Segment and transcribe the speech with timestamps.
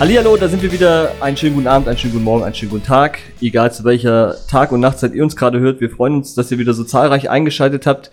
[0.00, 1.10] Hallihallo, da sind wir wieder.
[1.20, 3.18] Einen schönen guten Abend, einen schönen guten Morgen, einen schönen guten Tag.
[3.40, 5.80] Egal zu welcher Tag- und Nachtzeit ihr uns gerade hört.
[5.80, 8.12] Wir freuen uns, dass ihr wieder so zahlreich eingeschaltet habt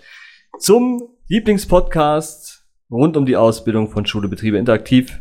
[0.58, 5.20] zum Lieblingspodcast rund um die Ausbildung von Schule Betriebe Interaktiv.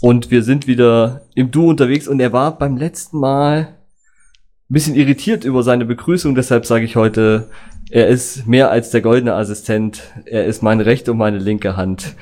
[0.00, 4.96] Und wir sind wieder im Du unterwegs und er war beim letzten Mal ein bisschen
[4.96, 6.34] irritiert über seine Begrüßung.
[6.34, 7.50] Deshalb sage ich heute,
[7.88, 10.02] er ist mehr als der goldene Assistent.
[10.26, 12.16] Er ist meine rechte und meine linke Hand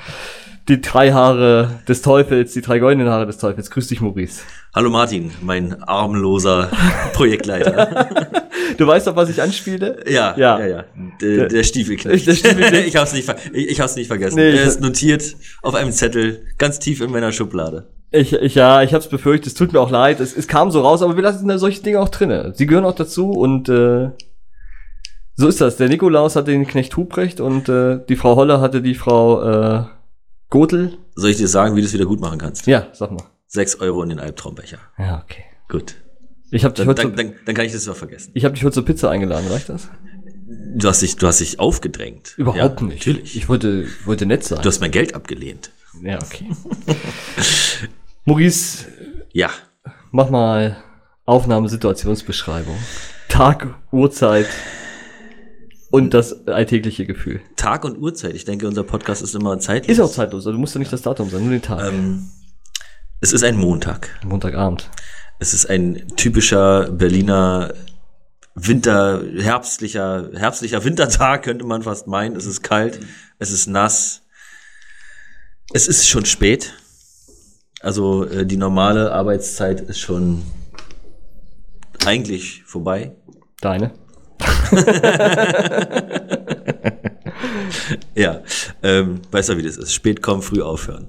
[0.68, 3.70] die drei Haare des Teufels, die drei goldenen Haare des Teufels.
[3.70, 4.42] Grüß dich, Maurice.
[4.74, 6.70] Hallo Martin, mein armloser
[7.12, 8.08] Projektleiter.
[8.76, 10.04] du weißt doch, was ich anspiele?
[10.08, 10.66] Ja, ja, ja.
[10.66, 10.84] ja.
[11.20, 12.26] Der, der Stiefelknecht.
[12.26, 12.86] Der Stiefelknecht.
[12.86, 14.36] ich hab's nicht, ich, ich hab's nicht vergessen.
[14.36, 17.88] Nee, er ist notiert auf einem Zettel, ganz tief in meiner Schublade.
[18.12, 20.82] Ich, ich, ja, ich hab's befürchtet, es tut mir auch leid, es, es kam so
[20.82, 22.52] raus, aber wir lassen solche Dinge auch drinne.
[22.54, 24.10] Sie gehören auch dazu und äh,
[25.34, 25.76] so ist das.
[25.78, 29.84] Der Nikolaus hatte den Knecht Hubrecht und äh, die Frau Holler hatte die Frau äh,
[30.52, 30.98] Gotel.
[31.14, 32.66] Soll ich dir sagen, wie du es wieder gut machen kannst?
[32.66, 33.24] Ja, sag mal.
[33.46, 34.78] Sechs Euro in den Albtraumbecher.
[34.98, 35.44] Ja, okay.
[35.66, 35.94] Gut.
[36.50, 38.32] Ich hab dich dann, dann, dann, dann kann ich das mal vergessen.
[38.34, 39.88] Ich habe dich heute zur Pizza eingeladen, reicht das?
[40.74, 42.34] Du hast dich, du hast dich aufgedrängt.
[42.36, 42.98] Überhaupt ja, nicht.
[42.98, 43.34] Natürlich.
[43.34, 44.60] Ich wollte, wollte nett sein.
[44.60, 45.70] Du hast mein Geld abgelehnt.
[46.02, 46.50] Ja, okay.
[48.26, 48.84] Maurice.
[49.32, 49.48] Ja.
[50.10, 50.76] Mach mal
[51.24, 52.76] Aufnahmesituationsbeschreibung.
[53.30, 54.48] Tag, Uhrzeit,
[55.92, 57.42] und das alltägliche Gefühl.
[57.54, 58.34] Tag und Uhrzeit.
[58.34, 59.98] Ich denke, unser Podcast ist immer zeitlos.
[59.98, 60.46] Ist auch zeitlos.
[60.46, 61.86] Also du musst ja nicht das Datum sein, nur den Tag.
[61.86, 62.30] Ähm,
[63.20, 64.08] es ist ein Montag.
[64.24, 64.88] Montagabend.
[65.38, 67.74] Es ist ein typischer Berliner
[68.54, 72.36] Winter, herbstlicher, herbstlicher Wintertag, könnte man fast meinen.
[72.36, 72.98] Es ist kalt,
[73.38, 74.22] es ist nass.
[75.74, 76.72] Es ist schon spät.
[77.80, 80.42] Also äh, die normale Arbeitszeit ist schon
[82.06, 83.14] eigentlich vorbei.
[83.60, 83.92] Deine?
[88.14, 88.40] ja,
[88.82, 89.92] ähm, weißt du, wie das ist.
[89.92, 91.06] Spät kommen, früh aufhören.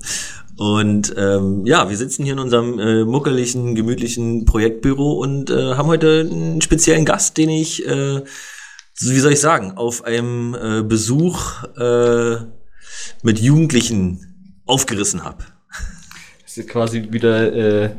[0.58, 5.88] Und ähm, ja, wir sitzen hier in unserem äh, muckeligen, gemütlichen Projektbüro und äh, haben
[5.88, 8.22] heute einen speziellen Gast, den ich, äh,
[9.00, 12.36] wie soll ich sagen, auf einem äh, Besuch äh,
[13.24, 15.46] mit Jugendlichen aufgerissen habe.
[16.44, 17.96] Das ist quasi wieder äh,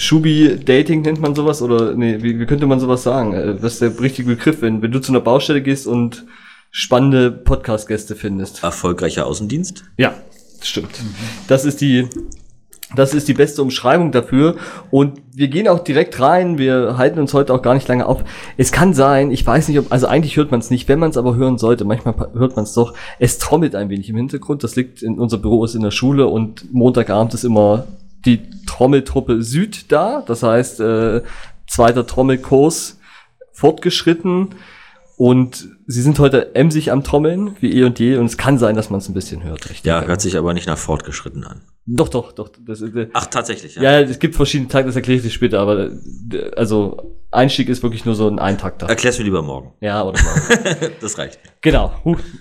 [0.00, 3.34] Schubi-Dating nennt man sowas oder nee, wie, wie könnte man sowas sagen?
[3.34, 6.24] Äh, was ist der richtige Begriff, wenn, wenn du zu einer Baustelle gehst und
[6.70, 8.62] spannende Podcast-Gäste findest?
[8.62, 9.84] Erfolgreicher Außendienst?
[9.98, 10.14] Ja,
[10.62, 11.00] stimmt.
[11.48, 12.08] Das ist die
[12.96, 14.56] das ist die beste Umschreibung dafür.
[14.90, 16.58] Und wir gehen auch direkt rein.
[16.58, 18.24] Wir halten uns heute auch gar nicht lange auf.
[18.56, 21.10] Es kann sein, ich weiß nicht, ob, also eigentlich hört man es nicht, wenn man
[21.10, 21.84] es aber hören sollte.
[21.84, 22.94] Manchmal hört man es doch.
[23.18, 24.64] Es trommelt ein wenig im Hintergrund.
[24.64, 27.86] Das liegt in unser Büro ist in der Schule und Montagabend ist immer
[28.24, 30.22] die Trommeltruppe Süd da.
[30.26, 31.22] Das heißt, äh,
[31.66, 32.98] zweiter Trommelkurs
[33.52, 34.54] fortgeschritten.
[35.16, 38.16] Und sie sind heute emsig am Trommeln, wie eh und je.
[38.16, 39.68] Und es kann sein, dass man es ein bisschen hört.
[39.68, 39.84] Richtig?
[39.84, 41.60] Ja, hört sich aber nicht nach fortgeschritten an.
[41.84, 42.48] Doch, doch, doch.
[42.58, 43.82] Das, äh, Ach, tatsächlich, ja.
[43.82, 45.90] Ja, es gibt verschiedene Takte, das erkläre ich dir später, aber
[46.32, 48.88] äh, also Einstieg ist wirklich nur so ein Eintakter.
[48.88, 49.74] Erklär's mir lieber morgen.
[49.80, 50.92] Ja, oder morgen.
[51.02, 51.38] das reicht.
[51.60, 51.92] Genau.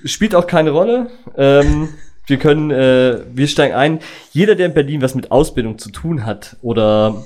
[0.06, 1.09] Spielt auch keine Rolle.
[1.35, 1.90] Ähm,
[2.29, 4.00] wir können, äh, wir steigen ein.
[4.31, 7.23] Jeder, der in Berlin was mit Ausbildung zu tun hat oder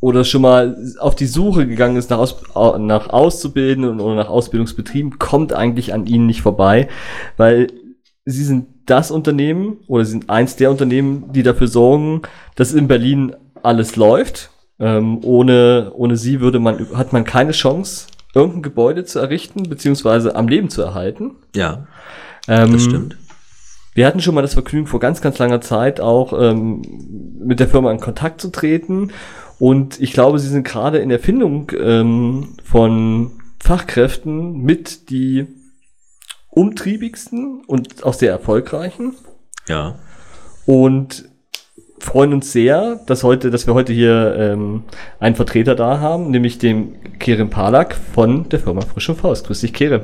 [0.00, 2.34] oder schon mal auf die Suche gegangen ist nach, Aus,
[2.78, 6.88] nach Auszubildenden oder nach Ausbildungsbetrieben, kommt eigentlich an ihnen nicht vorbei,
[7.36, 7.68] weil
[8.24, 12.22] sie sind das Unternehmen oder sie sind eins der Unternehmen, die dafür sorgen,
[12.56, 14.50] dass in Berlin alles läuft.
[14.80, 20.34] Ähm, ohne, ohne sie würde man, hat man keine Chance, irgendein Gebäude zu errichten, beziehungsweise
[20.34, 21.36] am Leben zu erhalten.
[21.54, 21.86] Ja.
[22.48, 23.16] Ähm, das stimmt.
[23.94, 26.82] Wir hatten schon mal das Vergnügen, vor ganz, ganz langer Zeit auch ähm,
[27.38, 29.12] mit der Firma in Kontakt zu treten.
[29.58, 35.46] Und ich glaube, sie sind gerade in der Findung ähm, von Fachkräften mit die
[36.48, 39.14] umtriebigsten und auch sehr erfolgreichen.
[39.68, 39.98] Ja.
[40.66, 41.28] Und
[41.98, 44.84] freuen uns sehr, dass heute, dass wir heute hier ähm,
[45.20, 49.46] einen Vertreter da haben, nämlich den Kerem Palak von der Firma Frisch und Faust.
[49.46, 50.02] Grüß dich, Kerem.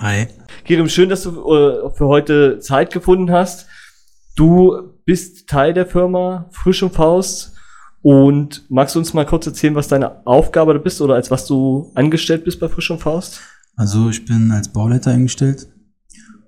[0.00, 0.28] Hi.
[0.64, 3.66] Kerem, schön, dass du äh, für heute Zeit gefunden hast.
[4.36, 7.56] Du bist Teil der Firma Frisch und Faust
[8.02, 11.46] und magst du uns mal kurz erzählen, was deine Aufgabe da bist oder als was
[11.46, 13.40] du angestellt bist bei Frisch und Faust?
[13.74, 15.66] Also ich bin als Bauleiter eingestellt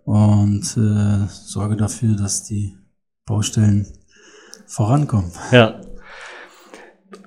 [0.05, 2.77] und äh, sorge dafür, dass die
[3.27, 3.85] Baustellen
[4.67, 5.33] vorankommen.
[5.51, 5.81] Ja.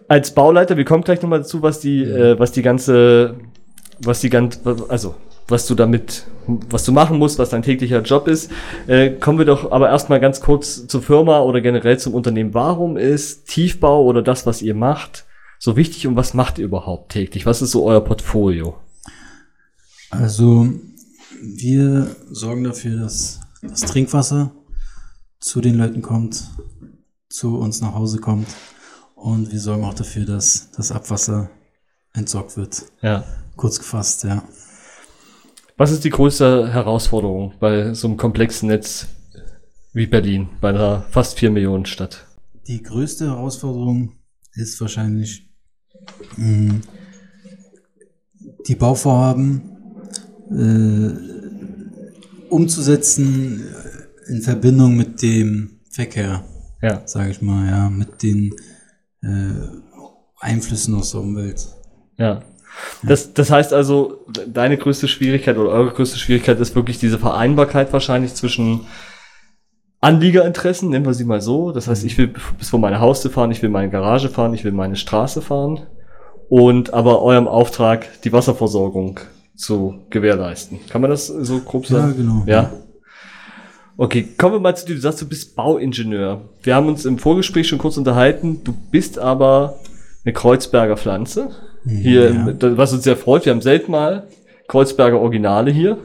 [0.08, 3.36] Als Bauleiter, wir kommen gleich nochmal dazu, was die, äh, was die ganze,
[4.00, 5.16] was die ganze, also
[5.48, 8.52] was du damit, was du machen musst, was dein täglicher Job ist.
[8.88, 12.54] Äh, kommen wir doch aber erstmal ganz kurz zur Firma oder generell zum Unternehmen.
[12.54, 15.26] Warum ist Tiefbau oder das, was ihr macht,
[15.60, 17.46] so wichtig und was macht ihr überhaupt täglich?
[17.46, 18.76] Was ist so euer Portfolio?
[20.10, 20.70] Also,
[21.42, 24.52] wir sorgen dafür, dass das Trinkwasser
[25.40, 26.44] zu den Leuten kommt,
[27.30, 28.48] zu uns nach Hause kommt
[29.24, 31.50] Und wir sorgen auch dafür, dass das Abwasser
[32.12, 32.84] entsorgt wird.
[33.02, 33.24] Ja.
[33.56, 34.44] Kurz gefasst, ja.
[35.84, 39.06] Was ist die größte Herausforderung bei so einem komplexen Netz
[39.92, 42.26] wie Berlin, bei einer fast vier Millionen Stadt?
[42.68, 44.14] Die größte Herausforderung
[44.54, 45.50] ist wahrscheinlich
[46.38, 46.76] mh,
[48.66, 49.62] die Bauvorhaben
[50.52, 51.12] äh,
[52.50, 53.66] umzusetzen
[54.30, 56.46] in Verbindung mit dem Verkehr,
[56.82, 57.06] Ja.
[57.06, 58.56] sage ich mal, ja, mit den
[59.22, 59.52] äh,
[60.40, 61.68] Einflüssen aus der Umwelt.
[62.18, 62.42] Ja.
[63.04, 67.92] Das, das heißt also, deine größte Schwierigkeit oder eure größte Schwierigkeit ist wirklich diese Vereinbarkeit
[67.94, 68.82] wahrscheinlich zwischen
[70.02, 71.72] Anliegerinteressen, nennen wir sie mal so.
[71.72, 74.64] Das heißt, ich will bis vor meine Haustür fahren, ich will meine Garage fahren, ich
[74.64, 75.82] will meine Straße fahren
[76.50, 79.20] und aber eurem Auftrag die Wasserversorgung
[79.56, 80.80] zu gewährleisten.
[80.90, 82.18] Kann man das so grob Ja, sagen?
[82.18, 82.44] genau.
[82.46, 82.72] Ja.
[83.96, 84.96] Okay, kommen wir mal zu dir.
[84.96, 86.42] Du sagst, du bist Bauingenieur.
[86.64, 88.62] Wir haben uns im Vorgespräch schon kurz unterhalten.
[88.64, 89.78] Du bist aber
[90.26, 91.52] eine Kreuzberger Pflanze.
[91.86, 92.78] Hier, Ja.
[92.78, 93.46] was uns sehr freut.
[93.46, 94.28] Wir haben selten mal
[94.68, 95.98] Kreuzberger Originale hier.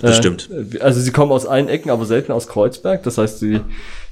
[0.00, 0.50] Das Äh, stimmt.
[0.80, 3.02] Also sie kommen aus allen Ecken, aber selten aus Kreuzberg.
[3.02, 3.60] Das heißt, die,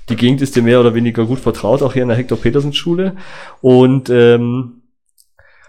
[0.08, 3.17] die Gegend ist dir mehr oder weniger gut vertraut, auch hier in der Hector-Petersen-Schule.
[3.61, 4.82] Und ähm,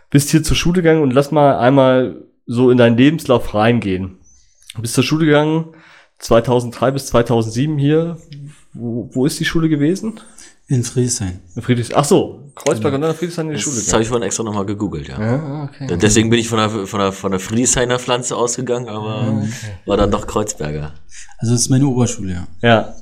[0.09, 4.17] bist hier zur Schule gegangen und lass mal einmal so in deinen Lebenslauf reingehen.
[4.75, 5.65] Du bist zur Schule gegangen,
[6.19, 8.17] 2003 bis 2007 hier.
[8.73, 10.19] Wo, wo ist die Schule gewesen?
[10.69, 11.39] In Friedrichshain.
[11.55, 14.25] In Friedrichs Ach so, Kreuzberg und dann Friedrichshain in die Schule Das habe ich vorhin
[14.25, 15.19] extra nochmal gegoogelt, ja.
[15.21, 15.97] Ja, okay.
[15.97, 19.43] Deswegen bin ich von der, von der, von der Friedrichshainer Pflanze ausgegangen, aber
[19.85, 20.93] war dann doch Kreuzberger.
[21.37, 22.47] Also das ist meine Oberschule, ja.
[22.61, 22.93] Ja,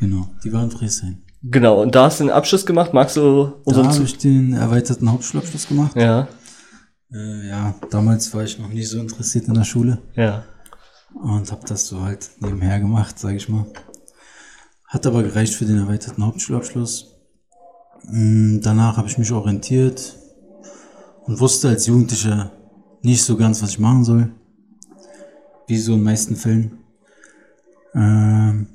[0.00, 0.28] Genau.
[0.42, 1.22] Die war in Friedrichshain.
[1.42, 1.82] genau.
[1.82, 2.92] Und da hast du einen Abschluss gemacht.
[2.94, 5.94] Magst du Da unseren habe Zu ich den erweiterten Hauptschulabschluss gemacht.
[5.96, 6.28] Ja,
[7.12, 10.42] Äh, ja, damals war ich noch nie so interessiert in der Schule ja.
[11.22, 13.66] und habe das so halt nebenher gemacht, sage ich mal.
[14.94, 17.16] Hat aber gereicht für den erweiterten Hauptschulabschluss.
[18.04, 20.14] Mm, Danach habe ich mich orientiert
[21.24, 22.52] und wusste als Jugendlicher
[23.02, 24.30] nicht so ganz, was ich machen soll.
[25.66, 26.78] Wie so in den meisten Fällen.
[27.92, 28.68] Ähm,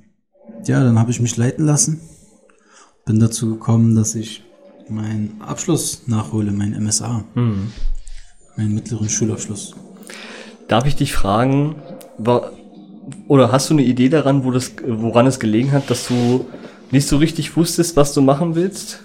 [0.65, 2.01] ja, dann habe ich mich leiten lassen.
[3.05, 4.43] Bin dazu gekommen, dass ich
[4.89, 7.23] meinen Abschluss nachhole, mein MSA.
[8.57, 9.73] Meinen mittleren Schulabschluss.
[10.67, 11.75] Darf ich dich fragen,
[13.27, 16.45] oder hast du eine Idee daran, wo das, woran es gelegen hat, dass du
[16.91, 19.01] nicht so richtig wusstest, was du machen willst?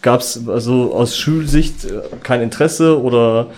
[0.00, 3.48] Gab es also aus Schulsicht äh, kein Interesse oder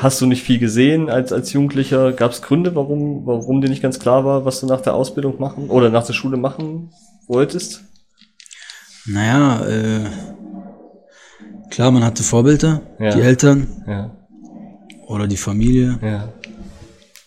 [0.00, 2.12] hast du nicht viel gesehen als, als Jugendlicher?
[2.12, 5.40] Gab es Gründe, warum, warum dir nicht ganz klar war, was du nach der Ausbildung
[5.40, 6.90] machen oder nach der Schule machen
[7.26, 7.82] wolltest?
[9.06, 10.04] Naja, äh,
[11.70, 13.10] klar, man hatte Vorbilder, Ja.
[13.16, 14.10] die Eltern Ja,
[15.10, 16.32] oder die Familie, ja,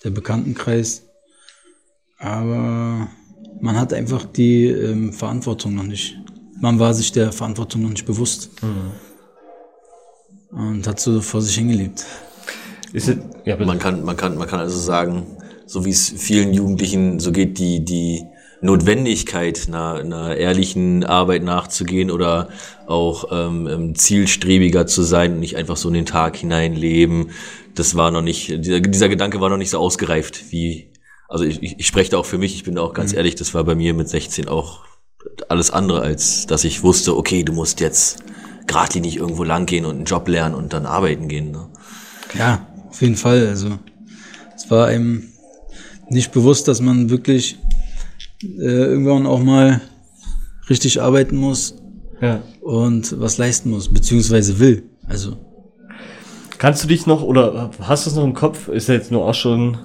[0.04, 1.04] der Bekanntenkreis.
[2.18, 3.10] Aber
[3.60, 6.18] man hat einfach die ähm, Verantwortung noch nicht.
[6.62, 8.52] Man war sich der Verantwortung noch nicht bewusst.
[10.52, 12.06] Und hat so vor sich hingelebt.
[12.94, 13.58] Ist es, ja.
[13.58, 15.26] Man kann, man kann, man kann also sagen,
[15.66, 18.24] so wie es vielen Jugendlichen so geht, die, die
[18.64, 22.50] Notwendigkeit, einer, einer ehrlichen Arbeit nachzugehen oder
[22.88, 27.30] auch ähm, ähm, zielstrebiger zu sein und nicht einfach so in den Tag hinein leben,
[27.76, 30.92] das war noch nicht, dieser, dieser Gedanke war noch nicht so ausgereift wie,
[31.28, 33.54] also ich, ich, spreche da auch für mich, ich bin da auch ganz ehrlich, das
[33.54, 34.82] war bei mir mit 16 auch
[35.50, 38.24] alles andere, als dass ich wusste, okay, du musst jetzt
[38.68, 41.52] geradlinig irgendwo lang gehen und einen Job lernen und dann arbeiten gehen.
[41.52, 41.68] Ne?
[42.38, 43.48] Ja, auf jeden Fall.
[43.48, 43.78] Also
[44.56, 45.30] es war einem
[46.10, 47.58] nicht bewusst, dass man wirklich
[48.44, 49.82] äh, irgendwann auch mal
[50.70, 51.76] richtig arbeiten muss
[52.22, 52.42] ja.
[52.62, 54.84] und was leisten muss, beziehungsweise will.
[55.08, 55.38] Also
[56.64, 58.70] Kannst du dich noch oder hast du es noch im Kopf?
[58.70, 59.78] Ist ja jetzt nur auch schon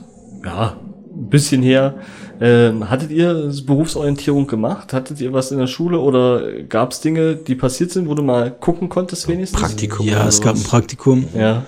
[0.45, 0.77] ja
[1.19, 1.97] ein bisschen her.
[2.41, 4.93] Ähm, hattet ihr Berufsorientierung gemacht?
[4.93, 8.23] Hattet ihr was in der Schule oder gab es Dinge, die passiert sind, wo du
[8.23, 9.61] mal gucken konntest wenigstens?
[9.61, 10.07] Praktikum.
[10.07, 10.63] ja, es gab ein.
[10.63, 11.25] Praktikum.
[11.35, 11.65] Ja.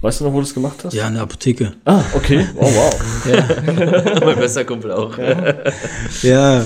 [0.00, 0.92] Weißt du noch, wo du es gemacht hast?
[0.94, 1.72] Ja, in der Apotheke.
[1.84, 2.46] Ah, okay.
[2.56, 4.20] Oh wow.
[4.24, 5.16] mein bester Kumpel auch.
[6.22, 6.64] Ja.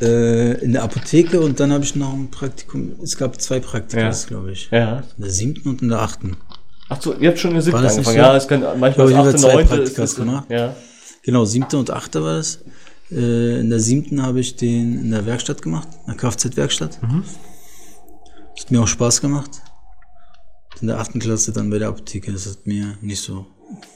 [0.00, 2.92] Äh, in der Apotheke und dann habe ich noch ein Praktikum.
[3.02, 4.12] Es gab zwei Praktika, Ja.
[4.26, 4.68] glaube ich.
[4.70, 5.02] Ja.
[5.16, 6.36] In der siebten und in der achten.
[6.88, 8.24] Ach so, ihr habt schon in der siebten War das nicht angefangen.
[8.26, 8.32] so?
[8.32, 9.74] Ja, es kann manchmal Ich achte, zwei neunte.
[9.76, 10.44] Praktikas ist- gemacht.
[10.50, 10.74] Ja.
[11.22, 12.58] Genau, siebte und achte war das.
[13.10, 16.98] Äh, in der siebten habe ich den in der Werkstatt gemacht, in der Kfz-Werkstatt.
[17.00, 19.50] Hat mir auch Spaß gemacht.
[20.84, 22.30] In der achten Klasse dann bei der Apotheke.
[22.30, 23.46] Das hat mir nicht so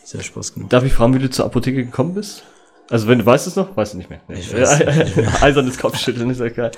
[0.05, 0.73] sehr Spaß gemacht.
[0.73, 2.45] Darf ich fragen, wie du zur Apotheke gekommen bist?
[2.89, 4.23] Also wenn du weißt es noch, weißt du nicht mehr.
[4.31, 6.71] Ich weiß es Eisernes Kopfschütteln ist ja geil.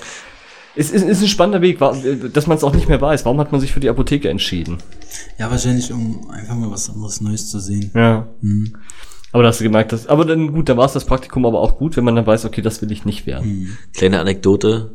[0.75, 1.79] Es ist, ist ein spannender Weg,
[2.33, 3.23] dass man es auch nicht mehr weiß.
[3.23, 4.79] Warum hat man sich für die Apotheke entschieden?
[5.39, 7.91] Ja, wahrscheinlich, um einfach mal was anderes Neues zu sehen.
[7.95, 8.27] Ja.
[8.41, 8.73] Mhm.
[9.31, 11.61] Aber da hast du gemerkt, dass, aber dann gut, da war es das Praktikum aber
[11.61, 13.47] auch gut, wenn man dann weiß, okay, das will ich nicht werden.
[13.47, 13.77] Mhm.
[13.93, 14.91] Kleine Anekdote.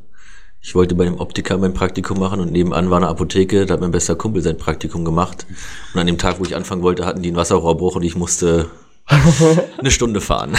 [0.67, 3.81] Ich wollte bei dem Optiker mein Praktikum machen und nebenan war eine Apotheke, da hat
[3.81, 5.47] mein bester Kumpel sein Praktikum gemacht.
[5.95, 8.67] Und an dem Tag, wo ich anfangen wollte, hatten die einen Wasserrohrbruch und ich musste
[9.79, 10.55] eine Stunde fahren.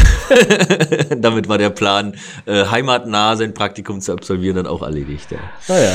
[1.17, 5.29] Damit war der Plan, äh, heimatnah sein Praktikum zu absolvieren, dann auch erledigt.
[5.29, 5.39] Ja.
[5.67, 5.91] Naja.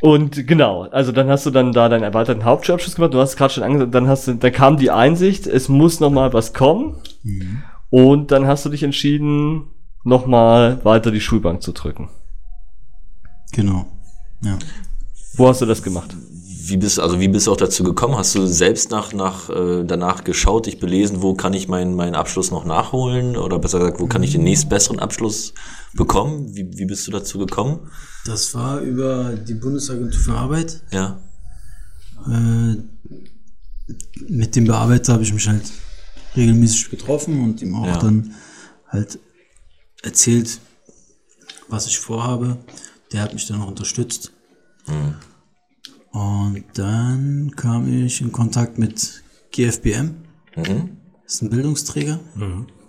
[0.00, 3.14] Und genau, also dann hast du dann da deinen erweiterten Hauptschulabschluss gemacht.
[3.14, 6.10] Du hast gerade schon angesagt, dann hast du, dann kam die Einsicht, es muss noch
[6.10, 6.96] mal was kommen.
[7.90, 9.68] Und dann hast du dich entschieden,
[10.02, 12.10] noch mal weiter die Schulbank zu drücken.
[13.54, 13.86] Genau.
[14.42, 14.58] Ja.
[15.36, 16.14] Wo hast du das gemacht?
[16.66, 18.16] Wie bist, also wie bist du auch dazu gekommen?
[18.16, 22.14] Hast du selbst nach, nach, äh, danach geschaut, dich belesen, wo kann ich meinen, meinen
[22.14, 23.36] Abschluss noch nachholen?
[23.36, 25.52] Oder besser gesagt, wo kann ich den nächstbesseren Abschluss
[25.94, 26.54] bekommen?
[26.56, 27.80] Wie, wie bist du dazu gekommen?
[28.24, 30.82] Das war über die Bundesagentur für Arbeit.
[30.90, 31.20] Ja.
[32.26, 32.76] Äh,
[34.28, 35.70] mit dem Bearbeiter habe ich mich halt
[36.34, 37.98] regelmäßig getroffen und ihm auch Ja.
[37.98, 38.32] dann
[38.88, 39.18] halt
[40.02, 40.58] erzählt,
[41.68, 42.56] was ich vorhabe.
[43.14, 44.32] Der hat mich dann auch unterstützt.
[46.10, 50.16] Und dann kam ich in Kontakt mit GFBM.
[50.56, 50.96] Mhm.
[51.22, 52.18] Das ist ein Bildungsträger.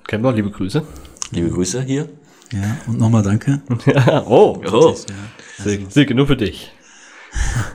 [0.08, 0.84] Kennen wir, liebe Grüße.
[1.30, 2.10] Liebe Grüße hier.
[2.52, 3.62] Ja, und nochmal danke.
[3.86, 4.96] ja, oh, Oh,
[5.58, 6.72] Silke, Silke, nur für dich.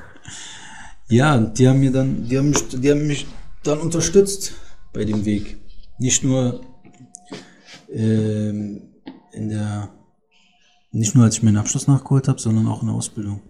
[1.13, 3.27] Ja, die haben mir dann, die haben mich, die haben mich
[3.65, 4.53] dann unterstützt
[4.93, 5.57] bei dem Weg.
[5.99, 6.61] Nicht nur
[7.93, 8.83] ähm,
[9.33, 9.89] in der,
[10.93, 13.41] nicht nur als ich meinen Abschluss nachgeholt habe, sondern auch in der Ausbildung.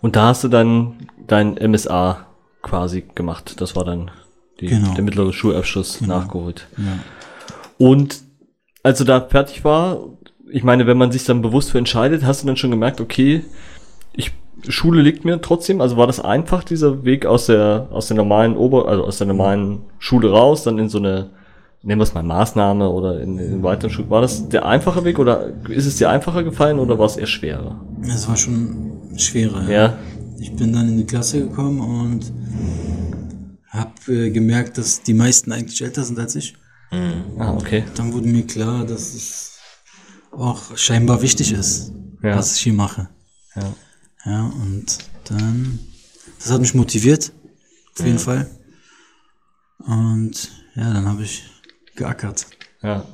[0.00, 2.26] Und da hast du dann dein MSA
[2.62, 3.60] quasi gemacht.
[3.60, 4.10] Das war dann
[4.60, 4.94] die, Genau.
[4.94, 6.68] der mittlere Schulabschluss nachgeholt.
[6.76, 7.86] Ja.
[7.86, 8.20] Und
[8.82, 9.98] als du da fertig war,
[10.50, 13.44] ich meine, wenn man sich dann bewusst für entscheidet, hast du dann schon gemerkt, okay,
[14.12, 14.32] ich,
[14.68, 18.56] Schule liegt mir trotzdem, also war das einfach, dieser Weg aus der, aus der normalen
[18.56, 21.30] Ober, also aus der normalen Schule raus, dann in so eine,
[21.82, 24.10] nennen wir es mal Maßnahme oder in, in weiteren Schule.
[24.10, 27.26] War das der einfache Weg oder ist es dir einfacher gefallen oder war es eher
[27.26, 27.84] schwerer?
[28.02, 29.68] Es war schon schwerer.
[29.70, 29.98] Ja.
[30.38, 32.32] Ich bin dann in die Klasse gekommen und
[33.68, 36.54] habe äh, gemerkt, dass die meisten eigentlich älter sind als ich.
[37.38, 37.84] Ah, okay.
[37.94, 39.58] Dann wurde mir klar, dass es
[40.32, 42.36] auch scheinbar wichtig ist, Ja.
[42.36, 43.08] was ich hier mache.
[43.54, 43.74] Ja.
[44.26, 45.78] Ja, und dann,
[46.40, 47.32] das hat mich motiviert,
[47.98, 48.50] auf jeden Fall.
[49.78, 51.44] Und ja, dann habe ich
[51.96, 52.46] geackert.
[52.82, 53.04] Ja.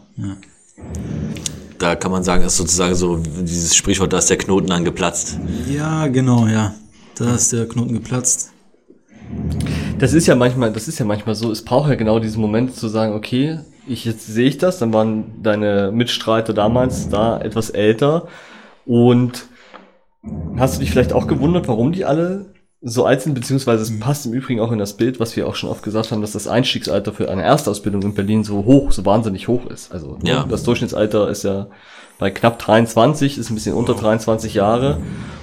[1.79, 5.39] da kann man sagen, ist sozusagen so dieses Sprichwort, da ist der Knoten dann geplatzt.
[5.69, 6.75] Ja, genau, ja.
[7.19, 8.53] Da ist der Knoten geplatzt.
[9.99, 12.77] Das ist ja manchmal, das ist ja manchmal so, es braucht ja genau diesen Moment
[12.77, 17.71] zu sagen, okay, ich jetzt sehe ich das, dann waren deine Mitstreiter damals da etwas
[17.71, 18.29] älter
[18.85, 19.47] und
[20.57, 22.47] hast du dich vielleicht auch gewundert, warum die alle
[22.83, 25.55] so alt sind, beziehungsweise es passt im Übrigen auch in das Bild, was wir auch
[25.55, 29.05] schon oft gesagt haben, dass das Einstiegsalter für eine Erstausbildung in Berlin so hoch, so
[29.05, 29.93] wahnsinnig hoch ist.
[29.93, 30.47] Also ne, Ja.
[30.49, 31.69] das Durchschnittsalter ist ja
[32.19, 34.99] bei knapp 23, ist ein bisschen unter 23 Jahre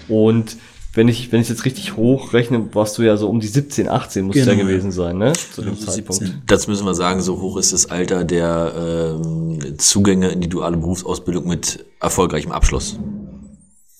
[0.08, 0.58] und
[0.96, 4.25] wenn ich, wenn ich jetzt richtig hochrechne, warst du ja so um die 17, 18
[4.25, 4.70] muss es ja Genau, ja.
[4.70, 5.34] gewesen sein, ne?
[5.34, 6.22] Zu dem Also Zeitpunkt.
[6.22, 6.44] 17.
[6.46, 10.78] Das müssen wir sagen, so hoch ist das Alter der ähm, Zugänge in die duale
[10.78, 13.00] Berufsausbildung mit erfolgreichem Abschluss.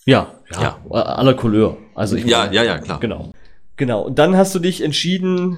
[0.06, 1.78] Ja, ja, aller Couleur.
[1.96, 3.00] Also ich Ja, ja, ja, klar.
[3.00, 3.32] Genau.
[3.76, 4.04] Genau.
[4.04, 5.58] Und dann hast du dich entschieden,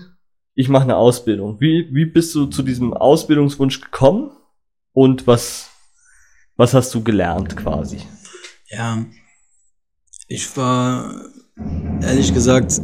[0.54, 1.60] ich mache eine Ausbildung.
[1.60, 4.32] Wie, wie bist du zu diesem Ausbildungswunsch gekommen?
[4.94, 5.70] Und was,
[6.56, 8.00] was hast du gelernt quasi?
[8.68, 9.06] Ja,
[10.28, 11.14] ich war,
[12.02, 12.82] ehrlich gesagt,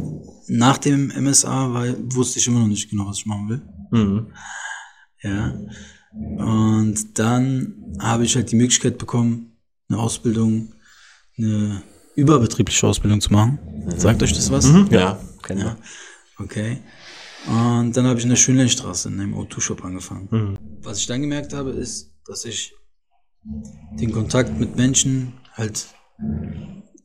[0.48, 3.62] nach dem MSA war, wusste ich immer noch nicht genau, was ich machen will.
[3.90, 4.32] Mhm.
[5.22, 5.58] Ja.
[6.12, 9.56] Und dann habe ich halt die Möglichkeit bekommen,
[9.88, 10.74] eine Ausbildung,
[11.42, 11.82] eine
[12.14, 13.58] überbetriebliche Ausbildung zu machen.
[13.96, 14.70] Sagt euch das was?
[14.90, 15.18] Ja.
[15.42, 15.60] Kennen.
[15.60, 15.76] Ja.
[16.38, 16.78] Okay.
[17.46, 20.58] Und dann habe ich in der Schönleinstraße in einem O2-Shop angefangen.
[20.82, 22.74] Was ich dann gemerkt habe, ist, dass ich
[23.98, 25.86] den Kontakt mit Menschen halt,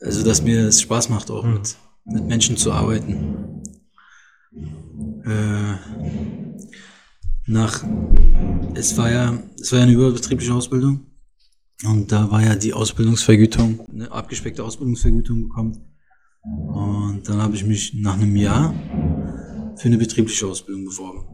[0.02, 1.76] also dass mir es Spaß macht, auch mit,
[2.06, 3.64] mit Menschen zu arbeiten.
[5.26, 5.76] Äh,
[7.48, 7.84] nach,
[8.76, 11.07] es war ja, es war ja eine überbetriebliche Ausbildung.
[11.86, 15.78] Und da war ja die Ausbildungsvergütung, eine abgespeckte Ausbildungsvergütung bekommen.
[16.44, 18.74] Und dann habe ich mich nach einem Jahr
[19.76, 21.26] für eine betriebliche Ausbildung beworben.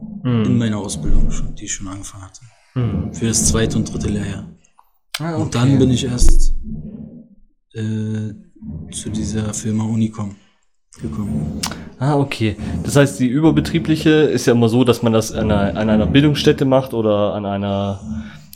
[0.44, 2.40] In meiner Ausbildung, schon, die ich schon angefangen hatte.
[3.12, 4.48] Für das zweite und dritte Lehrjahr.
[5.20, 6.54] Ah, Und dann bin ich erst
[7.72, 8.32] äh,
[8.90, 10.34] zu dieser Firma Unicom
[11.00, 11.60] gekommen.
[11.98, 12.56] Ah, okay.
[12.82, 16.06] Das heißt, die überbetriebliche ist ja immer so, dass man das an einer, an einer
[16.06, 18.00] Bildungsstätte macht oder an einer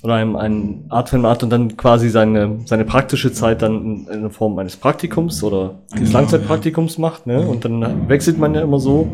[0.02, 4.07] oder einem, einem Art von Art und dann quasi seine, seine praktische Zeit dann in,
[4.09, 7.40] in der Form eines Praktikums oder eines Genau, Langzeitpraktikums macht, ne?
[7.40, 9.11] Und dann wechselt man ja immer so.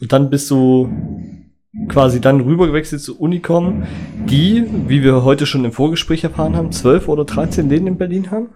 [0.00, 0.88] Und dann bist du
[1.88, 3.82] quasi dann rübergewechselt zu Unicom,
[4.28, 8.30] die, wie wir heute schon im Vorgespräch erfahren haben, 12 oder 13 Läden in Berlin
[8.30, 8.48] haben?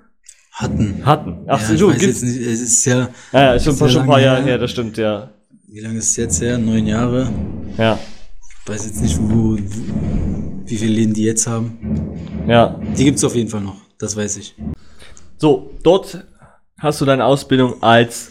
[0.53, 1.03] Hatten.
[1.05, 1.37] Hatten.
[1.47, 2.23] Ach ja, ich so, weiß gibt's.
[2.23, 4.47] jetzt nicht, es ist ja, Ja, ja, ist schon, schon ein paar Jahre her.
[4.53, 5.31] her, das stimmt, ja.
[5.69, 6.59] wie lange ist es jetzt her?
[6.59, 7.31] Neun Jahre.
[7.77, 7.99] Ja,
[8.65, 9.57] Ich weiß jetzt nicht, wo,
[10.71, 11.79] wie viele Läden die jetzt haben.
[12.47, 12.81] ja.
[12.97, 14.55] Die gibt's auf jeden Fall noch, das weiß ich.
[15.39, 16.25] So, dort
[16.79, 18.31] hast du deine Ausbildung als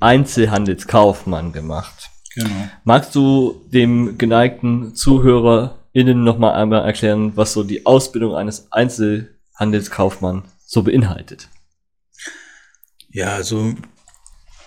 [0.00, 2.10] Einzelhandelskaufmann gemacht.
[2.34, 2.68] Genau.
[2.84, 10.82] Magst du dem geneigten ZuhörerInnen nochmal einmal erklären, was so die Ausbildung eines Einzelhandelskaufmanns so
[10.82, 11.48] beinhaltet?
[13.10, 13.74] Ja, also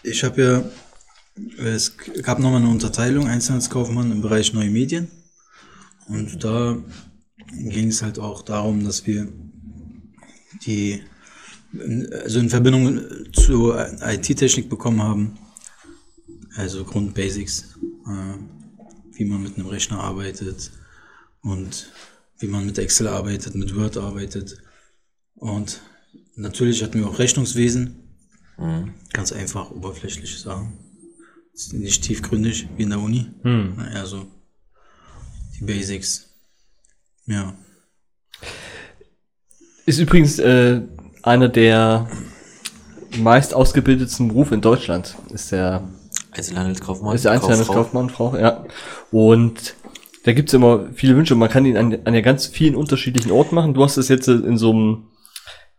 [0.04, 5.10] ich habe ja, es gab nochmal eine Unterteilung, Einzelhandelskaufmann im Bereich Neue Medien.
[6.08, 6.78] Und da
[7.52, 9.28] ging es halt auch darum, dass wir
[10.66, 11.02] die,
[12.24, 13.02] also in Verbindung
[13.34, 15.38] zur IT-Technik bekommen haben,
[16.56, 17.76] also Grundbasics,
[18.08, 18.38] äh,
[19.14, 20.72] wie man mit einem Rechner arbeitet
[21.42, 21.92] und
[22.40, 24.58] wie man mit Excel arbeitet, mit Word arbeitet.
[25.36, 25.82] Und
[26.36, 28.04] natürlich hatten wir auch Rechnungswesen,
[29.12, 30.78] Ganz einfach, oberflächlich sagen.
[31.54, 33.28] Ist Nicht tiefgründig wie in der Uni.
[33.44, 33.74] Hm.
[33.78, 34.28] Na, Eher so
[35.60, 36.30] die Basics.
[37.26, 37.54] Ja.
[39.86, 40.82] Ist übrigens äh,
[41.22, 42.08] einer der
[43.18, 45.16] meist ausgebildetsten Berufe in Deutschland.
[45.34, 45.84] Ist der,
[46.32, 47.16] Einzelhandelskaufmann.
[47.16, 47.34] ist der.
[47.34, 48.66] Einzelhandelskaufmann, Frau, ja.
[49.12, 49.76] Und
[50.24, 51.36] da gibt's immer viele Wünsche.
[51.36, 53.74] Man kann ihn an, an ja ganz vielen unterschiedlichen Orten machen.
[53.74, 55.08] Du hast es jetzt in so einem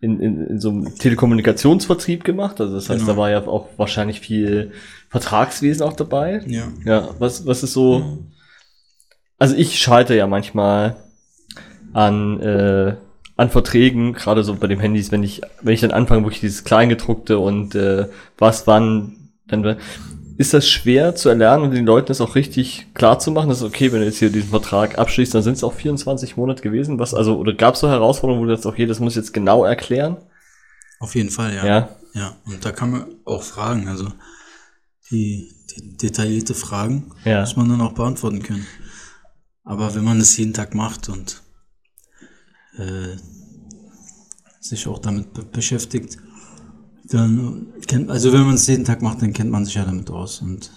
[0.00, 2.60] in, in, in so einem Telekommunikationsvertrieb gemacht.
[2.60, 3.12] Also das heißt, Genau.
[3.12, 4.72] da war ja auch wahrscheinlich viel
[5.08, 6.42] Vertragswesen auch dabei.
[6.46, 6.68] Ja.
[6.84, 8.18] Ja, was, was ist so.
[9.38, 10.96] Also ich schalte ja manchmal
[11.92, 12.96] an, äh,
[13.36, 16.64] an Verträgen, gerade so bei den Handys, wenn ich, wenn ich dann anfange, wirklich dieses
[16.64, 19.76] Kleingedruckte und äh, was wann, dann
[20.36, 23.62] ist das schwer zu erlernen und den Leuten das auch richtig klar zu machen, dass
[23.62, 26.98] okay, wenn du jetzt hier diesen Vertrag abschließt, dann sind es auch 24 Monate gewesen.
[26.98, 29.32] Was, also, oder gab es so Herausforderungen, wo du sagst, okay, das muss ich jetzt
[29.34, 30.16] genau erklären?
[30.98, 31.66] Auf jeden Fall, ja.
[31.66, 31.88] Ja.
[32.14, 32.36] Ja.
[32.46, 33.88] Und da kann man auch fragen.
[33.88, 34.08] Also
[35.10, 37.40] die, die detaillierte Fragen Ja.
[37.40, 38.66] muss man dann auch beantworten können.
[39.64, 41.42] Aber wenn man das jeden Tag macht und
[42.76, 43.16] äh,
[44.60, 46.18] sich auch damit be beschäftigt,
[47.08, 50.10] dann kennt, also wenn man es jeden Tag macht, dann kennt man sich ja damit
[50.10, 50.70] aus und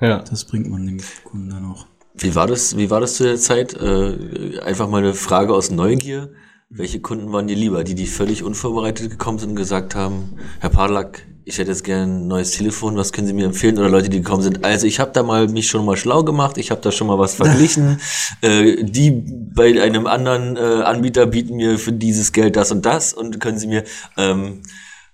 [0.00, 0.18] Ja.
[0.22, 1.86] das bringt man dem Kunden dann auch.
[2.14, 3.74] Wie war das, wie war das zu der Zeit?
[3.74, 6.32] Äh, einfach mal eine Frage aus Neugier.
[6.68, 7.82] Welche Kunden waren dir lieber?
[7.84, 12.24] Die, die völlig unvorbereitet gekommen sind und gesagt haben, Herr Padlack, ich hätte jetzt gern
[12.24, 13.78] ein neues Telefon, was können Sie mir empfehlen?
[13.78, 16.58] Oder Leute, die gekommen sind, also ich habe da mal mich schon mal schlau gemacht,
[16.58, 18.00] ich habe da schon mal was verglichen.
[18.40, 23.12] äh, die bei einem anderen äh, Anbieter bieten mir für dieses Geld das und das
[23.12, 23.84] und können Sie mir,
[24.16, 24.62] ähm,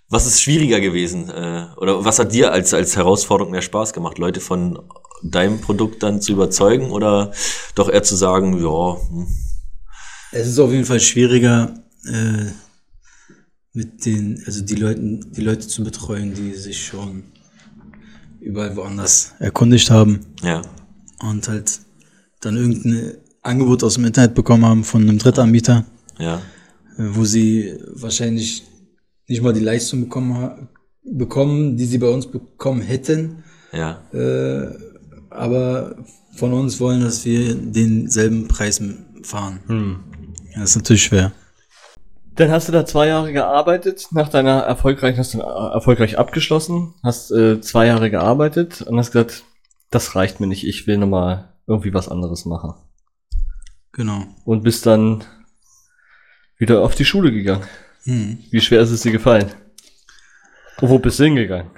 [0.09, 1.31] was ist schwieriger gewesen?
[1.31, 4.19] Äh, oder was hat dir als, als Herausforderung mehr Spaß gemacht?
[4.19, 4.79] Leute von
[5.23, 7.33] deinem Produkt dann zu überzeugen oder
[7.75, 9.27] doch eher zu sagen, ja, hm,
[10.33, 12.51] Es ist auf jeden Fall schwieriger, äh,
[13.77, 17.25] mit den, also die Leuten, die Leute zu betreuen, die sich schon
[18.41, 20.63] überall woanders erkundigt haben ja,
[21.21, 21.81] und halt
[22.41, 25.85] dann irgendein Angebot aus dem Internet bekommen haben von einem Drittanbieter,
[26.19, 26.41] ja,
[26.97, 28.65] wo sie wahrscheinlich
[29.29, 30.69] nicht mal die Leistung bekommen,
[31.05, 34.01] bekommen, die sie bei uns bekommen hätten, ja.
[34.13, 34.75] äh,
[35.29, 36.03] aber
[36.35, 38.81] von uns wollen, dass wir denselben Preis
[39.23, 39.61] fahren.
[40.55, 41.33] Ja, das ist natürlich schwer.
[42.37, 46.95] Dann hast du da zwei Jahre gearbeitet, nach deiner erfolgreichen, hast du äh, erfolgreich abgeschlossen,
[47.03, 49.45] hast äh, zwei Jahre gearbeitet und hast gesagt,
[49.91, 52.75] das reicht mir nicht, ich will nochmal irgendwie was anderes machen.
[53.93, 54.25] Genau.
[54.45, 55.25] Und bist dann
[56.59, 57.65] wieder auf die Schule gegangen.
[58.03, 58.39] Hm.
[58.51, 59.51] Wie schwer ist es dir gefallen?
[60.83, 61.71] Und wo bist du hingegangen?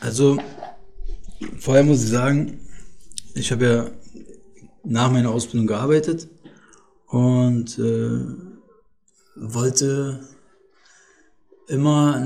[0.00, 0.38] Also,
[1.58, 2.58] vorher muss ich sagen,
[3.34, 3.90] ich habe ja
[4.82, 6.26] nach meiner Ausbildung gearbeitet
[7.08, 8.53] und äh,
[9.52, 10.20] wollte
[11.68, 12.24] immer,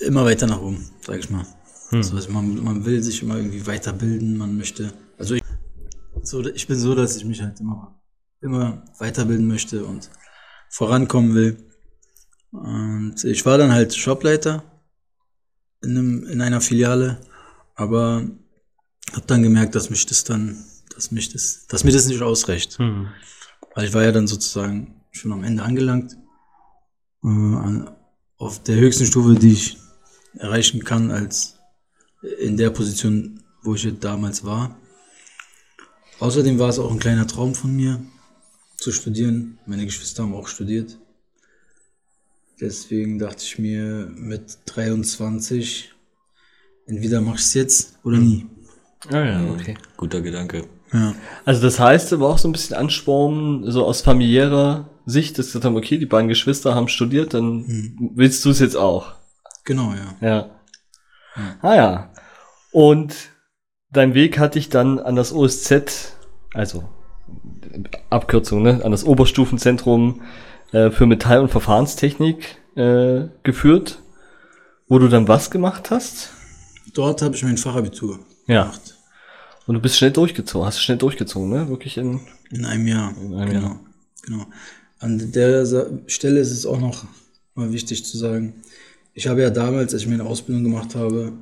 [0.00, 1.46] immer weiter nach oben, sag ich mal.
[1.90, 5.42] Also, also man, man will sich immer irgendwie weiterbilden, man möchte, also ich,
[6.22, 8.00] so, ich bin so, dass ich mich halt immer,
[8.40, 10.10] immer weiterbilden möchte und
[10.70, 11.68] vorankommen will.
[12.50, 14.62] Und ich war dann halt Shopleiter
[15.82, 17.20] in, einem, in einer Filiale,
[17.74, 18.22] aber
[19.12, 22.78] habe dann gemerkt, dass mich das dann, dass mich das, dass mir das nicht ausreicht.
[23.74, 26.16] Weil ich war ja dann sozusagen schon am Ende angelangt.
[27.24, 27.84] Äh,
[28.38, 29.78] auf der höchsten Stufe, die ich
[30.34, 31.58] erreichen kann, als
[32.40, 34.76] in der Position, wo ich damals war.
[36.18, 38.00] Außerdem war es auch ein kleiner Traum von mir,
[38.76, 39.58] zu studieren.
[39.66, 40.98] Meine Geschwister haben auch studiert.
[42.60, 45.92] Deswegen dachte ich mir mit 23,
[46.86, 48.46] entweder mach ich es jetzt oder nie.
[49.08, 49.76] Ah ja, okay.
[49.96, 50.68] Guter Gedanke.
[50.92, 51.14] Ja.
[51.44, 55.52] Also das heißt aber auch so ein bisschen Anspornen, so aus familiärer Sicht, dass sie
[55.52, 57.64] gesagt haben, okay, die beiden Geschwister haben studiert, dann
[58.14, 59.14] willst du es jetzt auch.
[59.64, 60.26] Genau, ja.
[60.28, 60.50] Ja.
[61.62, 62.10] Ah ja.
[62.72, 63.14] Und
[63.90, 66.14] dein Weg hat dich dann an das OSZ,
[66.54, 66.88] also
[68.10, 70.22] Abkürzung, ne, an das Oberstufenzentrum
[70.72, 74.00] äh, für Metall- und Verfahrenstechnik äh, geführt,
[74.88, 76.30] wo du dann was gemacht hast?
[76.94, 78.64] Dort habe ich mein Fachabitur Ja.
[78.64, 78.96] gemacht.
[79.66, 81.68] Und du bist schnell durchgezogen, hast schnell durchgezogen, ne?
[81.68, 82.20] Wirklich in.
[82.50, 83.14] In einem Jahr.
[83.16, 83.66] In einem genau.
[83.68, 83.80] Jahr.
[84.22, 84.46] genau.
[85.02, 85.66] An der
[86.06, 87.04] Stelle ist es auch noch
[87.56, 88.62] mal wichtig zu sagen,
[89.14, 91.32] ich habe ja damals, als ich meine Ausbildung gemacht habe,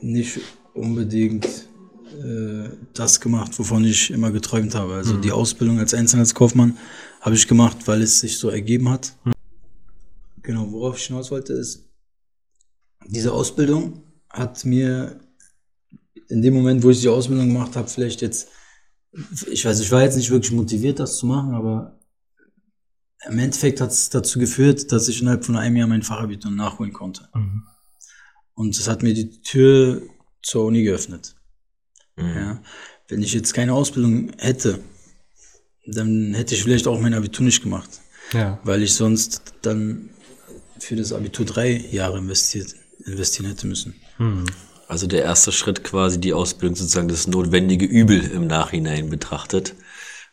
[0.00, 0.40] nicht
[0.72, 4.94] unbedingt äh, das gemacht, wovon ich immer geträumt habe.
[4.94, 6.78] Also die Ausbildung als Einzelhandelskaufmann
[7.20, 9.12] habe ich gemacht, weil es sich so ergeben hat.
[10.42, 11.90] Genau, worauf ich hinaus wollte, ist,
[13.06, 15.20] diese Ausbildung hat mir
[16.28, 18.48] in dem Moment, wo ich die Ausbildung gemacht habe, vielleicht jetzt
[19.50, 21.99] ich weiß, ich war jetzt nicht wirklich motiviert, das zu machen, aber
[23.28, 26.92] im Endeffekt hat es dazu geführt, dass ich innerhalb von einem Jahr mein Fachabitur nachholen
[26.92, 27.28] konnte.
[28.54, 30.02] Und das hat mir die Tür
[30.42, 31.34] zur Uni geöffnet.
[32.18, 32.62] Ja.
[33.08, 34.80] Wenn ich jetzt keine Ausbildung hätte,
[35.86, 37.90] dann hätte ich vielleicht auch mein Abitur nicht gemacht,
[38.32, 38.60] Ja.
[38.64, 40.10] weil ich sonst dann
[40.78, 43.94] für das Abitur drei Jahre investiert, investieren hätte müssen.
[44.86, 49.74] Also der erste Schritt quasi die Ausbildung sozusagen das notwendige Übel im Nachhinein betrachtet.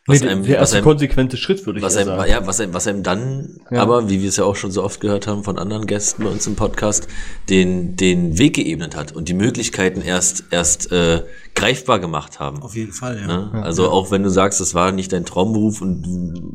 [0.08, 2.30] Nee, Was einem, der was erste einem, konsequente Schritt, würde ich was einem, sagen.
[2.30, 3.82] ja, was einem, was einem dann, Ja.
[3.82, 6.30] aber wie wir es ja auch schon so oft gehört haben von anderen Gästen bei
[6.30, 7.08] uns im Podcast,
[7.50, 11.22] den, den Weg geebnet hat und die Möglichkeiten erst, erst äh,
[11.54, 12.62] greifbar gemacht haben.
[12.62, 13.26] Auf jeden Fall, ja.
[13.26, 13.50] Ne?
[13.62, 16.54] Also auch wenn du sagst, das war nicht dein Traumberuf und du-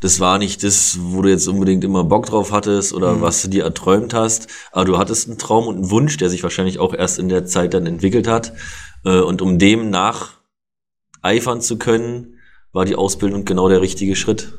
[0.00, 3.48] das war nicht das, wo du jetzt unbedingt immer Bock drauf hattest oder was du
[3.48, 6.92] dir erträumt hast, aber du hattest einen Traum und einen Wunsch, der sich wahrscheinlich auch
[6.94, 8.52] erst in der Zeit dann entwickelt hat.
[9.04, 9.90] Äh, Und um dem
[11.22, 12.33] nacheifern zu können,
[12.74, 14.52] war die Ausbildung genau der richtige Schritt.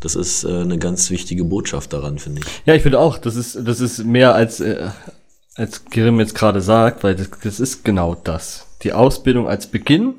[0.00, 2.46] Das ist äh, eine ganz wichtige Botschaft daran, finde ich.
[2.64, 4.88] Ja, ich finde auch, das ist, das ist mehr als, äh,
[5.56, 8.66] als Grimm jetzt gerade sagt, weil das, das ist genau das.
[8.82, 10.14] Die Ausbildung als Beginn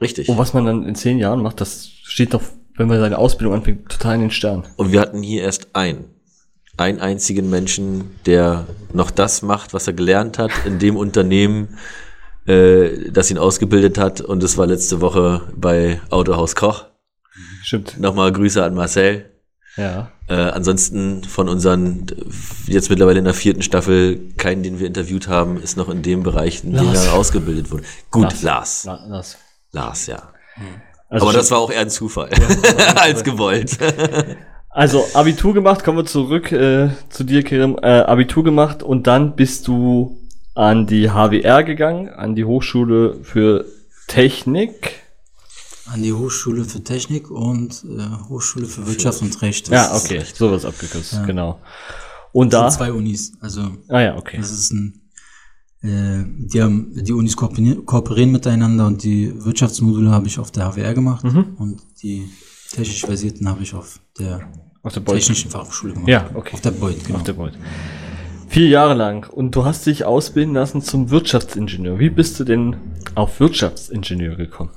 [0.00, 0.28] Richtig.
[0.28, 2.42] und was man dann in zehn Jahren macht, das steht doch,
[2.76, 4.64] wenn man seine Ausbildung anfängt, total in den Sternen.
[4.76, 6.06] Und wir hatten hier erst einen.
[6.76, 11.78] Einen einzigen Menschen, der noch das macht, was er gelernt hat in dem Unternehmen,
[12.46, 14.20] äh, das ihn ausgebildet hat.
[14.20, 16.86] Und das war letzte Woche bei Autohaus Koch.
[17.62, 17.98] Stimmt.
[17.98, 19.30] Nochmal Grüße an Marcel.
[19.76, 20.12] Ja.
[20.28, 22.06] Äh, ansonsten von unseren,
[22.66, 26.22] jetzt mittlerweile in der vierten Staffel, keinen, den wir interviewt haben, ist noch in dem
[26.22, 27.06] Bereich, in dem Lars.
[27.06, 27.84] er ausgebildet wurde.
[28.10, 28.84] Gut, Lars.
[28.86, 29.36] Na, das.
[29.72, 30.22] Lars, ja.
[31.08, 32.30] Also, Aber das war auch eher ein Zufall,
[32.96, 33.76] als gewollt.
[34.70, 37.76] also Abitur gemacht, kommen wir zurück äh, zu dir, Kerem.
[37.82, 40.23] Äh, Abitur gemacht und dann bist du
[40.54, 43.64] an die HWR gegangen, an die Hochschule für
[44.06, 45.00] Technik.
[45.86, 49.70] An die Hochschule für Technik und äh, Hochschule für Wirtschaft und Recht.
[49.70, 51.60] Das Ja, okay, sowas abgekürzt, genau.
[52.32, 52.62] Und da.
[52.64, 53.32] Das sind zwei Unis.
[53.40, 54.38] Also Ah ja, okay.
[54.38, 55.00] das ist ein,
[55.82, 60.72] äh, die haben die Unis kooperieren, kooperieren miteinander und die Wirtschaftsmodule habe ich auf der
[60.72, 61.54] HWR gemacht Mhm.
[61.58, 62.28] und die
[62.70, 64.40] technisch versierten habe ich auf der
[64.82, 65.04] Auf der.
[65.04, 66.08] Technischen Fachhochschule gemacht.
[66.08, 66.54] Ja, okay.
[66.54, 67.18] Auf der Beuth, genau.
[67.18, 67.52] Auf der Beut.
[68.54, 69.28] Vier Jahre lang.
[69.28, 71.98] Und du hast dich ausbilden lassen zum Wirtschaftsingenieur.
[71.98, 72.76] Wie bist du denn
[73.16, 74.70] auf Wirtschaftsingenieur gekommen?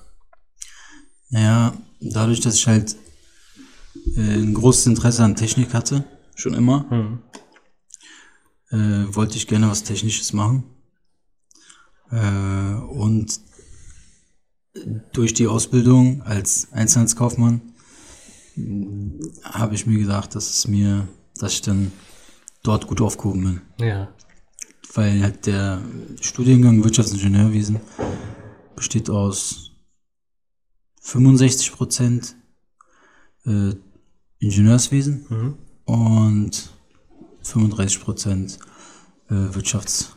[1.30, 2.96] Naja, dadurch, dass ich halt
[4.16, 7.20] äh, ein großes Interesse an Technik hatte, schon immer, Hm.
[8.72, 10.64] äh, wollte ich gerne was Technisches machen.
[12.10, 13.40] Äh, und
[15.14, 17.62] durch die Ausbildung als Einzelhandelskaufmann
[18.56, 21.92] mh, habe ich mir gedacht, dass es mir, dass ich dann
[22.68, 23.88] dort gut aufgehoben bin.
[23.88, 24.10] Ja.
[24.94, 25.82] Weil halt der
[26.22, 27.80] Studiengang Wirtschaftsingenieurwesen
[28.76, 29.72] besteht aus
[31.02, 32.36] 65 Prozent
[33.46, 33.74] äh,
[34.40, 36.70] Ingenieurswesen und
[37.44, 38.60] 35 Prozent
[39.30, 40.16] äh, Wirtschafts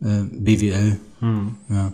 [0.00, 0.98] äh, BWL.
[1.68, 1.92] Ja.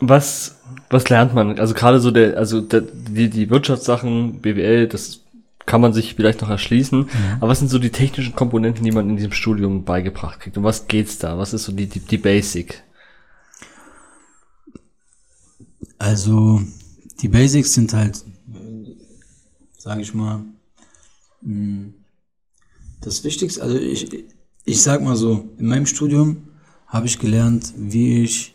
[0.00, 0.56] Was,
[0.90, 1.58] was lernt man?
[1.58, 5.20] Also gerade so der, also der, die, die Wirtschaftssachen, BWL, das
[5.66, 7.08] kann man sich vielleicht noch erschließen.
[7.40, 10.56] Aber was sind so die technischen Komponenten, die man in diesem Studium beigebracht kriegt?
[10.56, 11.36] Um was geht's da?
[11.38, 12.82] Was ist so die, die, die Basic?
[15.98, 16.62] Also
[17.20, 18.24] die Basics sind halt,
[19.76, 20.44] sage ich mal,
[21.42, 21.88] mh,
[23.00, 23.62] das Wichtigste.
[23.62, 24.24] Also ich,
[24.64, 26.48] ich sag mal so, in meinem Studium
[26.86, 28.54] habe ich gelernt, wie ich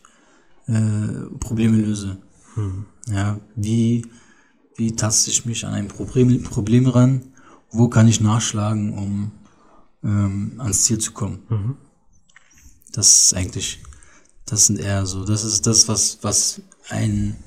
[0.67, 2.17] äh, Probleme löse.
[3.07, 4.05] Ja, wie,
[4.75, 7.21] wie taste ich mich an ein Problem, Problem ran?
[7.71, 9.31] Wo kann ich nachschlagen, um
[10.03, 11.77] ähm, ans Ziel zu kommen?
[12.93, 13.79] Das ist eigentlich
[14.45, 17.37] Das sind eher so, das ist das, was, was ein,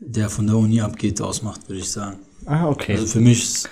[0.00, 2.18] der von der Uni abgeht, ausmacht, würde ich sagen.
[2.46, 2.94] Ah, okay.
[2.94, 3.68] Also für mich, ist-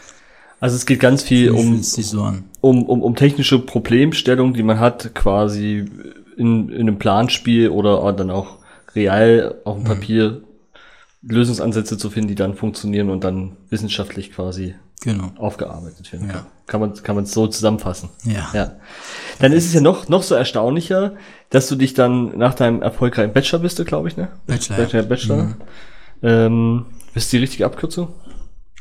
[0.60, 2.22] Also es geht ganz viel um, so
[2.60, 5.86] um, um, um technische Problemstellungen, die man hat, quasi
[6.36, 8.58] in, in einem Planspiel oder dann auch
[8.94, 10.42] real auf dem Papier
[11.22, 15.32] Lösungsansätze zu finden, die dann funktionieren und dann wissenschaftlich quasi Genau.
[15.36, 16.28] aufgearbeitet werden.
[16.28, 16.46] Ja.
[16.66, 18.10] Kann man kann man es so zusammenfassen.
[18.24, 18.50] Ja.
[18.52, 18.72] Ja.
[19.38, 21.14] Dann ist es ja noch noch so erstaunlicher,
[21.48, 24.28] dass du dich dann nach deinem erfolgreichen Bachelor bist glaube ich, ne?
[24.46, 24.84] Bachelor, ja.
[24.84, 25.04] Bachelor.
[25.06, 25.56] Bachelor.
[26.22, 28.08] Ähm, ist die richtige Abkürzung?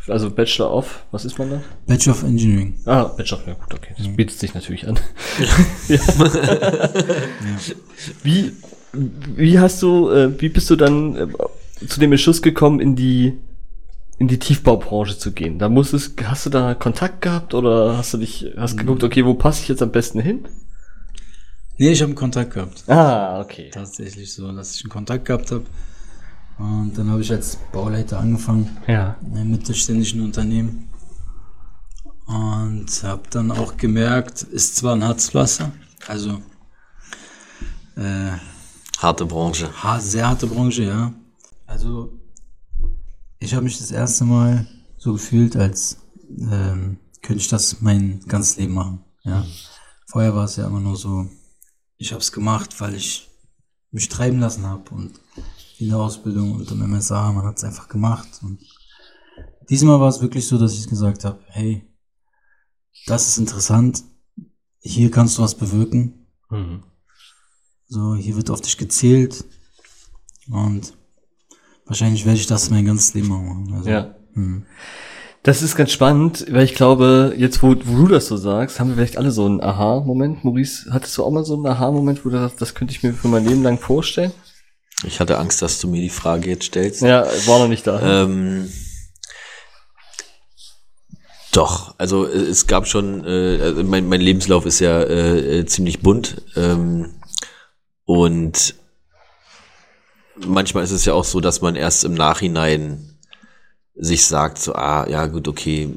[0.10, 1.62] Also Bachelor of, was ist man da?
[1.88, 2.75] Bachelor of Engineering.
[2.86, 3.93] Ah, Bachelor, ja gut, okay.
[3.97, 4.99] Das bietet sich natürlich an.
[5.88, 5.99] ja.
[8.23, 8.54] Wie,
[8.93, 11.28] wie hast du, äh, wie bist du dann äh,
[11.88, 13.38] zu dem Entschluss gekommen, in die,
[14.18, 15.60] in die Tiefbaubranche zu gehen?
[15.60, 19.34] Da musstest, hast du da Kontakt gehabt oder hast du dich, hast geguckt, okay, wo
[19.34, 20.48] passe ich jetzt am besten hin?
[21.78, 22.84] Nee, ich habe einen Kontakt gehabt.
[22.89, 23.70] Ah, okay.
[23.74, 25.63] Tatsächlich so, dass ich einen Kontakt gehabt habe.
[26.58, 28.78] Und dann habe ich als Bauleiter angefangen.
[28.86, 29.15] Ja.
[29.26, 30.89] in einem mittelständischen Unternehmen.
[32.26, 35.72] Und habe dann auch gemerkt, ist zwar ein Harzpflaster,
[36.08, 36.42] also
[37.96, 38.32] äh,
[39.00, 39.70] Harte Branche.
[39.82, 41.13] ha- sehr harte Branche, ja.
[41.69, 42.19] Also
[43.38, 44.65] ich habe mich das erste Mal
[44.97, 49.05] so gefühlt, als ähm, könnte ich das mein ganzes Leben machen.
[49.23, 49.45] Ja.
[50.08, 51.29] Vorher war es ja immer nur so,
[51.97, 53.29] ich habe es gemacht, weil ich
[53.91, 55.19] mich treiben lassen habe und
[55.77, 58.27] in der Ausbildung und im MSA, man hat es einfach gemacht.
[58.41, 58.60] Und
[59.69, 61.88] diesmal war es wirklich so, dass ich gesagt habe, hey,
[63.05, 64.03] das ist interessant,
[64.79, 66.25] hier kannst du was bewirken.
[66.49, 66.84] Mhm.
[67.88, 69.45] So, hier wird auf dich gezählt.
[70.49, 70.99] Und
[71.89, 73.73] wahrscheinlich werde ich das mein ganzes Leben lang machen.
[73.75, 74.15] Also, Ja.
[74.34, 74.65] hm.
[75.43, 78.89] Das ist ganz spannend, weil ich glaube, jetzt wo, wo du das so sagst, haben
[78.89, 80.43] wir vielleicht alle so einen Aha-Moment.
[80.43, 83.13] Maurice, hattest du auch mal so einen Aha-Moment, wo du sagst, das könnte ich mir
[83.13, 84.32] für mein Leben lang vorstellen?
[85.06, 87.02] Ich hatte Angst, dass du mir die Frage jetzt stellst.
[87.02, 88.23] Ja, war noch nicht da.
[88.23, 88.67] Ähm,
[91.54, 95.65] doch, also äh, es gab schon, äh, also mein, mein Lebenslauf ist ja äh, äh,
[95.65, 97.13] ziemlich bunt ähm,
[98.06, 98.75] und
[100.45, 103.17] manchmal ist es ja auch so, dass man erst im Nachhinein
[103.95, 105.89] sich sagt, so, ah, ja gut, okay,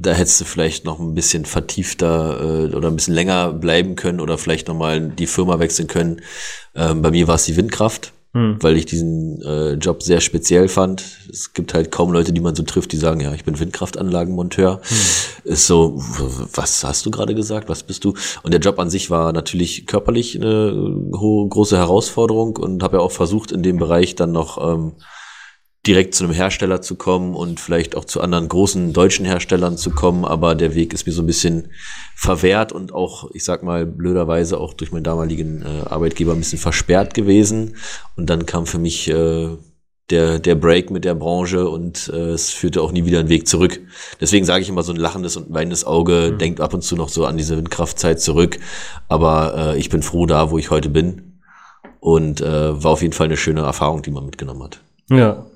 [0.00, 4.20] da hättest du vielleicht noch ein bisschen vertiefter äh, oder ein bisschen länger bleiben können
[4.20, 6.22] oder vielleicht nochmal die Firma wechseln können.
[6.74, 11.02] Ähm, bei mir war es die Windkraft, weil ich diesen äh, Job sehr speziell fand.
[11.30, 14.80] Es gibt halt kaum Leute, die man so trifft, die sagen, ja, ich bin Windkraftanlagenmonteur.
[15.44, 15.96] Ist so,
[16.54, 17.68] was hast du gerade gesagt?
[17.68, 18.14] Was bist du?
[18.42, 20.72] Und der Job an sich war natürlich körperlich eine
[21.16, 24.92] hohe, große Herausforderung und habe ja auch versucht, in dem Bereich dann noch ähm,
[25.86, 29.90] direkt zu einem Hersteller zu kommen und vielleicht auch zu anderen großen deutschen Herstellern zu
[29.90, 31.70] kommen, aber der Weg ist mir so ein bisschen
[32.14, 36.58] verwehrt und auch, ich sag mal, blöderweise auch durch meinen damaligen äh, Arbeitgeber ein bisschen
[36.58, 37.76] versperrt gewesen.
[38.14, 39.48] Und dann kam für mich äh,
[40.10, 43.48] der, der Break mit der Branche und äh, es führte auch nie wieder einen Weg
[43.48, 43.80] zurück.
[44.20, 47.08] Deswegen sage ich immer, so ein lachendes und weinendes Auge denkt ab und zu noch
[47.08, 48.58] so an diese Windkraftzeit zurück.
[49.08, 51.40] Aber äh, ich bin froh da, wo ich heute bin.
[52.00, 54.80] Und äh, war auf jeden Fall eine schöne Erfahrung, die man mitgenommen hat.
[55.10, 55.46] Ja.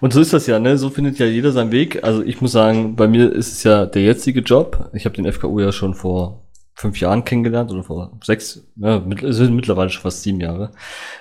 [0.00, 0.76] Und so ist das ja, ne?
[0.78, 2.02] So findet ja jeder seinen Weg.
[2.04, 4.90] Also ich muss sagen, bei mir ist es ja der jetzige Job.
[4.92, 6.42] Ich habe den FKU ja schon vor
[6.80, 10.70] fünf Jahren kennengelernt oder vor sechs, ja, es sind mittlerweile schon fast sieben Jahre.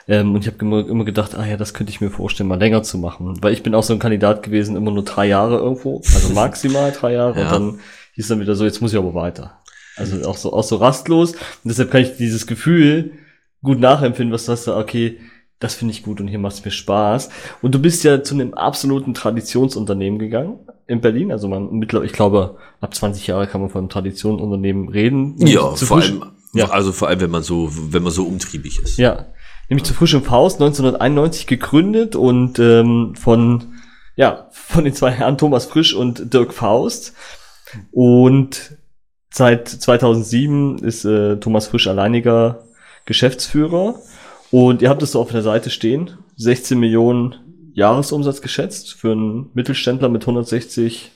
[0.07, 2.57] Ähm, und ich habe immer, immer gedacht, ah ja, das könnte ich mir vorstellen, mal
[2.57, 3.37] länger zu machen.
[3.41, 6.93] Weil ich bin auch so ein Kandidat gewesen, immer nur drei Jahre irgendwo, also maximal
[6.93, 7.39] drei Jahre.
[7.39, 7.45] Ja.
[7.47, 7.79] Und dann
[8.13, 9.59] hieß dann wieder so, jetzt muss ich aber weiter.
[9.97, 11.33] Also auch so, auch so rastlos.
[11.33, 13.11] Und deshalb kann ich dieses Gefühl
[13.61, 15.19] gut nachempfinden, was du hast, okay,
[15.59, 17.29] das finde ich gut und hier macht es mir Spaß.
[17.61, 21.31] Und du bist ja zu einem absoluten Traditionsunternehmen gegangen in Berlin.
[21.31, 25.35] Also man mittlerweile, ich glaube, ab 20 Jahre kann man von einem Traditionsunternehmen reden.
[25.45, 26.69] Ja, Zu vor frisch- allem, Ja.
[26.69, 28.97] also vor allem, wenn man so, wenn man so umtriebig ist.
[28.97, 29.25] Ja,
[29.69, 33.73] nämlich zu Frisch im Faust 1991 gegründet und ähm, von
[34.15, 37.13] ja von den zwei Herren Thomas Frisch und Dirk Faust
[37.91, 38.77] und
[39.31, 42.63] seit 2007 ist äh, Thomas Frisch alleiniger
[43.05, 43.95] Geschäftsführer
[44.51, 47.35] und ihr habt es so auf der Seite stehen 16 Millionen
[47.73, 51.11] Jahresumsatz geschätzt für einen Mittelständler mit 160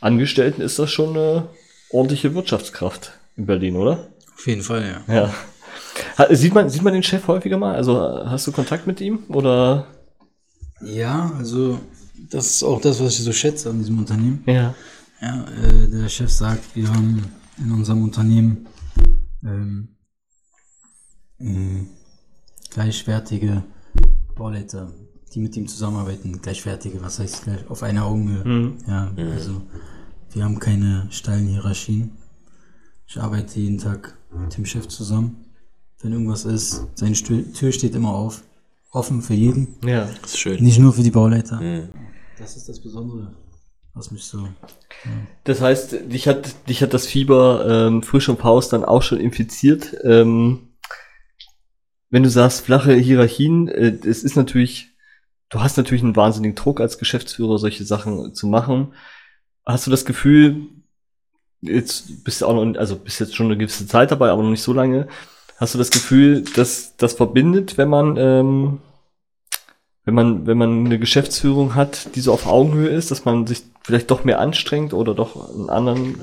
[0.00, 1.48] Angestellten ist das schon eine
[1.90, 4.06] ordentliche Wirtschaftskraft in Berlin, oder?
[4.36, 5.14] Auf jeden Fall, ja.
[5.14, 5.34] Ja.
[6.18, 7.74] Ha- Sieht man, sieht man den Chef häufiger mal?
[7.74, 9.24] Also hast du Kontakt mit ihm?
[9.28, 9.86] Oder?
[10.80, 11.80] Ja, also
[12.30, 14.44] das ist auch das, was ich so schätze an diesem Unternehmen.
[14.46, 14.74] Ja.
[15.20, 17.24] Ja, äh, der Chef sagt, wir haben
[17.58, 18.68] in unserem Unternehmen
[19.42, 19.88] ähm,
[21.38, 21.86] mh,
[22.70, 23.64] gleichwertige
[24.34, 24.92] Bauleiter,
[25.34, 26.40] die mit ihm zusammenarbeiten.
[26.40, 28.74] Gleichwertige, was heißt gleich auf einer Augenhöhe.
[28.86, 29.62] Ja, also
[30.32, 32.12] wir haben keine steilen Hierarchien.
[33.06, 35.48] Ich arbeite jeden Tag mit dem Chef zusammen
[36.02, 36.86] wenn irgendwas ist.
[36.94, 38.42] Seine Tür steht immer auf.
[38.90, 39.76] Offen für jeden.
[39.84, 40.08] Ja.
[40.22, 40.62] Das ist schön.
[40.62, 41.60] Nicht nur für die Bauleiter.
[41.60, 41.88] Mhm.
[42.38, 43.32] Das ist das Besondere,
[43.94, 44.48] was mich so.
[45.44, 49.18] Das heißt, dich hat, dich hat das Fieber ähm, frisch und Faust dann auch schon
[49.18, 49.94] infiziert.
[50.04, 50.67] Ähm,
[52.10, 54.90] wenn du sagst, flache Hierarchien, äh, es ist natürlich,
[55.50, 58.94] du hast natürlich einen wahnsinnigen Druck als Geschäftsführer, solche Sachen zu machen.
[59.66, 60.68] Hast du das Gefühl,
[61.60, 64.50] jetzt bist du auch noch, also bist jetzt schon eine gewisse Zeit dabei, aber noch
[64.50, 65.08] nicht so lange.
[65.58, 68.78] Hast du das Gefühl, dass das verbindet, wenn man, ähm,
[70.04, 73.62] wenn man, wenn man eine Geschäftsführung hat, die so auf Augenhöhe ist, dass man sich
[73.82, 76.20] vielleicht doch mehr anstrengt oder doch einen anderen,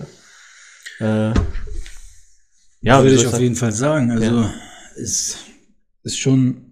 [1.00, 1.34] äh,
[2.82, 3.44] Ja, würde ich auf sagen?
[3.44, 4.12] jeden Fall sagen.
[4.12, 4.54] Also Ja.
[4.96, 5.38] ist,
[6.06, 6.72] ist schon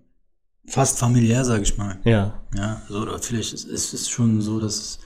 [0.67, 1.99] fast familiär, sage ich mal.
[2.05, 2.41] Ja.
[2.55, 4.99] Ja, so, oder vielleicht ist ist es schon so, dass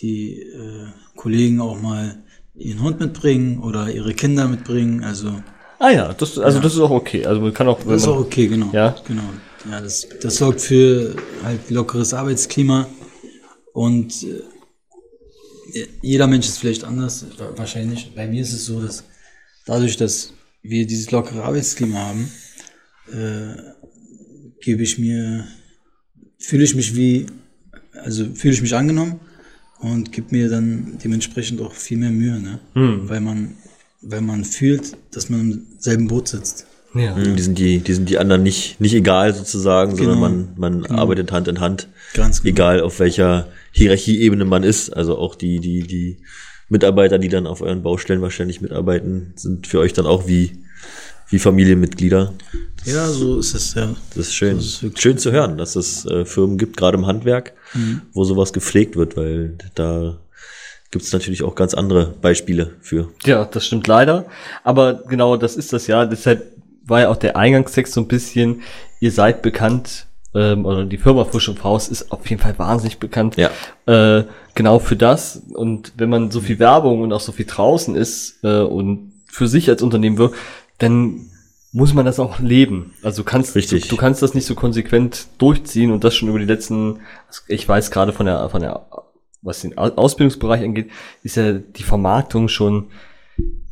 [0.00, 2.22] die äh, Kollegen auch mal
[2.54, 5.04] ihren Hund mitbringen oder ihre Kinder mitbringen.
[5.04, 5.42] Also
[5.78, 6.62] Ah ja, das, also Ja.
[6.62, 7.26] das ist auch okay.
[7.26, 8.70] Also man kann auch, das ist auch okay, genau.
[8.72, 8.94] Ja.
[9.06, 9.24] genau.
[9.70, 12.86] Ja, das, das sorgt für halt lockeres Arbeitsklima
[13.72, 14.42] und äh,
[16.02, 18.12] jeder Mensch ist vielleicht anders, wa- wahrscheinlich.
[18.14, 19.04] Bei mir ist es so, dass
[19.66, 22.30] dadurch, dass wir dieses lockere Arbeitsklima haben,
[23.10, 23.54] äh,
[24.60, 25.44] gebe ich mir,
[26.38, 27.26] fühle ich mich wie,
[27.94, 29.20] also fühle ich mich angenommen
[29.80, 32.60] und gebe mir dann dementsprechend auch viel mehr Mühe, ne?
[32.74, 33.08] Hm.
[33.08, 33.54] Weil man,
[34.02, 36.66] weil man fühlt, dass man im selben Boot sitzt.
[36.94, 37.16] ja.
[37.16, 40.28] Mhm, Die sind die, die sind die anderen nicht, nicht egal sozusagen, sondern Genau.
[40.28, 40.48] man,
[40.82, 41.88] man arbeitet Hand in Hand.
[42.14, 42.50] Ganz genau.
[42.54, 44.90] Egal auf welcher Hierarchieebene man ist.
[44.90, 46.18] Also auch die, die, die
[46.68, 50.52] Mitarbeiter, die dann auf euren Baustellen wahrscheinlich mitarbeiten, sind für euch dann auch wie,
[51.32, 52.32] wie Familienmitglieder.
[52.84, 53.88] Ja, so ist es, ja.
[54.10, 54.56] Das ist schön.
[54.56, 58.02] Das ist schön zu hören, dass es äh, Firmen gibt, gerade im Handwerk, Mhm.
[58.12, 60.18] wo sowas gepflegt wird, weil da
[60.90, 63.08] gibt es natürlich auch ganz andere Beispiele für.
[63.24, 64.26] Ja, das stimmt leider.
[64.62, 66.04] Aber genau das ist das ja.
[66.04, 66.52] Deshalb
[66.84, 68.60] war ja auch der Eingangstext so ein bisschen,
[69.00, 72.98] ihr seid bekannt, ähm, oder die Firma Frisch und Faust ist auf jeden Fall wahnsinnig
[72.98, 73.36] bekannt.
[73.36, 73.50] Ja.
[73.86, 75.40] Äh, genau für das.
[75.54, 79.46] Und wenn man so viel Werbung und auch so viel draußen ist äh, und für
[79.48, 80.36] sich als Unternehmen wirkt,
[80.82, 81.28] dann
[81.72, 82.92] muss man das auch leben.
[83.02, 83.82] Also du kannst Richtig.
[83.84, 87.00] Du, du kannst das nicht so konsequent durchziehen und das schon über die letzten,
[87.48, 88.86] ich weiß gerade von der von der
[89.40, 90.90] was den Au- Ausbildungsbereich angeht,
[91.22, 92.88] ist ja die Vermarktung schon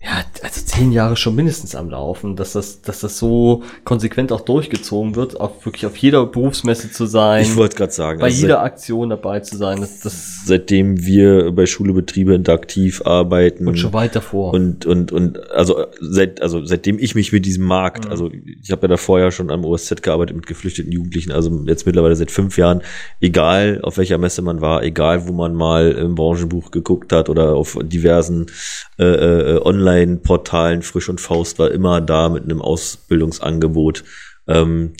[0.02, 4.40] ja, also zehn Jahre schon mindestens am Laufen, dass das, dass das so konsequent auch
[4.40, 8.40] durchgezogen wird, auch wirklich auf jeder Berufsmesse zu sein, Ich wollte gerade sagen, bei also
[8.40, 13.92] jeder Aktion dabei zu sein, das, das seitdem wir bei Schulebetriebe interaktiv arbeiten und schon
[13.92, 14.54] weit davor.
[14.54, 18.10] und und und also seit also seitdem ich mich mit diesem Markt, Mhm.
[18.10, 18.30] also
[18.62, 22.16] ich habe ja davor ja schon am OSZ gearbeitet mit geflüchteten Jugendlichen, also jetzt mittlerweile
[22.16, 22.80] seit fünf Jahren,
[23.20, 27.54] egal auf welcher Messe man war, egal wo man mal im Branchenbuch geguckt hat oder
[27.54, 28.46] auf diversen
[28.98, 29.56] äh, äh,
[29.90, 34.04] Online-Portalen, Frisch und Faust war immer da mit einem Ausbildungsangebot.
[34.46, 34.92] Ähm,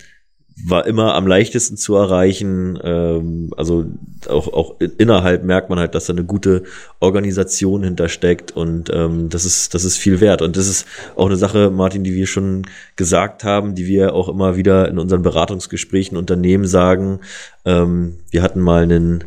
[0.66, 2.78] war immer am leichtesten zu erreichen.
[2.82, 3.86] Ähm, also
[4.28, 6.64] auch, auch innerhalb merkt man halt, dass da eine gute
[6.98, 10.42] Organisation hintersteckt und ähm, das ist das ist viel wert.
[10.42, 14.28] Und das ist auch eine Sache, Martin, die wir schon gesagt haben, die wir auch
[14.28, 17.20] immer wieder in unseren Beratungsgesprächen Unternehmen sagen.
[17.64, 19.24] Ähm, wir hatten mal einen,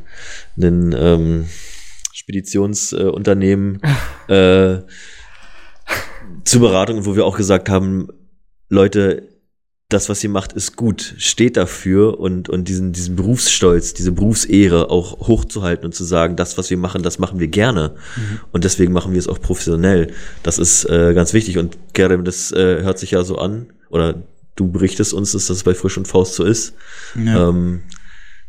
[0.56, 1.46] einen ähm,
[2.14, 3.82] Speditionsunternehmen
[4.28, 4.78] äh,
[6.44, 8.10] zur Beratung, wo wir auch gesagt haben,
[8.70, 9.30] Leute,
[9.90, 11.14] das, was ihr macht, ist gut.
[11.18, 16.58] Steht dafür und, und diesen, diesen Berufsstolz, diese Berufsehre auch hochzuhalten und zu sagen, das,
[16.58, 17.96] was wir machen, das machen wir gerne.
[18.52, 20.12] Und deswegen machen wir es auch professionell.
[20.42, 21.60] Das ist äh, ganz wichtig.
[21.60, 24.24] Und Kerem, das äh, hört sich ja so an, oder
[24.56, 26.74] du berichtest uns, dass das bei Frisch und Faust so ist.
[27.16, 27.50] Ja.
[27.50, 27.84] Ähm,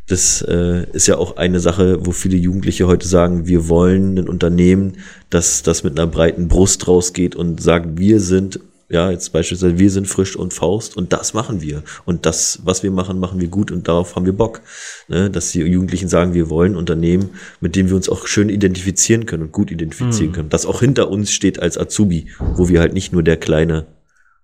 [0.07, 4.29] das äh, ist ja auch eine Sache, wo viele Jugendliche heute sagen, wir wollen ein
[4.29, 4.97] Unternehmen,
[5.29, 9.89] das, das mit einer breiten Brust rausgeht und sagt, wir sind, ja, jetzt beispielsweise, wir
[9.89, 11.81] sind frisch und Faust und das machen wir.
[12.05, 14.61] Und das, was wir machen, machen wir gut und darauf haben wir Bock.
[15.07, 15.31] Ne?
[15.31, 19.25] Dass die Jugendlichen sagen, wir wollen ein Unternehmen, mit dem wir uns auch schön identifizieren
[19.25, 20.49] können und gut identifizieren können.
[20.49, 23.87] Das auch hinter uns steht als Azubi, wo wir halt nicht nur der Kleine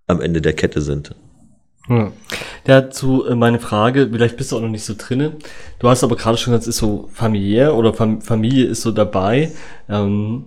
[0.08, 1.14] am Ende der Kette sind.
[1.88, 2.14] Hm.
[2.66, 5.34] Dazu äh, meine Frage, vielleicht bist du auch noch nicht so drinne.
[5.80, 8.92] Du hast aber gerade schon gesagt, es ist so familiär oder Fam Familie ist so
[8.92, 9.52] dabei.
[9.90, 10.46] Ähm,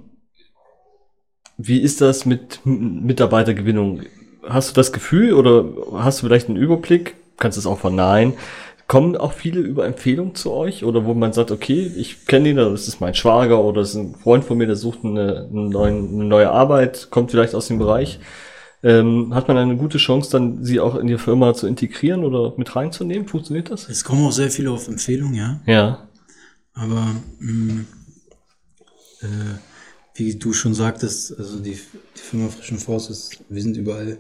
[1.57, 4.03] wie ist das mit Mitarbeitergewinnung?
[4.47, 5.65] Hast du das Gefühl oder
[5.95, 7.15] hast du vielleicht einen Überblick?
[7.39, 8.35] Kannst es auch verneinen.
[8.87, 12.57] Kommen auch viele über Empfehlung zu euch oder wo man sagt, okay, ich kenne ihn,
[12.57, 15.71] das ist mein Schwager oder das ist ein Freund von mir, der sucht eine, eine,
[15.71, 18.21] neuen, eine neue Arbeit, kommt vielleicht aus dem Bereich.
[18.85, 22.53] Ähm, hat man eine gute Chance, dann sie auch in die Firma zu integrieren oder
[22.59, 23.27] mit reinzunehmen?
[23.27, 23.89] Funktioniert das?
[23.89, 25.63] Es kommen auch sehr viele auf Empfehlung, ja.
[25.65, 26.07] Ja.
[26.75, 27.85] Aber mh,
[29.23, 29.27] äh,
[30.17, 34.19] wie du schon sagtest, also die, die Firma Frischen Forst ist, wir sind überall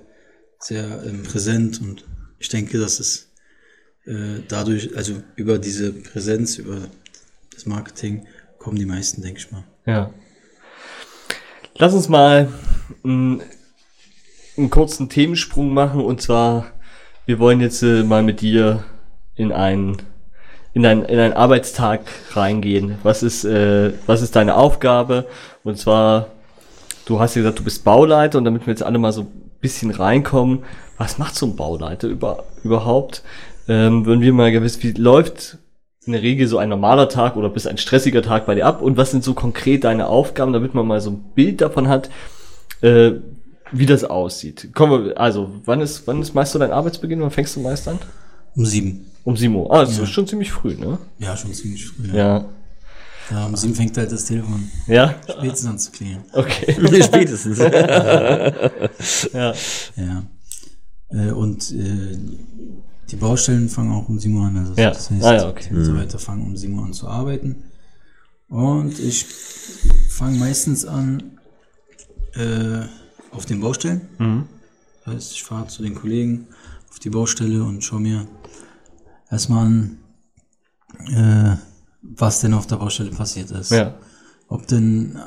[0.58, 2.06] sehr ähm, präsent und
[2.38, 3.28] ich denke, dass es
[4.06, 6.88] äh, dadurch, also über diese Präsenz, über
[7.52, 8.26] das Marketing,
[8.58, 9.64] kommen die meisten, denke ich mal.
[9.84, 10.10] Ja.
[11.76, 12.48] Lass uns mal
[13.02, 13.42] einen,
[14.56, 16.66] einen kurzen Themensprung machen und zwar,
[17.26, 18.84] wir wollen jetzt äh, mal mit dir
[19.34, 19.98] in einen
[20.74, 22.00] in einen, in einen Arbeitstag
[22.32, 22.98] reingehen.
[23.04, 25.26] Was ist, äh, was ist deine Aufgabe?
[25.62, 26.26] Und zwar,
[27.06, 29.50] du hast ja gesagt, du bist Bauleiter und damit wir jetzt alle mal so ein
[29.60, 30.64] bisschen reinkommen,
[30.98, 33.22] was macht so ein Bauleiter über, überhaupt?
[33.68, 35.58] Ähm, würden wir mal gewiss, wie läuft
[36.06, 38.82] in der Regel so ein normaler Tag oder bis ein stressiger Tag bei dir ab
[38.82, 42.10] und was sind so konkret deine Aufgaben, damit man mal so ein Bild davon hat,
[42.82, 43.12] äh,
[43.72, 44.70] wie das aussieht.
[44.74, 47.20] Kommen wir, also, wann ist, wann ist meist so dein Arbeitsbeginn?
[47.20, 47.98] Wann fängst du meist an?
[48.54, 49.06] Um sieben.
[49.24, 49.72] Um 7 Uhr.
[49.72, 50.98] Ah, das ist schon ziemlich früh, ne?
[51.18, 52.08] Ja, schon ziemlich früh.
[52.08, 52.14] Ja.
[52.14, 52.44] Ja.
[53.30, 55.14] ja um sieben fängt halt das Telefon Ja?
[55.28, 56.24] spätestens an zu klingeln.
[56.32, 57.02] Okay.
[57.02, 57.58] Spätestens.
[59.32, 59.54] Ja.
[59.96, 60.22] Ja.
[61.10, 62.18] Äh, und äh,
[63.10, 64.58] die Baustellen fangen auch um 7 Uhr an.
[64.58, 64.90] Also Ja.
[64.90, 65.68] das heißt, Ah ja, okay.
[65.70, 67.64] die Mitarbeiter fangen um 7 Uhr an zu arbeiten.
[68.48, 69.24] Und ich
[70.10, 71.38] fange meistens an
[72.34, 72.82] äh,
[73.34, 74.02] auf den Baustellen.
[74.18, 74.44] Mhm.
[75.04, 76.46] Das heißt, ich fahre zu den Kollegen
[76.90, 78.26] auf die Baustelle und schaue mir
[79.30, 79.98] erstmal an,
[81.12, 81.56] äh,
[82.02, 83.94] was denn auf der Baustelle passiert ist Ja.
[84.48, 85.18] ob denn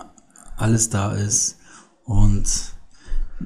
[0.55, 1.57] alles da ist.
[2.05, 2.47] Und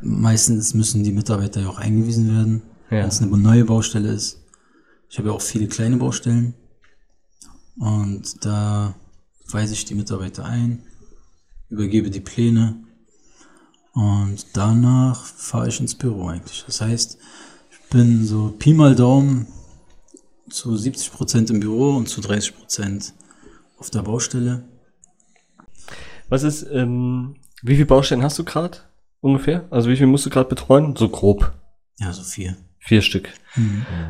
[0.02, 3.00] meistens müssen die Mitarbeiter ja auch eingewiesen werden, Ja.
[3.00, 4.38] wenn es eine neue Baustelle ist.
[5.10, 6.54] Ich habe ja auch viele kleine Baustellen.
[7.78, 8.94] Und da
[9.50, 10.84] weise ich die Mitarbeiter ein,
[11.70, 12.84] übergebe die Pläne
[13.94, 16.64] und danach fahre ich ins Büro eigentlich.
[16.66, 17.18] Das heißt,
[17.72, 19.48] ich bin so Pi mal Daumen
[20.50, 23.14] zu 70 Prozent im Büro und zu 30 Prozent
[23.78, 24.64] auf der Baustelle.
[26.30, 28.78] Was ist, ähm, wie viele Baustellen hast du gerade
[29.20, 29.66] ungefähr?
[29.70, 30.96] Also wie viel musst du gerade betreuen?
[30.96, 31.52] So grob.
[32.00, 32.58] Ja, so vier.
[32.80, 33.30] Vier Stück.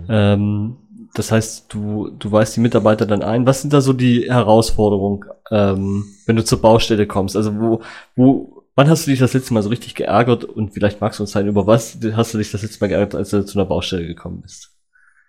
[0.08, 0.78] Ähm,
[1.14, 3.46] das heißt, du, du weist die Mitarbeiter dann ein.
[3.46, 7.36] Was sind da so die Herausforderungen, ähm, wenn du zur Baustelle kommst?
[7.36, 7.82] Also wo,
[8.16, 11.24] wo, wann hast du dich das letzte Mal so richtig geärgert und vielleicht magst du
[11.24, 13.68] uns sagen, über was hast du dich das letzte Mal geärgert, als du zu einer
[13.68, 14.72] Baustelle gekommen bist?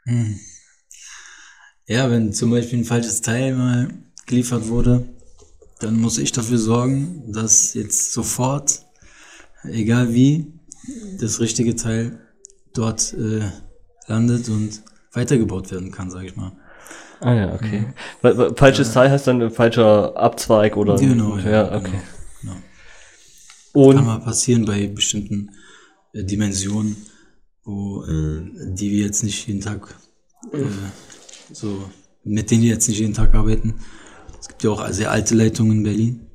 [0.05, 0.39] Hm.
[1.87, 3.89] Ja, wenn zum Beispiel ein falsches Teil mal
[4.27, 5.05] geliefert wurde,
[5.81, 8.83] dann muss ich dafür sorgen, dass jetzt sofort,
[9.65, 10.53] egal wie,
[11.21, 12.19] das richtige Teil
[12.75, 13.43] dort äh,
[14.07, 14.83] landet und
[15.13, 16.53] weitergebaut werden kann, sage ich mal.
[17.21, 17.93] Ah ja, okay.
[18.21, 20.97] Weil Falsches Teil heißt dann ein falscher Abzweig oder?
[20.97, 21.91] Genau, ja, ja, okay.
[21.91, 22.03] Genau.
[23.73, 25.51] Kann Und mal passieren bei bestimmten
[26.13, 26.97] äh, Dimensionen,
[27.65, 28.43] wo äh,
[28.75, 29.95] die wir jetzt nicht jeden Tag
[30.53, 30.65] äh,
[31.53, 31.85] so,
[32.25, 33.75] mit denen wir jetzt nicht jeden Tag arbeiten.
[34.41, 36.27] Es gibt ja auch sehr alte Leitungen in Berlin.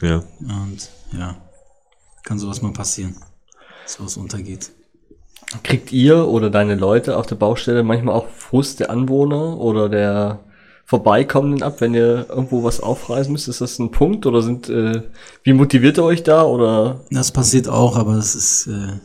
[0.00, 0.24] ja.
[0.40, 1.36] Und ja,
[2.24, 3.16] kann sowas mal passieren,
[3.82, 4.72] dass sowas untergeht.
[5.62, 10.44] kriegt ihr oder deine Leute auf der Baustelle manchmal auch Frust der Anwohner oder der
[10.86, 13.48] Vorbeikommenden ab, wenn ihr irgendwo was aufreißen müsst?
[13.48, 15.02] Ist das ein Punkt oder sind, äh,
[15.42, 18.98] wie motiviert ihr euch da oder Das passiert auch, aber das ist äh,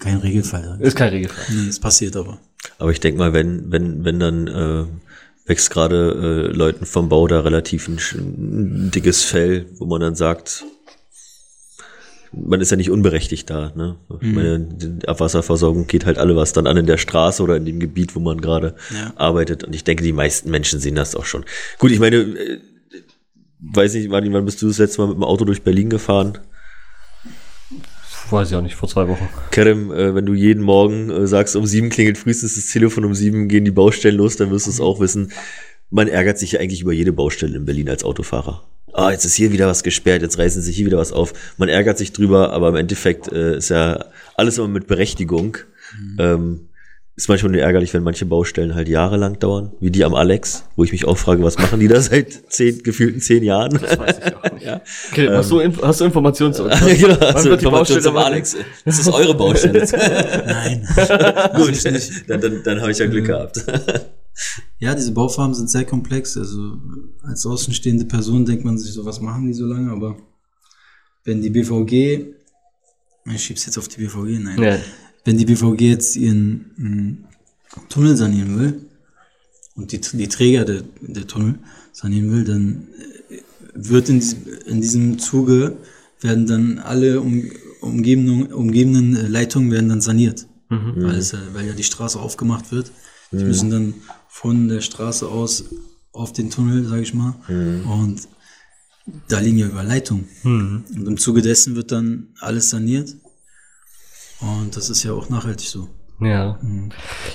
[0.00, 0.78] kein Regelfall.
[0.80, 1.44] ist kein Regelfall?
[1.54, 2.38] Nee, es passiert aber.
[2.78, 4.84] Aber ich denke mal, wenn, wenn, wenn dann äh,
[5.48, 10.14] wächst gerade äh, Leuten vom Bau da relativ ein, ein dickes Fell, wo man dann
[10.14, 10.64] sagt,
[12.32, 13.72] man ist ja nicht unberechtigt da.
[13.74, 13.96] Ne?
[14.20, 17.64] Ich meine, die Abwasserversorgung geht halt alle was dann an in der Straße oder in
[17.64, 19.12] dem Gebiet, wo man gerade Ja.
[19.16, 19.64] arbeitet.
[19.64, 21.44] Und ich denke, die meisten Menschen sehen das auch schon.
[21.78, 22.60] Gut, ich meine, äh,
[23.60, 26.38] weiß nicht, Martin, wann bist du das letzte Mal mit dem Auto durch Berlin gefahren?
[28.30, 29.26] Weiß ich auch nicht, vor zwei Wochen.
[29.50, 33.14] Kerem, äh, wenn du jeden Morgen äh, sagst, um sieben klingelt frühestens das Telefon, um
[33.14, 35.32] sieben gehen die Baustellen los, dann wirst du es auch wissen.
[35.90, 38.62] Man ärgert sich ja eigentlich über jede Baustelle in Berlin als Autofahrer.
[38.92, 41.32] Ah, jetzt ist hier wieder was gesperrt, jetzt reißen sich hier wieder was auf.
[41.56, 45.56] Man ärgert sich drüber, aber im Endeffekt äh, ist ja alles immer mit Berechtigung.
[46.18, 46.68] Ähm,
[47.16, 50.84] ist manchmal nur ärgerlich, wenn manche Baustellen halt jahrelang dauern, wie die am Alex, wo
[50.84, 53.72] ich mich auch frage, was machen die da seit zehn, gefühlten zehn Jahren?
[53.80, 54.66] Weiß ich auch nicht.
[55.10, 56.78] Okay, hast, du, hast du Informationen zu uns?
[56.78, 58.56] genau, Wann wird die Information Baustelle zum Alex.
[58.84, 59.84] Das ist eure Baustelle.
[60.46, 60.86] Nein.
[61.56, 61.84] Gut,
[62.28, 63.64] dann, dann, dann habe ich ja Glück gehabt.
[64.78, 66.36] Ja, diese Baufarben sind sehr komplex.
[66.36, 66.78] Also
[67.22, 69.90] als außenstehende Person denkt man sich so, was machen die so lange?
[69.90, 70.16] Aber
[71.24, 72.26] wenn die BVG,
[73.34, 74.62] ich schieb's jetzt auf die BVG, nein.
[74.62, 74.78] Ja.
[75.24, 77.28] Wenn die BVG jetzt ihren mh,
[77.88, 78.86] Tunnel sanieren will
[79.74, 81.58] und die, die Träger der, der Tunnel
[81.92, 82.86] sanieren will, dann
[83.30, 83.40] äh,
[83.74, 85.76] wird in diesem, in diesem Zuge
[86.20, 90.46] werden dann alle um, umgebenden, umgebenden äh, Leitungen werden dann saniert.
[90.70, 92.92] Weil, es, ja- weil ja die Straße aufgemacht wird.
[93.32, 93.94] Die müssen dann
[94.28, 95.64] von der Straße aus
[96.12, 97.34] auf den Tunnel, sage ich mal.
[97.48, 98.22] Und
[99.28, 100.28] da liegen ja Überleitungen.
[100.44, 103.14] Und im Zuge dessen wird dann alles saniert.
[104.40, 105.88] Und das ist ja auch nachhaltig so.
[106.20, 106.58] Ja.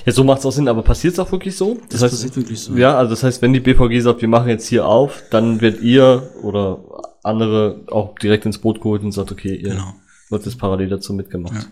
[0.04, 1.80] Ja, so macht es auch Sinn, aber passiert es auch wirklich so?
[1.88, 2.76] Das passiert wirklich so.
[2.76, 5.80] Ja, also das heißt, wenn die BVG sagt, wir machen jetzt hier auf, dann wird
[5.80, 6.84] ihr oder
[7.22, 9.94] andere auch direkt ins Boot geholt und sagt, okay, ihr Genau.
[10.28, 11.54] wird das parallel dazu mitgemacht.
[11.54, 11.66] Ja.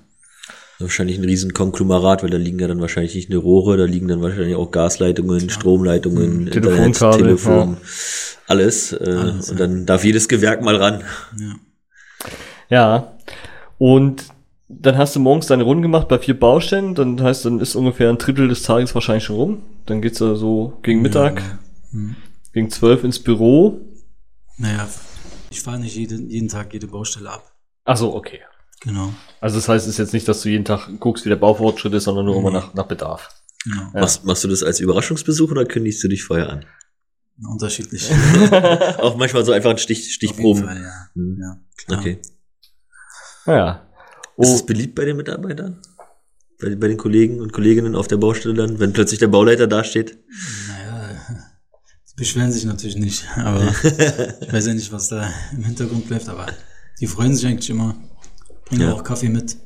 [0.79, 4.09] Wahrscheinlich ein riesen Konglomerat, weil da liegen ja dann wahrscheinlich nicht nur Rohre, da liegen
[4.09, 7.77] dann wahrscheinlich auch Gasleitungen, Stromleitungen, Internet, Telefonkabel, Telefon,
[8.49, 8.93] alles.
[8.93, 9.67] Äh, Alles, und ja.
[9.67, 11.05] dann darf jedes Gewerk mal ran.
[11.39, 11.55] Ja.
[12.69, 13.13] Ja.
[13.79, 14.25] Und
[14.69, 18.09] dann hast du morgens deine Runden gemacht bei vier Baustellen, dann heißt, dann ist ungefähr
[18.09, 19.63] ein Drittel des Tages wahrscheinlich schon rum.
[19.87, 21.43] Dann geht's ja so gegen Mittag,
[21.91, 22.17] Hm.
[22.53, 23.81] gegen zwölf ins Büro.
[24.57, 24.89] Naja,
[25.51, 27.53] ich fahre nicht jeden, jeden Tag jede Baustelle ab.
[27.85, 28.41] Ach so, okay.
[28.83, 29.13] Genau.
[29.41, 31.93] Also das heißt, es ist jetzt nicht, dass du jeden Tag guckst, wie der Baufortschritt
[31.95, 32.57] ist, sondern nur immer Nee.
[32.57, 33.29] nach, nach Bedarf.
[33.65, 33.83] Genau.
[33.95, 34.01] Ja.
[34.01, 36.65] Machst, machst du das als Überraschungsbesuch oder kündigst du dich vorher an?
[37.49, 38.11] Unterschiedlich.
[38.99, 40.65] Auch manchmal so einfach ein Stich, Auf jeden Stichproben.
[40.65, 40.93] Fall, ja.
[41.15, 41.39] Hm.
[41.41, 42.01] ja klar.
[42.01, 42.19] Okay.
[43.47, 43.89] Ja.
[44.39, 45.81] Ist Oh, es beliebt bei den Mitarbeitern?
[46.61, 50.19] Bei, bei den Kollegen und Kolleginnen auf der Baustelle dann, wenn plötzlich der Bauleiter dasteht?
[50.69, 51.11] Naja,
[52.11, 53.63] die beschweren sich natürlich nicht, aber
[54.41, 56.47] ich weiß ja nicht, was da im Hintergrund läuft, aber
[57.01, 57.95] die freuen sich eigentlich immer,
[58.73, 58.95] bringen Ja.
[58.95, 59.57] auch Kaffee mit.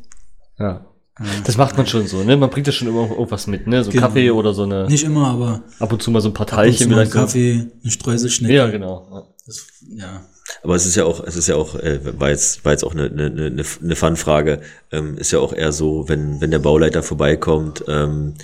[0.59, 0.85] ja.
[1.19, 2.37] Äh, Das macht man schon so, ne?
[2.37, 3.83] Man bringt ja schon immer irgendwas mit, ne?
[3.83, 4.03] So Genau.
[4.07, 6.89] Kaffee oder so eine, Nicht immer, aber ab und zu mal so ein paar Teilchen
[6.91, 7.13] vielleicht.
[7.13, 7.19] so.
[7.19, 8.55] Kaffee, eine Streuselschnecke.
[8.55, 9.33] Ja, genau.
[9.47, 10.27] Das, ja.
[10.63, 12.93] Aber es ist ja auch, es ist ja auch, äh, war jetzt, war jetzt auch
[12.95, 14.61] eine, eine, eine, eine Fun-Frage,
[14.93, 18.35] ähm, ist ja auch eher so, wenn, wenn der Bauleiter vorbeikommt, ähm,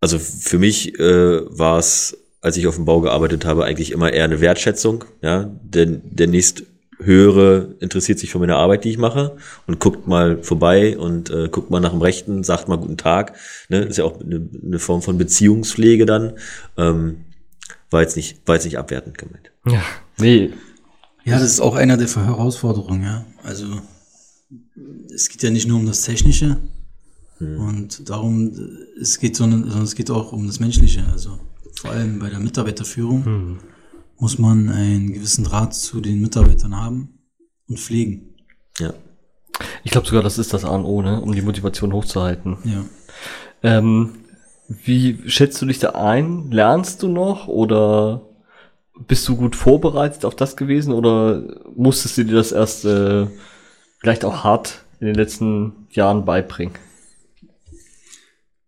[0.00, 4.12] also für mich äh, war es, als ich auf dem Bau gearbeitet habe, eigentlich immer
[4.12, 6.62] eher eine Wertschätzung, ja, denn der nächst
[6.98, 9.36] höhere interessiert sich für meine Arbeit, die ich mache
[9.66, 13.34] und guckt mal vorbei und äh, guckt mal nach dem Rechten, sagt mal guten Tag,
[13.68, 16.32] ne, ist ja auch eine, eine Form von Beziehungspflege dann,
[16.76, 17.24] ähm,
[17.90, 19.50] war jetzt nicht, war jetzt nicht abwertend gemeint.
[19.66, 19.82] Ja.
[20.18, 20.52] Nee.
[21.24, 23.26] ja, das ist auch einer der Herausforderungen, ja.
[23.42, 23.66] Also
[25.14, 26.56] es geht ja nicht nur um das Technische
[27.38, 28.52] und darum,
[28.98, 31.04] es geht, sondern, sondern es geht auch um das Menschliche.
[31.12, 31.38] Also
[31.74, 33.58] vor allem bei der Mitarbeiterführung
[34.18, 37.18] muss man einen gewissen Draht zu den Mitarbeitern haben
[37.68, 38.34] und pflegen.
[38.78, 38.94] Ja.
[39.84, 41.20] Ich glaube sogar, das ist das A und O, ne?
[41.20, 42.58] Um die Motivation hochzuhalten.
[42.64, 42.84] Ja.
[43.62, 44.14] Ähm,
[44.68, 46.50] wie schätzt du dich da ein?
[46.50, 48.22] Lernst du noch oder
[49.06, 53.26] bist du gut vorbereitet auf das gewesen oder musstest du dir das erst äh,
[53.98, 56.74] vielleicht auch hart in den letzten Jahren beibringen?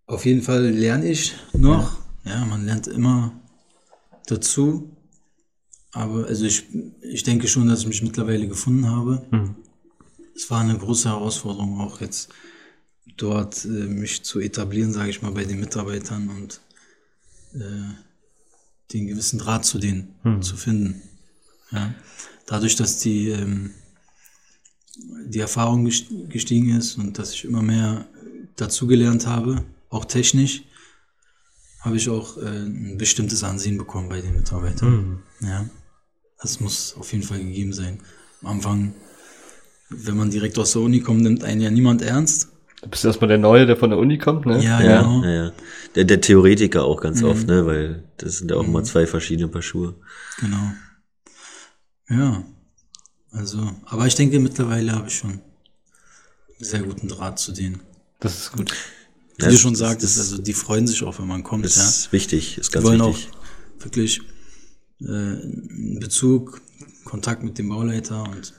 [0.07, 1.99] Auf jeden Fall lerne ich noch.
[2.25, 3.33] Ja, man lernt immer
[4.27, 4.91] dazu.
[5.93, 6.65] Aber also ich,
[7.03, 9.27] ich denke schon, dass ich mich mittlerweile gefunden habe.
[10.35, 12.29] Es war eine große Herausforderung auch jetzt
[13.17, 16.61] dort äh, mich zu etablieren, sage ich mal, bei den Mitarbeitern und
[17.55, 17.95] äh,
[18.93, 21.03] den gewissen Draht zu denen zu finden.
[21.73, 21.95] Ja.
[22.47, 23.73] Dadurch, dass die, ähm,
[25.27, 28.07] die Erfahrung gest- gestiegen ist und dass ich immer mehr
[28.57, 30.63] dazugelernt habe, auch technisch,
[31.81, 35.23] habe ich auch äh, ein bestimmtes Ansehen bekommen bei den Mitarbeitern.
[35.41, 35.65] Ja,
[36.41, 38.01] das muss auf jeden Fall gegeben sein.
[38.43, 38.95] Am Anfang,
[39.91, 42.49] wenn man direkt aus der Uni kommt, nimmt einen ja niemand ernst.
[42.83, 44.63] Du bist erstmal der Neue, der von der Uni kommt, ne?
[44.63, 45.25] Ja, Ja, genau.
[45.25, 45.53] ja, ja.
[45.97, 49.49] Der, der Theoretiker auch ganz oft, ne, weil das sind ja auch immer zwei verschiedene
[49.49, 49.97] Paar Schuhe.
[50.39, 50.73] Genau.
[52.09, 52.45] Ja,
[53.33, 55.41] also, aber ich denke, mittlerweile habe ich schon einen
[56.61, 57.81] sehr guten Draht zu denen.
[58.21, 58.73] Das ist gut.
[59.39, 61.65] Wie Ja, du schon sagtest, also die freuen sich auch, wenn man kommt.
[61.65, 61.89] Das ja.
[61.89, 63.29] ist wichtig, ist Die ganz wollen wichtig.
[63.79, 64.21] auch wirklich
[65.01, 65.37] äh,
[66.01, 66.61] Bezug,
[67.05, 68.53] Kontakt mit dem Bauleiter und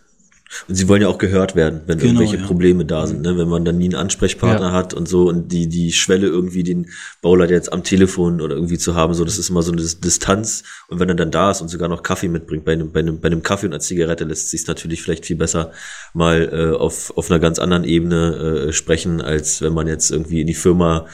[0.68, 2.48] Und sie wollen ja auch gehört werden, wenn Genau, irgendwelche ja.
[2.48, 3.38] Probleme da sind, ne?
[3.38, 4.72] wenn man dann nie einen Ansprechpartner Ja.
[4.74, 6.90] hat und so und die, die Schwelle irgendwie den
[7.22, 10.00] Bauleiter jetzt am Telefon oder irgendwie zu haben, so, das ist immer so eine Dis-
[10.00, 13.00] Distanz und wenn er dann da ist und sogar noch Kaffee mitbringt, bei einem, bei
[13.02, 15.72] einem, bei einem Kaffee und einer Zigarette lässt sich natürlich vielleicht viel besser
[16.14, 20.42] mal äh, auf, auf einer ganz anderen Ebene äh, sprechen, als wenn man jetzt irgendwie
[20.42, 21.06] in die Firma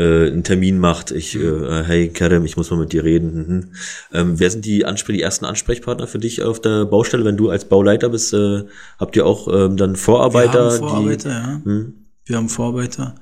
[0.00, 1.10] äh, einen Termin macht.
[1.10, 3.34] Ich, äh, hey Kerem, ich muss mal mit dir reden.
[3.34, 3.68] Mhm.
[4.12, 7.50] Ähm, wer sind die, Anspr die ersten Ansprechpartner für dich auf der Baustelle, wenn du
[7.50, 8.32] als Bauleiter bist?
[8.32, 8.64] Äh,
[8.98, 10.52] habt ihr auch ähm, dann Vorarbeiter?
[10.52, 11.60] wir haben Vorarbeiter, die, ja.
[11.64, 11.94] Hm?
[12.24, 13.14] Wir haben Vorarbeiter,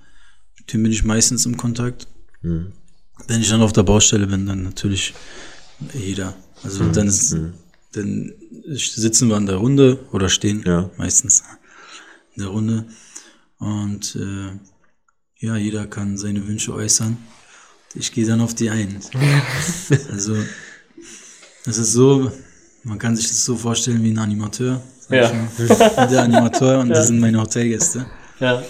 [0.59, 2.07] mit denen bin ich meistens im Kontakt.
[2.43, 2.73] Hm.
[3.27, 5.15] Wenn ich dann auf der Baustelle bin, dann natürlich
[5.93, 6.35] jeder.
[6.63, 7.37] Also Hm, dann ist,
[7.93, 8.33] dann
[8.71, 10.91] sitzen wir in der Runde oder stehen Ja.
[10.97, 11.43] meistens
[12.37, 12.85] in der Runde
[13.59, 14.59] und äh,
[15.39, 17.17] ja, jeder kann seine Wünsche äußern.
[17.95, 19.01] Ich gehe dann auf die ein.
[20.11, 20.37] also
[21.65, 22.31] es ist so,
[22.85, 24.83] man kann sich das so vorstellen wie ein Animateur.
[25.11, 25.31] Ja.
[25.59, 26.07] ich mal.
[26.09, 28.07] Der Animateur und das sind meine Hotelgäste.
[28.41, 28.63] Ja.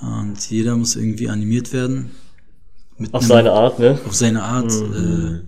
[0.00, 2.10] Und jeder muss irgendwie animiert werden.
[3.12, 3.98] Auf einem- seine Art, ne?
[4.06, 4.72] Auf seine Art.
[4.72, 5.42] Mhm.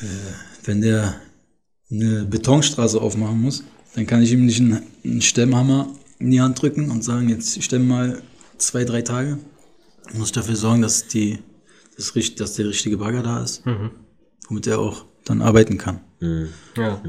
[0.00, 0.08] Äh, äh,
[0.64, 1.14] wenn der
[1.90, 3.64] eine Betonstraße aufmachen muss,
[3.94, 7.62] dann kann ich ihm nicht einen, einen Stemmhammer in die Hand drücken und sagen, jetzt
[7.62, 8.22] stemme mal
[8.58, 9.38] zwei, drei Tage.
[10.12, 11.38] Muss ich dafür sorgen, dass die,
[11.96, 13.62] das, richt- dass der richtige Bagger da ist,
[14.48, 16.00] womit er auch dann arbeiten kann.
[16.76, 17.00] Ja.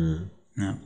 [0.56, 0.78] Ja.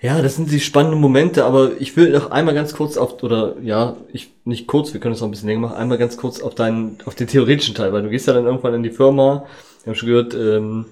[0.00, 3.56] Ja, das sind die spannenden Momente, aber ich will noch einmal ganz kurz auf, oder
[3.60, 6.40] ja, ich nicht kurz, wir können es noch ein bisschen länger machen, einmal ganz kurz
[6.40, 9.44] auf deinen, auf den theoretischen Teil, weil du gehst ja dann irgendwann in die Firma,
[9.82, 10.86] wir haben schon gehört, ähm,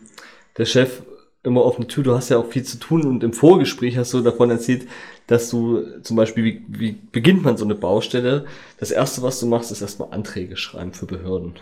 [0.59, 1.03] der Chef
[1.45, 4.12] immer auf eine Tür, du hast ja auch viel zu tun und im Vorgespräch hast
[4.12, 4.89] du davon erzählt,
[5.27, 8.47] dass du zum Beispiel, wie, wie beginnt man so eine Baustelle?
[8.79, 11.55] Das erste, was du machst, ist erstmal Anträge schreiben für Behörden.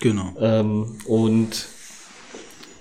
[0.00, 0.34] Genau.
[0.38, 1.66] Ähm, und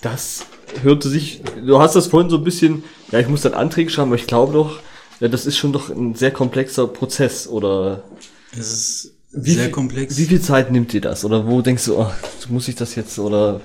[0.02, 0.46] das
[0.82, 4.10] hörte sich, du hast das vorhin so ein bisschen, ja, ich muss dann Anträge schreiben,
[4.10, 4.80] aber ich glaube doch,
[5.20, 8.04] ja, das ist schon doch ein sehr komplexer Prozess oder
[8.52, 10.18] Es ist wie sehr viel, komplex.
[10.18, 11.24] Wie viel Zeit nimmt dir das?
[11.24, 12.12] Oder wo denkst du, oh,
[12.50, 13.62] muss ich das jetzt oder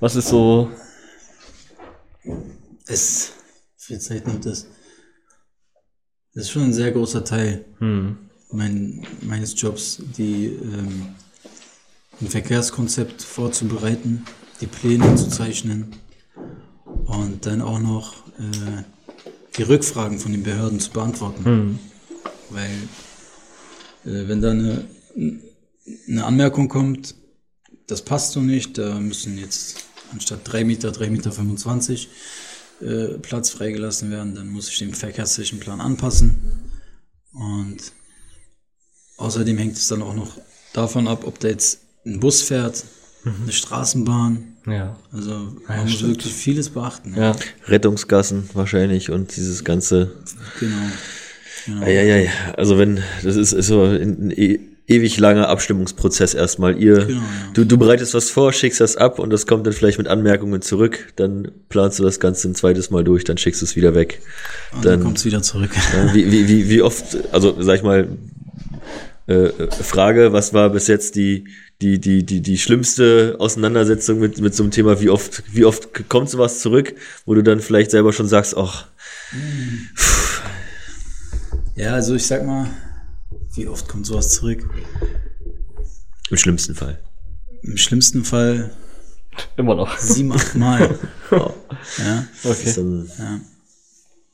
[0.00, 0.70] was ist so?
[2.86, 3.32] Es,
[3.78, 4.66] wie viel Zeit nimmt das?
[6.34, 7.64] Das ist schon ein sehr großer Teil
[8.54, 11.08] mein, meines Jobs, die, ähm,
[12.20, 14.24] ein Verkehrskonzept vorzubereiten,
[14.60, 15.96] die Pläne zu zeichnen
[17.06, 18.82] und dann auch noch äh,
[19.56, 21.44] die Rückfragen von den Behörden zu beantworten.
[22.50, 22.70] Weil
[24.04, 24.84] äh, wenn da eine,
[26.08, 27.14] eine Anmerkung kommt,
[27.86, 32.08] das passt so nicht, da müssen jetzt anstatt 3 Meter, 3 Meter 25
[32.84, 36.36] äh, Platz freigelassen werden, dann muss ich den verkehrstechnischen Plan anpassen.
[37.32, 37.78] Und
[39.16, 40.38] außerdem hängt es dann auch noch
[40.72, 42.84] davon ab, ob da jetzt ein Bus fährt,
[43.24, 44.56] eine Straßenbahn.
[44.66, 44.98] Ja.
[45.12, 47.14] Also man muss wirklich vieles beachten.
[47.16, 47.34] Ja.
[47.66, 50.12] Rettungsgassen wahrscheinlich und dieses ganze.
[50.60, 50.76] Genau.
[51.66, 51.82] genau.
[51.82, 52.30] Eieiei.
[52.56, 56.78] Also wenn, das ist, ist so ein, ein e ewig langer Abstimmungsprozess erstmal.
[56.78, 57.22] Ihr, Genau, ja.
[57.54, 60.60] du, du bereitest was vor, schickst das ab und das kommt dann vielleicht mit Anmerkungen
[60.62, 61.12] zurück.
[61.16, 64.20] Dann planst du das Ganze ein zweites Mal durch, dann schickst du es wieder weg.
[64.72, 65.70] Und dann Dann, kommt es wieder zurück.
[65.94, 68.08] Ja, wie, wie, wie, wie oft, also sag ich mal,
[69.26, 71.44] äh, äh, Frage, was war bis jetzt die,
[71.80, 75.00] die, die, die, die schlimmste Auseinandersetzung mit, mit so einem Thema?
[75.00, 78.86] Wie oft, wie oft kommt sowas zurück, wo du dann vielleicht selber schon sagst, ach,
[81.76, 82.68] Ja, also ich sag mal,
[83.54, 84.68] wie oft kommt sowas zurück?
[86.30, 86.98] im schlimmsten Fall.
[87.62, 88.70] Im schlimmsten Fall
[89.56, 89.98] Immer noch.
[89.98, 90.98] sieben, acht Mal.
[91.30, 91.54] Ja,
[91.98, 92.26] Ja.
[92.44, 92.72] Okay.
[92.76, 93.10] dann,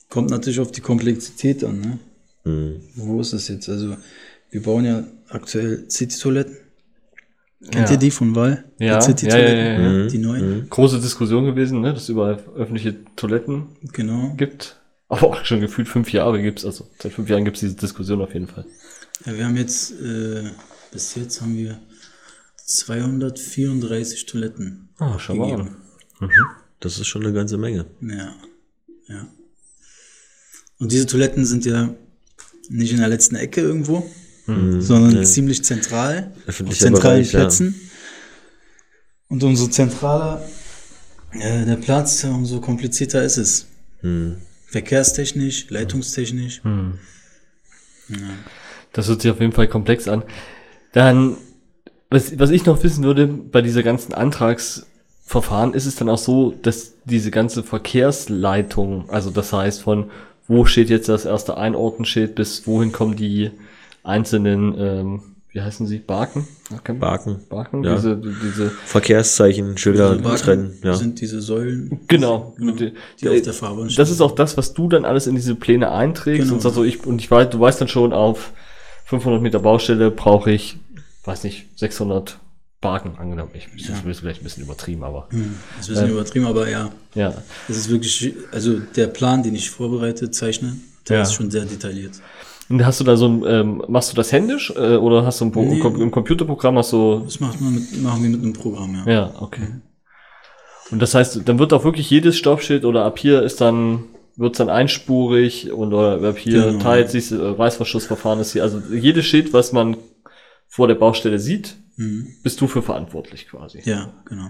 [0.09, 1.99] Kommt natürlich auf die Komplexität an, ne?
[2.45, 2.81] hm.
[2.97, 3.69] Wo ist das jetzt?
[3.69, 3.97] Also,
[4.51, 6.57] wir bauen ja aktuell City-Toiletten.
[7.71, 7.93] Kennt Ja.
[7.93, 8.65] ihr die von Wahl?
[8.79, 9.57] Ja, Die ja, City-Toiletten?
[9.85, 10.07] ja, ja, ja.
[10.09, 10.67] Die neuen?
[10.71, 14.35] Große Diskussion gewesen, ne, dass es überall öffentliche Toiletten Genau.
[14.37, 14.81] gibt.
[15.09, 18.33] Aber auch schon gefühlt fünf Jahre gibt's, also seit fünf Jahren gibt's diese Diskussion auf
[18.33, 18.65] jeden Fall.
[19.27, 20.51] Ja, wir haben jetzt, äh,
[20.93, 21.81] bis jetzt haben wir
[22.65, 24.89] 234 Toiletten.
[24.99, 25.77] Ah, schau mal an.
[26.81, 27.87] das ist schon eine ganze Menge.
[28.01, 28.35] Ja,
[29.09, 29.29] ja.
[30.79, 31.95] Und diese Toiletten sind ja
[32.69, 34.09] nicht in der letzten Ecke irgendwo,
[34.47, 37.41] sondern ziemlich zentral, auf Öffentlicher zentralen Bereich, ja.
[37.41, 37.75] Plätzen.
[39.29, 40.43] Und umso zentraler
[41.33, 43.67] äh, der Platz, umso komplizierter ist es.
[44.01, 44.37] Hm.
[44.67, 46.63] Verkehrstechnisch, leitungstechnisch.
[48.93, 50.23] Das hört sich auf jeden Fall komplex an.
[50.93, 51.37] Dann,
[52.11, 56.55] was, was ich noch wissen würde, bei dieser ganzen Antragsverfahren ist es dann auch so,
[56.63, 60.11] dass diese ganze Verkehrsleitung, also das heißt von
[60.49, 63.53] wo steht jetzt das erste Einordnenschild bis wohin kommen die
[64.03, 65.23] einzelnen, ähm,
[65.53, 66.49] wie heißen sie, Barken?
[66.99, 67.41] Barken.
[67.49, 67.95] Barken, Ja.
[67.95, 70.95] diese, diese, Verkehrszeichen, Schilder trennen, ja.
[70.95, 74.03] sind diese Säulen, genau, Genau, den- die auf der Fahrbahn stehen.
[74.03, 76.55] Das ist auch das, was du dann alles in diese Pläne einträgst Genau.
[76.55, 78.53] und sagst so, ich, und ich weiß, du weißt dann schon, auf
[79.11, 80.77] 500 Meter Baustelle brauche ich,
[81.25, 82.39] weiß nicht, 600
[82.81, 83.51] Barken angenommen.
[83.55, 86.69] Ich, das ist vielleicht ein bisschen übertrieben, aber Hm, Das ist ein bisschen übertrieben, aber
[86.71, 87.35] ja, ja.
[87.69, 90.77] das ist wirklich, also der Plan, den ich vorbereitet zeichne,
[91.09, 91.23] der Ja.
[91.25, 92.13] ist schon sehr detailliert.
[92.69, 95.47] Und hast du da so ein, ähm, machst du das händisch äh, oder hast du
[95.47, 95.83] ein, Pro Nee.
[95.83, 99.13] ein, ein Computerprogramm, hast du, Das macht man mit, machen wir mit einem Programm, ja.
[99.13, 99.67] ja, okay.
[100.93, 104.05] Und das heißt, dann wird auch wirklich jedes Stoppschild oder ab hier ist dann,
[104.37, 106.79] wird's dann einspurig und oder hier Genau.
[106.83, 109.97] teilt sich, äh, Reißverschlussverfahren ist hier, also jedes Schild, was man
[110.69, 112.29] vor der Baustelle sieht, Mhm.
[112.43, 113.81] bist du für verantwortlich quasi.
[113.85, 114.49] Ja, genau.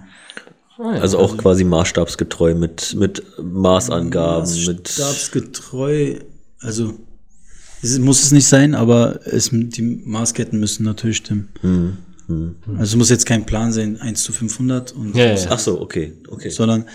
[0.77, 1.01] Ah, ja.
[1.01, 4.87] Also auch quasi maßstabsgetreu mit, mit Maßangaben, mit.
[4.87, 6.15] Stabsgetreu,
[6.59, 6.93] also
[7.81, 11.49] es muss es nicht sein, aber es, die Maßketten müssen natürlich stimmen.
[11.61, 12.55] Hm, hm.
[12.77, 15.47] Also es muss jetzt kein Plan sein, 1 zu 500, und Ja, ja, ja.
[15.49, 16.49] Ach so, okay, okay.
[16.49, 16.85] sondern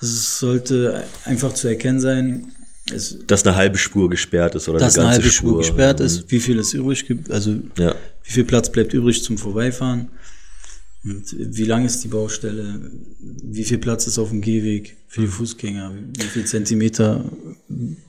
[0.00, 2.52] es sollte einfach zu erkennen sein,
[2.92, 5.58] es, Dass eine halbe Spur gesperrt ist oder dass eine eine ganze halbe Spur Spur
[5.58, 7.94] gesperrt ist, wie viel es übrig gibt, also Ja.
[8.22, 10.08] wie viel Platz bleibt übrig zum Vorbeifahren
[11.04, 12.90] und wie lang ist die Baustelle,
[13.42, 17.24] wie viel Platz ist auf dem Gehweg für die Fußgänger, wie viel Zentimeter,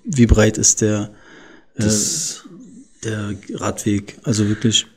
[0.03, 1.09] wie breit ist der
[1.75, 2.43] Das,
[3.03, 4.88] Der Radweg, also wirklich.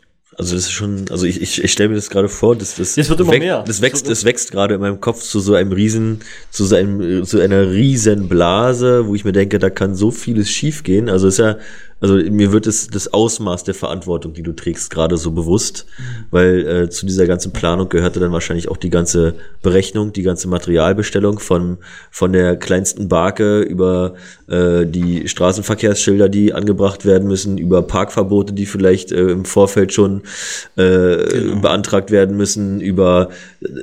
[0.41, 2.97] Also das ist schon, also ich, ich, ich stelle mir das gerade vor, dass das,
[2.97, 3.63] Es wird immer wächst- mehr.
[3.67, 6.21] das wächst, das wächst gerade in meinem Kopf zu so einem riesen,
[6.51, 10.51] zu so einem, zu einer riesen Blase, wo ich mir denke, da kann so vieles
[10.51, 11.09] schiefgehen.
[11.11, 11.57] Also es ist ja,
[12.01, 15.87] also mir wird es das Ausmaß der Verantwortung, die du trägst, gerade so bewusst,
[16.31, 20.49] weil äh, zu dieser ganzen Planung gehörte dann wahrscheinlich auch die ganze Berechnung, die ganze
[20.49, 21.79] Materialbestellung von
[22.11, 24.15] von der kleinsten Barke über
[24.49, 30.23] äh, die Straßenverkehrsschilder, die angebracht werden müssen, über Parkverbote, die vielleicht äh, im Vorfeld schon
[30.77, 31.17] äh,
[31.61, 33.29] beantragt werden müssen, über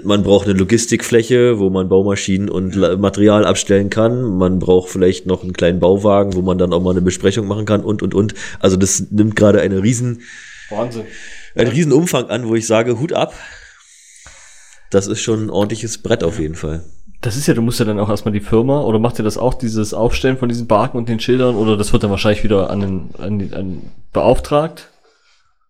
[0.04, 5.44] man braucht eine Logistikfläche, wo man Baumaschinen und Material abstellen kann, man braucht vielleicht noch
[5.44, 8.34] einen kleinen Bauwagen, wo man dann auch mal eine Besprechung machen kann und und und.
[8.60, 10.22] Also das nimmt gerade eine riesen
[10.70, 11.06] Wahnsinn.
[11.56, 13.34] einen riesen Umfang an, wo ich sage, Hut ab.
[14.90, 16.84] Das ist schon ein ordentliches Brett auf jeden Fall.
[17.22, 19.38] Das ist ja, du musst ja dann auch erstmal die Firma, oder macht ihr das
[19.38, 22.70] auch, dieses Aufstellen von diesen Barken und den Schildern, oder das wird dann wahrscheinlich wieder
[22.70, 24.90] an den, an den an beauftragt?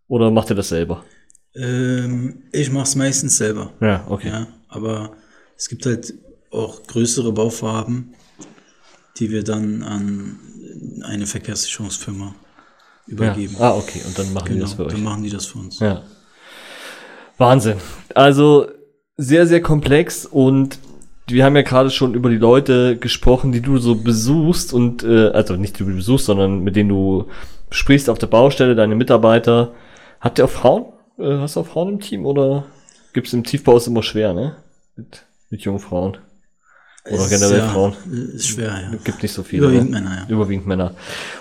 [0.07, 1.03] Oder macht ihr das selber?
[1.55, 3.71] Ähm, ich mache es meistens selber.
[3.81, 4.29] Ja, okay.
[4.29, 5.13] Ja, aber
[5.57, 6.13] es gibt halt
[6.51, 8.13] auch größere Bauvorhaben,
[9.17, 10.39] die wir dann an
[11.03, 12.33] eine Verkehrssicherungsfirma
[13.07, 13.13] Ja.
[13.13, 13.55] übergeben.
[13.59, 14.93] Ah, okay, und dann machen die genau, das für euch.
[14.93, 15.79] dann machen die das für uns.
[15.79, 16.03] Ja.
[17.37, 17.77] Wahnsinn.
[18.15, 18.67] Also
[19.17, 20.79] sehr, sehr komplex und
[21.27, 25.27] wir haben ja gerade schon über die Leute gesprochen, die du so besuchst und äh,
[25.29, 27.25] also nicht die du besuchst, sondern mit denen du
[27.69, 29.73] sprichst auf der Baustelle, deine Mitarbeiter.
[30.21, 30.85] Habt ihr auch Frauen?
[31.19, 32.65] Äh, hast du auch Frauen im Team oder
[33.13, 34.55] gibt's im Tiefbau ist immer schwer, ne?
[34.95, 36.17] Mit, mit jungen Frauen.
[37.09, 37.93] Oder generell ja, Frauen.
[38.35, 38.97] Ist schwer, ja.
[39.03, 39.63] Gibt nicht so viele.
[39.63, 39.99] Überwiegend ne?
[40.01, 40.25] Männer, ja.
[40.27, 40.93] Überwiegend Männer.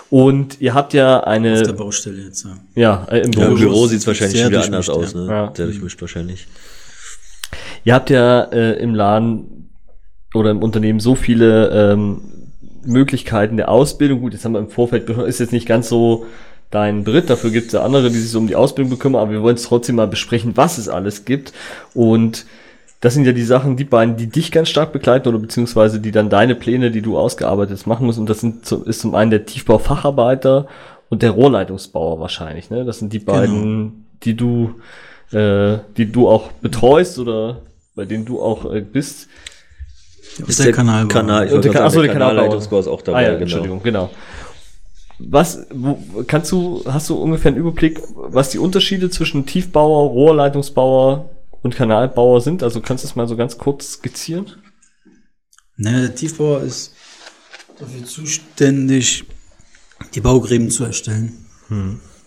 [0.09, 2.57] Und ihr habt ja Auf der eine, Baustelle jetzt, ja.
[2.75, 3.71] ja, äh, im Ja, Im Büro.
[3.71, 5.27] Büro sieht es wahrscheinlich schon wieder anders aus, ne?
[5.27, 5.51] Ja.
[5.55, 6.47] Sehr durchmischt wahrscheinlich.
[7.83, 9.69] Ihr habt ja äh, im Laden
[10.33, 12.21] oder im Unternehmen so viele ähm,
[12.85, 14.21] Möglichkeiten der Ausbildung.
[14.21, 16.25] Gut, jetzt haben wir im Vorfeld, ist jetzt nicht ganz so
[16.69, 19.31] dein Beritt, dafür gibt es ja andere, die sich so um die Ausbildung bekümmern, aber
[19.31, 21.53] wir wollen es trotzdem mal besprechen, was es alles gibt.
[21.93, 22.45] Und
[22.99, 26.11] das sind ja die Sachen, die beiden, die dich ganz stark begleiten oder beziehungsweise die
[26.11, 28.17] dann deine Pläne, die du ausgearbeitet hast, machen musst.
[28.19, 30.67] Und das sind, zum- ist zum einen der Tiefbaufacharbeiter
[31.09, 32.69] und der Rohrleitungsbauer wahrscheinlich.
[32.69, 32.85] Ne?
[32.85, 34.75] Das sind die beiden, die du,
[35.31, 37.61] äh, die du auch betreust oder
[37.95, 39.27] bei denen du auch äh, bist.
[40.45, 41.07] Ist der Kanalbau.
[41.13, 42.35] Kanal, ich Und der, achso, der der Kanalbauer.
[42.35, 43.41] Kanalleitungsbau ist auch dabei, ah, ja, genau.
[43.43, 44.09] Entschuldigung, genau.
[45.19, 51.29] Was, wo, kannst du, hast du ungefähr einen Überblick, was die Unterschiede zwischen Tiefbauer, Rohrleitungsbauer
[51.63, 52.63] und Kanalbauer sind?
[52.63, 54.51] Also kannst du es mal so ganz kurz skizzieren?
[55.75, 56.93] Ne, der Tiefbauer ist
[57.79, 59.25] dafür zuständig,
[60.15, 61.45] die Baugräben zu erstellen.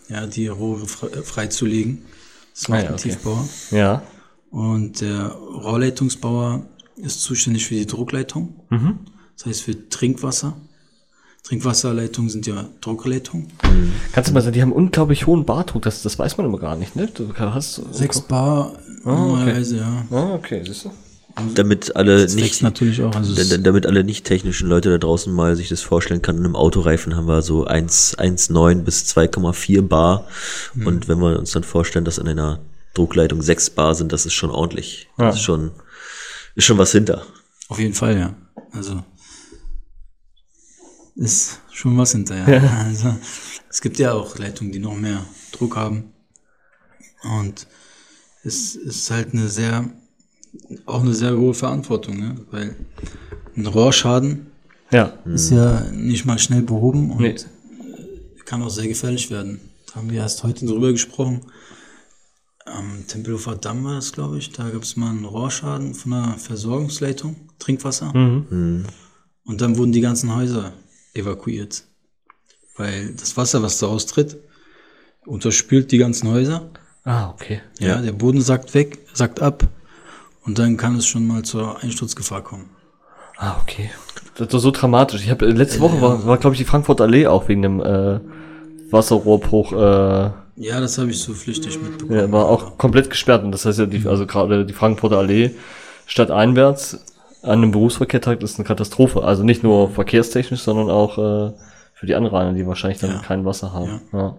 [0.09, 2.03] Ja, die Rohre fre- freizulegen.
[2.55, 2.83] Das macht Hm.
[2.83, 3.09] Ah ja, ein okay.
[3.11, 3.49] Tiefbauer.
[3.71, 4.03] Ja.
[4.51, 6.67] Und der Rohrleitungsbauer
[6.97, 8.55] ist zuständig für die Druckleitung.
[8.71, 8.99] Mhm.
[9.37, 10.57] Das heißt für Trinkwasser.
[11.43, 13.49] Trinkwasserleitungen sind ja Druckleitungen.
[14.13, 16.77] Kannst du mal sagen, die haben unglaublich hohen Bardruck, das, das weiß man immer gar
[16.77, 17.07] nicht, ne?
[17.07, 18.75] Du hast Sechs Bar
[19.05, 19.21] Ah, okay.
[19.21, 20.07] normalerweise, ja.
[20.11, 20.91] Ah, okay, siehst du?
[21.55, 23.15] Damit alle Das nicht, natürlich auch.
[23.15, 26.57] Also damit alle nicht technischen Leute da draußen mal sich das vorstellen kann, in einem
[26.57, 30.27] Autoreifen haben wir so 1, 1,9 bis 2,4 Bar.
[30.75, 30.87] Hm.
[30.87, 32.61] Und wenn wir uns dann vorstellen, dass in einer
[32.95, 35.09] Druckleitung 6 Bar sind, das ist schon ordentlich.
[35.17, 35.31] Das Ja.
[35.31, 35.71] ist schon,
[36.57, 37.25] ist schon was hinter.
[37.69, 38.35] Auf jeden Fall, ja.
[38.73, 39.03] Also
[41.15, 42.61] ist schon was hinterher.
[42.87, 43.15] Also,
[43.69, 46.13] es gibt ja auch Leitungen, die noch mehr Druck haben.
[47.23, 47.67] Und
[48.45, 49.91] es ist halt eine sehr,
[50.87, 52.37] auch eine sehr hohe Verantwortung, ne?
[52.51, 52.77] weil
[53.57, 54.47] ein Rohrschaden
[54.91, 55.19] Ja.
[55.25, 57.37] ist ja nicht mal schnell behoben und Nee.
[58.45, 59.61] kann auch sehr gefährlich werden.
[59.89, 61.43] Da haben wir erst heute drüber gesprochen.
[62.67, 64.51] Am Tempelhofer Damm war das, glaube ich.
[64.53, 68.13] Da gab es mal einen Rohrschaden von einer Versorgungsleitung, Trinkwasser.
[68.17, 68.85] Mhm.
[69.45, 70.73] Und dann wurden die ganzen Häuser
[71.15, 71.85] evakuiert.
[72.77, 74.37] Weil das Wasser, was da austritt,
[75.27, 76.71] unterspült die ganzen Häuser.
[77.05, 77.61] Ah, okay.
[77.79, 77.97] Ja, Ja.
[78.03, 79.65] der Boden sackt weg, sackt ab.
[80.45, 82.71] Und dann kann es schon mal zur Einsturzgefahr kommen.
[83.37, 83.91] Ah, okay.
[84.37, 85.23] Das war so dramatisch.
[85.25, 88.21] Ich habe letzte Woche war, war glaube ich die Frankfurter Allee auch wegen dem äh,
[88.91, 92.19] Wasserrohrbruch äh, Ja, das habe ich so flüchtig mitbekommen.
[92.19, 95.53] ja, war auch komplett gesperrt und das heißt ja die also gerade die Frankfurter Allee
[96.07, 96.99] stadteinwärts
[97.43, 99.23] an einem Berufsverkehrtag ist eine Katastrophe.
[99.23, 101.53] Also nicht nur verkehrstechnisch, sondern auch äh,
[101.95, 103.19] für die Anrainer, die wahrscheinlich dann Ja.
[103.21, 104.03] kein Wasser haben.
[104.13, 104.37] Ja.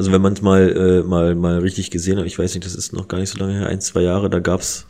[0.00, 2.74] Also wenn man es mal, äh, mal, mal richtig gesehen hat, ich weiß nicht, das
[2.74, 4.86] ist noch gar nicht so lange her, ein, zwei Jahre, da gab's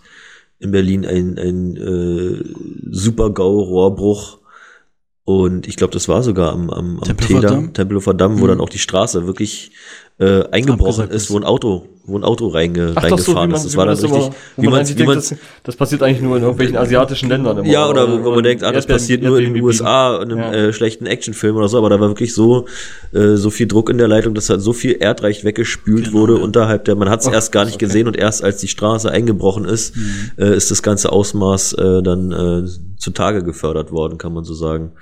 [0.60, 2.44] in Berlin ein, ein äh,
[2.88, 4.38] Super-GAU-Rohrbruch.
[5.24, 7.72] Und ich glaube, das war sogar am, am, am Tempelhofer Damm?
[7.74, 9.72] Tempelhofer Damm, wo dann auch die Straße wirklich
[10.20, 13.52] äh, eingebrochen Abgesagt ist, wo ein Auto, wo ein Auto reinge, Ach, so, reingefahren wie
[13.52, 13.64] man, ist.
[13.64, 16.20] Das war dann das richtig, immer, wie man wie man, denkt, das, das passiert eigentlich
[16.20, 17.66] nur in irgendwelchen asiatischen Ländern immer.
[17.66, 20.52] ja, oder wo man denkt, ah, das passiert nur in den USA, in einem Ja.
[20.52, 22.66] äh, schlechten Actionfilm oder so, aber da war wirklich so,
[23.14, 26.36] äh, so viel Druck in der Leitung, dass halt so viel Erdreich weggespült Genau, wurde
[26.36, 26.42] ja.
[26.42, 27.86] unterhalb der, man hat es Ach, erst gar nicht okay.
[27.86, 30.32] gesehen und erst als die Straße eingebrochen ist, Mhm.
[30.36, 32.68] äh, ist das ganze Ausmaß äh, dann äh,
[32.98, 34.92] zutage gefördert worden, kann man so sagen.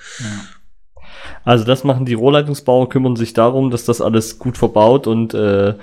[1.45, 5.75] Also das machen die Rohrleitungsbauer, kümmern sich darum, dass das alles gut verbaut und äh,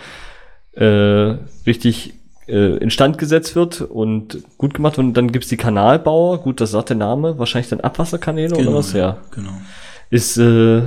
[0.73, 2.13] äh, richtig
[2.47, 4.97] äh, instand gesetzt wird und gut gemacht.
[4.97, 8.93] Und dann gibt's die Kanalbauer, gut, das sagt der Name, wahrscheinlich dann Abwasserkanäle oder was?
[8.93, 9.17] Ja.
[9.31, 9.51] Genau.
[10.09, 10.83] Ist, äh,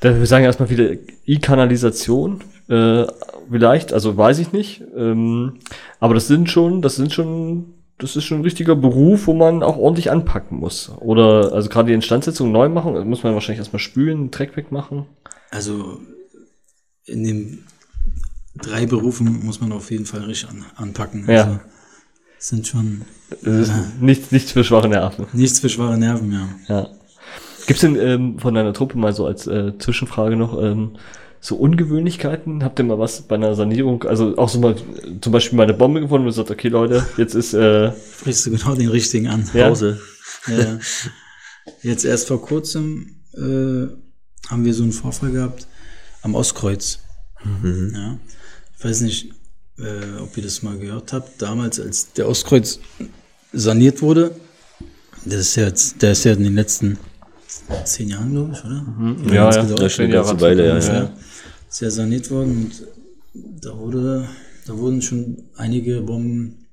[0.00, 0.90] da wir sagen erstmal wieder
[1.24, 3.04] E-Kanalisation, äh,
[3.50, 4.82] vielleicht, also weiß ich nicht.
[4.96, 5.54] Ähm,
[6.00, 9.62] aber das sind schon, das sind schon, das ist schon ein richtiger Beruf, wo man
[9.62, 10.90] auch ordentlich anpacken muss.
[11.00, 15.06] Oder also gerade die Instandsetzung neu machen, muss man wahrscheinlich erstmal spülen, Dreck wegmachen.
[15.50, 16.00] Also
[17.06, 17.64] in den
[18.54, 21.24] drei Berufen muss man auf jeden Fall richtig an, anpacken.
[21.28, 21.44] Ja.
[21.44, 21.60] Also,
[22.38, 23.02] es sind schon
[23.42, 25.26] ist nichts, nichts für schwache Nerven.
[25.32, 26.48] nichts für schwache Nerven, ja.
[26.68, 26.88] Ja.
[27.66, 30.96] Gibt's denn ähm, von deiner Truppe mal so als äh, Zwischenfrage noch ähm,
[31.40, 32.64] so Ungewöhnlichkeiten?
[32.64, 34.76] Habt ihr mal was bei einer Sanierung, also auch so mal
[35.20, 38.50] zum Beispiel mal eine Bombe gefunden und gesagt, okay Leute, jetzt ist äh, Sprichst du
[38.50, 39.48] genau den richtigen an.
[39.54, 39.68] Ja.
[39.68, 40.00] Pause.
[40.48, 40.78] Ja.
[41.82, 43.88] Jetzt erst vor kurzem äh,
[44.48, 45.66] haben wir so einen Vorfall gehabt
[46.22, 47.00] am Ostkreuz.
[47.64, 48.18] Ja.
[48.78, 49.32] Ich weiß nicht,
[49.78, 51.40] äh, ob ihr das mal gehört habt.
[51.42, 52.80] Damals, als der Ostkreuz
[53.52, 54.36] saniert wurde,
[55.24, 56.98] das ist ja jetzt, der ist ja in den letzten
[57.84, 58.84] zehn Jahren, glaube ich, oder?
[59.18, 59.80] Wie ja, ja, gedauert?
[59.80, 61.12] Das ist schon eine Jahre ganze Weile, ja, ja.
[61.68, 62.86] Ist ja saniert worden und
[63.62, 64.28] da wurde,
[64.66, 66.66] da wurden schon einige Bomben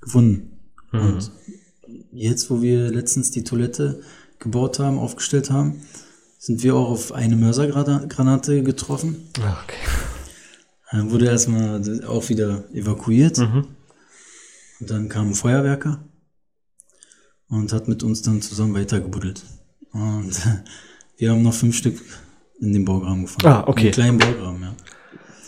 [0.00, 0.58] gefunden.
[0.90, 1.30] Und
[2.12, 4.00] jetzt, wo wir letztens die Toilette
[4.38, 5.82] gebaut haben, aufgestellt haben,
[6.38, 9.28] sind wir auch auf eine Mörsergranate getroffen.
[9.40, 9.76] Ah, okay.
[10.90, 13.38] Dann wurde erstmal auch wieder evakuiert.
[13.38, 13.66] Mhm.
[14.80, 16.02] Und dann kam ein Feuerwerker
[17.48, 19.42] und hat mit uns dann zusammen weitergebuddelt.
[19.98, 20.30] Und
[21.18, 22.00] wir haben noch fünf Stück
[22.60, 23.46] in dem Baugraben gefunden.
[23.46, 23.82] Ah, okay.
[23.82, 24.74] Einen kleinen Baugraben, ja.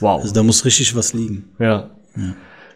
[0.00, 0.22] Wow.
[0.22, 1.50] Also da muss richtig was liegen.
[1.58, 1.90] Ja.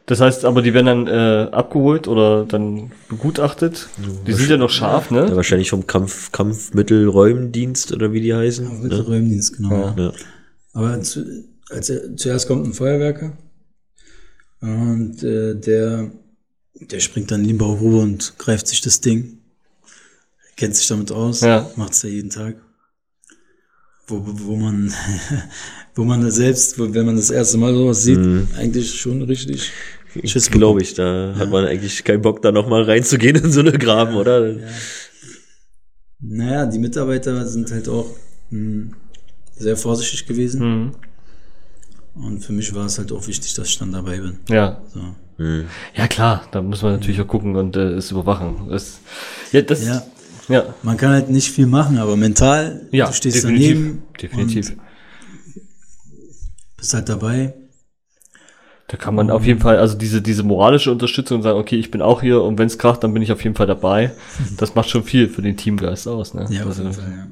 [0.07, 3.89] Das heißt, aber die werden dann äh, abgeholt oder dann begutachtet.
[4.27, 5.37] Die sind ja noch scharf, Ja, ne?
[5.37, 8.87] wahrscheinlich vom Kampf, Kampfmittelräumdienst oder wie die heißen.
[8.87, 9.01] Ne?
[9.01, 9.71] Räumdienst, genau.
[9.71, 9.95] Ja.
[9.97, 10.13] Ja.
[10.75, 11.25] Aber zu,
[11.71, 13.33] als er, zuerst kommt ein Feuerwerker
[14.61, 16.11] und äh, der,
[16.75, 19.39] der springt dann in den Bau rüber und greift sich das Ding.
[20.57, 21.69] Kennt sich damit aus, Ja.
[21.77, 22.57] macht's ja jeden Tag.
[24.07, 24.93] Wo, wo man,
[25.95, 28.19] wo man selbst, wo, wenn man das erste Mal sowas sieht,
[28.57, 29.73] eigentlich schon richtig
[30.25, 33.73] Schiss Glaube ich, da hat man eigentlich keinen Bock, da nochmal reinzugehen in so eine
[33.73, 34.57] Graben, oder?
[36.21, 38.07] Naja, die Mitarbeiter sind halt auch
[38.51, 38.93] mh,
[39.57, 40.61] sehr vorsichtig gewesen.
[40.85, 40.93] Mhm.
[42.15, 44.39] Und für mich war es halt auch wichtig, dass ich dann dabei bin.
[44.49, 44.81] Ja.
[44.93, 45.01] So.
[45.39, 45.65] Hm.
[45.97, 48.69] Ja, klar, da muss man natürlich auch gucken und äh, es überwachen.
[48.71, 49.01] Das,
[49.51, 50.01] ja, das, Ja,
[50.49, 53.69] ja, man kann halt nicht viel machen, aber mental, ja, du stehst definitiv.
[53.77, 54.73] daneben, definitiv.
[56.77, 57.55] bist halt dabei.
[58.89, 62.03] Da kann man auf jeden Fall, also diese, diese moralische Unterstützung sagen, okay, ich bin
[62.03, 64.13] auch hier und wenn es kracht, dann bin ich auf jeden Fall dabei.
[64.59, 66.47] Das macht schon viel für den Teamgeist aus, ne?
[66.51, 67.27] Ja, auf Also, jeden Fall, ja.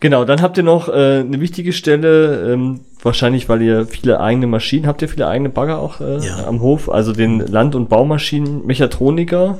[0.00, 4.46] Genau, dann habt ihr noch äh, eine wichtige Stelle, ähm, wahrscheinlich, weil ihr viele eigene
[4.46, 6.46] Maschinen, habt ihr viele eigene Bagger auch äh, Ja.
[6.46, 9.58] am Hof, also den Land- und Baumaschinen-Mechatroniker,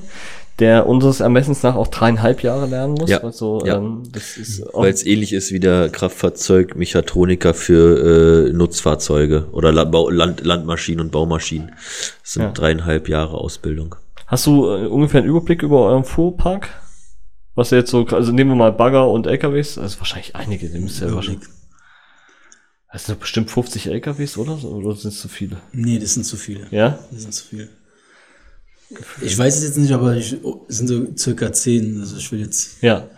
[0.59, 3.11] der unseres Ermessens nach auch dreieinhalb Jahre lernen muss.
[3.11, 3.77] Ja, Also, ja.
[3.77, 9.73] Ähm, das ist auch, Weil es ähnlich ist wie der Kraftfahrzeug-Mechatroniker für äh, Nutzfahrzeuge oder
[9.73, 11.73] Land Landmaschinen und Baumaschinen.
[12.23, 12.51] Das sind Ja.
[12.53, 13.97] dreieinhalb Jahre Ausbildung.
[14.27, 16.69] Hast du äh, ungefähr einen Überblick über euren Fuhrpark?
[17.55, 20.79] Was ihr jetzt so, also nehmen wir mal Bagger und LKWs, also wahrscheinlich einige, die
[20.79, 21.49] müsst ihr ja wahrscheinlich.
[22.93, 24.57] Das sind bestimmt 50 LKWs, oder?
[24.57, 24.69] so?
[24.69, 25.59] Oder sind es zu viele?
[25.73, 26.67] Nee, das sind zu viele.
[26.71, 26.99] Ja?
[27.11, 27.69] Das sind zu viele.
[29.21, 32.01] Ich weiß es jetzt nicht, aber ich, oh, es sind so circa zehn.
[32.01, 32.83] Also ich will jetzt.
[32.83, 33.09] Ja.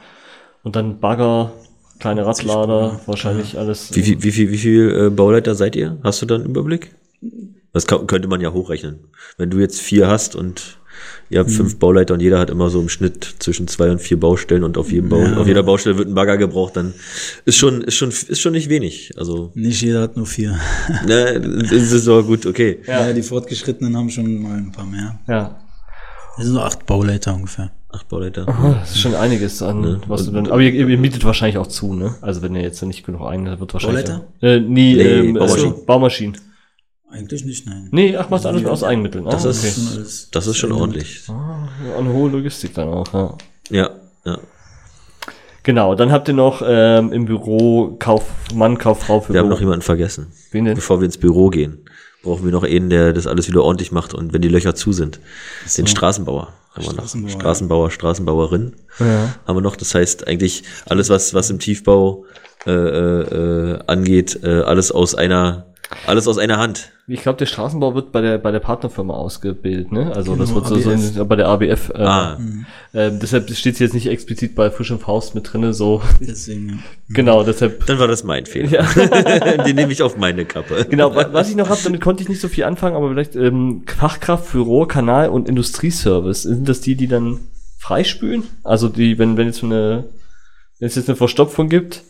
[0.62, 1.52] Und dann Bagger,
[1.98, 3.94] kleine Radlader, wahrscheinlich alles.
[3.94, 5.98] Wie viel, wie viel, wie viel äh, Bauleiter seid ihr?
[6.02, 6.94] Hast du da einen Überblick?
[7.72, 9.00] Das könnte man ja hochrechnen.
[9.36, 10.78] Wenn du jetzt vier hast und
[11.30, 14.18] ihr habt fünf Bauleiter und jeder hat immer so im Schnitt zwischen zwei und vier
[14.18, 15.36] Baustellen und auf jedem Bau, Ja.
[15.36, 16.94] auf jeder Baustelle wird ein Bagger gebraucht, dann
[17.44, 19.12] ist schon, ist schon, ist schon nicht wenig.
[19.16, 20.58] Also, Nicht jeder hat nur vier.
[21.06, 22.78] ne, das ist aber gut, okay.
[22.86, 23.06] Ja.
[23.08, 25.18] Ja, die Fortgeschrittenen haben schon mal ein paar mehr.
[25.28, 25.56] Ja.
[26.36, 27.72] Das sind so acht Bauleiter ungefähr.
[27.90, 28.46] Acht Bauleiter.
[28.46, 30.46] Ah, Das ist schon einiges an, was du dann.
[30.48, 32.14] Aber ihr, ihr mietet wahrscheinlich auch zu, ne?
[32.20, 34.04] Also wenn ihr jetzt nicht genug eigene, wird wahrscheinlich.
[34.04, 34.26] Bauleiter?
[34.42, 35.74] Äh, nee, Nee, ähm, Baumaschinen.
[35.86, 36.36] Baumaschinen.
[37.10, 37.88] Eigentlich nicht, nein.
[37.90, 39.26] Nee, ach, machst alles aus Eigenmitteln.
[39.26, 39.72] Ah, Das ist- okay.
[39.74, 41.22] Schon alles- Das ist schon ordentlich.
[41.28, 43.34] Ah, eine hohe Logistik dann auch, ja.
[43.70, 43.90] Ja,
[44.24, 44.38] ja.
[45.62, 49.54] Genau, dann habt ihr noch ähm, im Büro Kaufmann, Kauffrau für Wir haben Büro.
[49.56, 50.28] noch jemanden vergessen.
[50.50, 50.74] Wen denn?
[50.74, 51.84] Bevor wir ins Büro gehen,
[52.22, 54.92] brauchen wir noch einen, der das alles wieder ordentlich macht und wenn die Löcher zu
[54.92, 55.20] sind.
[55.76, 56.54] Den Straßenbauer.
[56.74, 56.98] Haben wir noch.
[57.00, 57.40] Straßenbauer, ja.
[57.40, 58.76] Straßenbauer, Straßenbauerin.
[59.00, 59.34] Ja.
[59.46, 59.76] Haben wir noch.
[59.76, 62.24] Das heißt eigentlich alles, was, was im Tiefbau
[62.66, 63.20] äh, äh,
[63.74, 65.66] äh, angeht, äh, alles aus einer,
[66.06, 66.90] alles aus einer Hand.
[67.06, 70.12] Ich glaube, der Straßenbau wird bei der bei der Partnerfirma ausgebildet, ne?
[70.14, 71.90] Also das Genau, wird so, so bei der ABF.
[71.90, 72.38] Äh, Ah,
[72.92, 75.72] ähm, deshalb steht es jetzt nicht explizit bei Fisch und Faust mit drinne.
[75.72, 76.76] So Deswegen, ja.
[77.14, 77.86] genau, deshalb.
[77.86, 78.82] dann war das mein Fehler.
[79.66, 80.86] Den nehme ich auf meine Kappe.
[80.90, 83.34] Genau, wa- was ich noch habe, damit konnte ich nicht so viel anfangen, aber vielleicht
[83.36, 86.42] ähm, Fachkraft für Rohr, Kanal und Industrieservice.
[86.42, 87.40] Sind das die, die dann
[87.78, 88.42] freispülen?
[88.64, 90.04] Also die, wenn wenn jetzt so eine
[90.78, 92.02] wenn es jetzt eine Verstopfung gibt,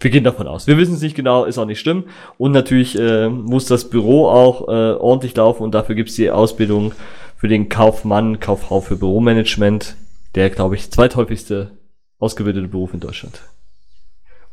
[0.00, 0.66] wir gehen davon aus.
[0.66, 2.04] Wir wissen es nicht genau, ist auch nicht schlimm.
[2.36, 6.30] Und natürlich äh, muss das Büro auch äh, ordentlich laufen und dafür gibt es die
[6.30, 6.92] Ausbildung
[7.36, 9.96] für den Kaufmann, Kauffrau für Büromanagement,
[10.34, 11.72] der, glaube ich, zweithäufigste
[12.18, 13.40] ausgebildete Beruf in Deutschland.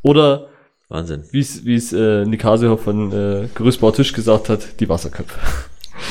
[0.02, 0.48] Oder
[0.88, 1.24] Wahnsinn.
[1.32, 5.38] wie es äh, Nick Hasehoff von äh, Gerüstbauer Tisch gesagt hat, die Wasserköpfe.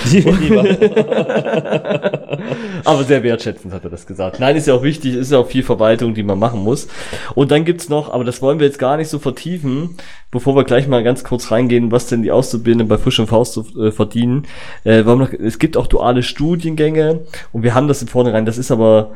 [2.85, 4.39] Aber sehr wertschätzend hat er das gesagt.
[4.39, 6.87] Nein, ist ja auch wichtig, ist ja auch viel Verwaltung, die man machen muss.
[7.33, 9.97] Und dann gibt's noch, aber das wollen wir jetzt gar nicht so vertiefen,
[10.31, 13.53] bevor wir gleich mal ganz kurz reingehen, was denn die Auszubildenden bei Fisch und Faust
[13.53, 14.47] so, äh, verdienen.
[14.83, 17.21] Äh, noch, es gibt auch duale Studiengänge
[17.51, 19.15] und wir haben das im Vornherein, das ist aber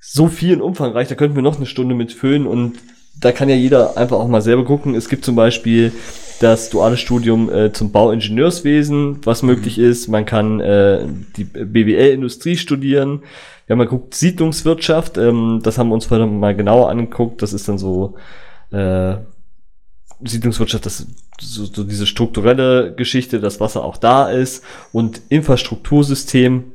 [0.00, 2.78] so viel und umfangreich, da könnten wir noch eine Stunde mitfüllen und
[3.20, 4.94] da kann ja jeder einfach auch mal selber gucken.
[4.94, 5.92] Es gibt zum Beispiel
[6.40, 10.08] das duale Studium äh, zum Bauingenieurswesen, was möglich ist.
[10.08, 13.22] Man kann äh, die BWL-Industrie studieren.
[13.66, 17.42] Wir haben mal geguckt, Siedlungswirtschaft, ähm, das haben wir uns vorher mal genauer angeguckt.
[17.42, 18.16] Das ist dann so
[18.72, 19.16] äh,
[20.24, 21.06] Siedlungswirtschaft, das
[21.38, 26.72] so, so diese strukturelle Geschichte, dass Wasser auch da ist und Infrastruktursystem.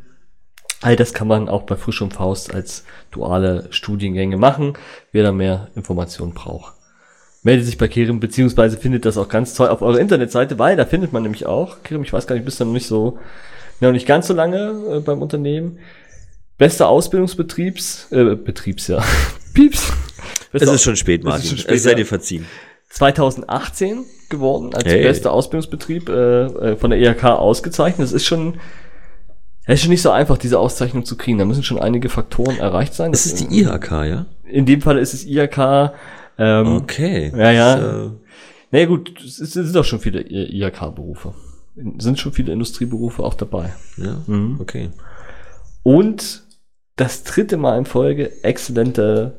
[0.82, 4.74] All das kann man auch bei Frisch und Faust als duale Studiengänge machen,
[5.12, 6.75] wer da mehr Informationen braucht.
[7.46, 10.84] Meldet sich bei Kerem, beziehungsweise findet das auch ganz toll auf eurer Internetseite, weil da
[10.84, 13.20] findet man nämlich auch, Kerem, ich weiß gar nicht, bist du noch nicht so,
[13.82, 15.78] noch nicht ganz so lange äh, beim Unternehmen.
[16.58, 19.04] Bester Ausbildungsbetriebs, äh, Betriebs, ja.
[19.54, 19.94] Pieps.
[20.54, 21.42] Es ist schon spät, Es Martin.
[21.44, 21.96] ist schon Es spät, sei ja.
[21.98, 22.46] dir verziehen.
[22.90, 25.04] 2018 geworden als Hey.
[25.04, 28.08] bester Ausbildungsbetrieb äh, äh, von der IHK ausgezeichnet.
[28.08, 28.56] Das ist schon,
[29.68, 31.38] das ist schon nicht so einfach, diese Auszeichnung zu kriegen.
[31.38, 33.12] Da müssen schon einige Faktoren erreicht sein.
[33.12, 34.26] Das ist die IHK, ja?
[34.46, 35.92] In dem Fall ist es IHK.
[36.38, 37.32] Ähm, Okay.
[37.36, 37.76] Ja, ja.
[37.78, 38.10] Das, äh,
[38.72, 41.34] Naja gut, es es sind auch schon viele IHK-Berufe.
[41.98, 43.74] Sind schon viele Industrieberufe auch dabei.
[43.98, 44.58] ja, Mhm.
[44.60, 44.90] okay.
[45.84, 46.44] Und
[46.96, 49.34] das dritte Mal in Folge exzellente,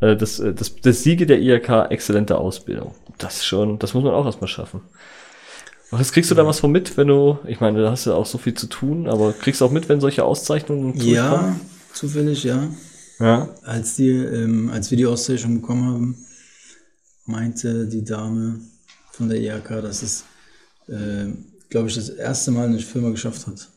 [0.00, 2.94] äh, das, äh, das, das Siege der IHK, exzellente Ausbildung.
[3.18, 4.82] Das ist schon, das muss man auch erstmal schaffen.
[5.90, 8.26] Was kriegst du da was von mit, wenn du, ich meine, da hast du auch
[8.26, 11.56] so viel zu tun, aber kriegst du auch mit, wenn solche Auszeichnungen Ja,
[11.92, 12.68] zufällig, ja.
[13.18, 13.48] Ja.
[13.64, 16.16] Als, die, ähm, als wir die Auszeichnung bekommen haben,
[17.30, 18.60] meinte die Dame
[19.12, 20.24] von der IHK, dass es,
[20.88, 21.32] äh,
[21.68, 23.68] glaube ich, das erste Mal eine Firma geschafft hat.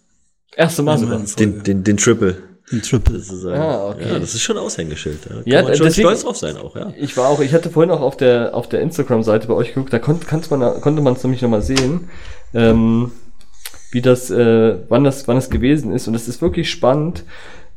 [0.56, 1.20] Erste Mal sogar.
[1.40, 2.38] Den, den, den Triple.
[2.72, 3.20] Den Triple.
[3.20, 3.60] Sozusagen.
[3.60, 4.08] Ah, okay.
[4.08, 5.20] Ja, das ist schon ein Aushängeschild.
[5.26, 6.94] Da kann Ja, man schon deswegen- stolz drauf sein auch, ja.
[6.98, 9.92] Ich war auch, ich hatte vorhin auch auf der, auf der Instagram-Seite bei euch geguckt,
[9.94, 12.10] da kon, kannst man, konnte man es nämlich nochmal sehen,
[12.54, 13.12] ähm,
[13.92, 16.08] wie das, äh, wann das, wann das gewesen ist.
[16.08, 17.24] Und es ist wirklich spannend,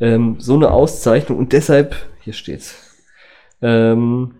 [0.01, 1.39] ähm, so eine Auszeichnung.
[1.39, 2.75] Und deshalb, hier steht's.
[3.63, 4.35] Ähm,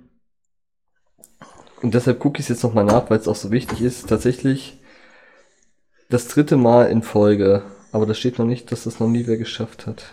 [1.83, 4.09] und deshalb gucke ich es jetzt nochmal nach, weil es auch so wichtig ist.
[4.09, 4.79] Tatsächlich
[6.09, 7.63] das dritte Mal in Folge.
[7.93, 10.05] Aber da steht noch nicht, dass das noch nie wer geschafft hat.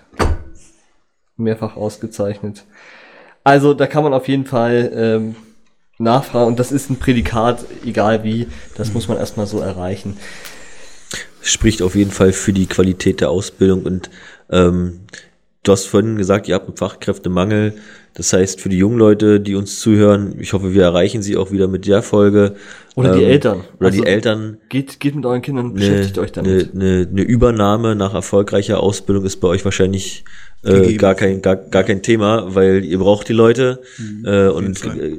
[1.35, 2.63] Mehrfach ausgezeichnet.
[3.43, 5.35] Also da kann man auf jeden Fall ähm,
[5.97, 10.17] nachfragen und das ist ein Prädikat, egal wie, das muss man erstmal so erreichen.
[11.41, 14.09] Spricht auf jeden Fall für die Qualität der Ausbildung und
[14.49, 15.01] ähm,
[15.63, 17.73] du hast vorhin gesagt, ihr habt einen Fachkräftemangel.
[18.15, 21.51] Das heißt, für die jungen Leute, die uns zuhören, ich hoffe, wir erreichen sie auch
[21.51, 22.55] wieder mit der Folge.
[22.95, 23.61] Oder die Ähm, Eltern.
[23.79, 24.57] Oder Also, die Eltern.
[24.69, 26.73] Geht, geht mit euren Kindern, Eine, beschäftigt euch damit.
[26.75, 30.25] Eine, eine, eine Übernahme nach erfolgreicher Ausbildung ist bei euch wahrscheinlich
[30.63, 33.81] äh, gar, kein, gar, gar kein Thema, weil ihr braucht die Leute
[34.23, 35.17] äh, und äh,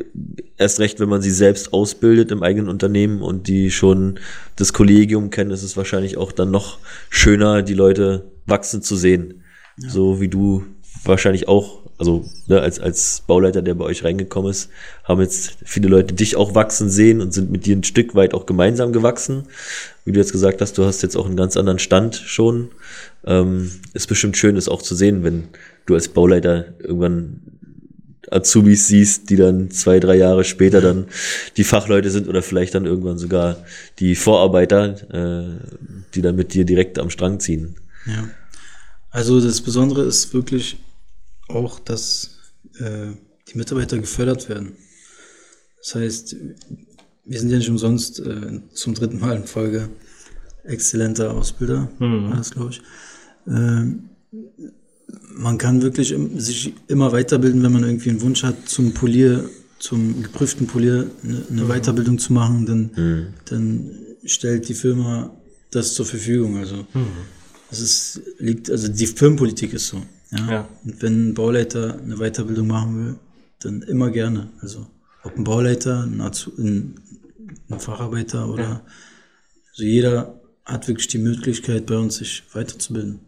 [0.56, 4.20] erst recht, wenn man sie selbst ausbildet im eigenen Unternehmen und die schon
[4.56, 6.78] das Kollegium kennen, ist es wahrscheinlich auch dann noch
[7.10, 9.43] schöner, die Leute wachsen zu sehen.
[9.76, 10.64] So wie du
[11.04, 14.70] wahrscheinlich auch, also ne, als, als Bauleiter, der bei euch reingekommen ist,
[15.04, 18.34] haben jetzt viele Leute dich auch wachsen sehen und sind mit dir ein Stück weit
[18.34, 19.44] auch gemeinsam gewachsen.
[20.04, 22.70] Wie du jetzt gesagt hast, du hast jetzt auch einen ganz anderen Stand schon.
[23.24, 25.48] Ähm, ist bestimmt schön, das auch zu sehen, wenn
[25.86, 27.40] du als Bauleiter irgendwann
[28.30, 31.06] Azubis siehst, die dann zwei, drei Jahre später dann
[31.56, 33.58] die Fachleute sind oder vielleicht dann irgendwann sogar
[33.98, 35.58] die Vorarbeiter, äh,
[36.14, 37.76] die dann mit dir direkt am Strang ziehen.
[38.06, 38.24] Ja.
[39.14, 40.76] Also das Besondere ist wirklich
[41.48, 42.30] auch, dass
[42.80, 43.12] äh,
[43.48, 44.72] die Mitarbeiter gefördert werden.
[45.78, 46.34] Das heißt,
[47.24, 49.88] wir sind ja nicht umsonst äh, zum dritten Mal in Folge
[50.64, 52.32] exzellenter Ausbilder, Mhm.
[52.36, 52.82] das glaube ich.
[53.46, 54.08] Ähm,
[55.36, 59.48] man kann wirklich im, sich immer weiterbilden, wenn man irgendwie einen Wunsch hat, zum Polier,
[59.78, 62.90] zum geprüften Polier eine, eine Weiterbildung zu machen, dann,
[63.44, 63.90] dann
[64.24, 65.30] stellt die Firma
[65.70, 66.56] das zur Verfügung.
[66.56, 66.84] Also
[67.74, 70.02] das ist, liegt, also die Firmenpolitik ist so.
[70.30, 70.50] Ja?
[70.50, 70.68] Ja.
[70.84, 73.14] Und wenn ein Bauleiter eine Weiterbildung machen will,
[73.60, 74.50] dann immer gerne.
[74.60, 74.86] Also
[75.24, 77.00] ob ein Bauleiter, ein, Azu- ein,
[77.68, 78.82] ein Facharbeiter oder
[79.70, 83.20] also jeder hat wirklich die Möglichkeit bei uns sich weiterzubilden.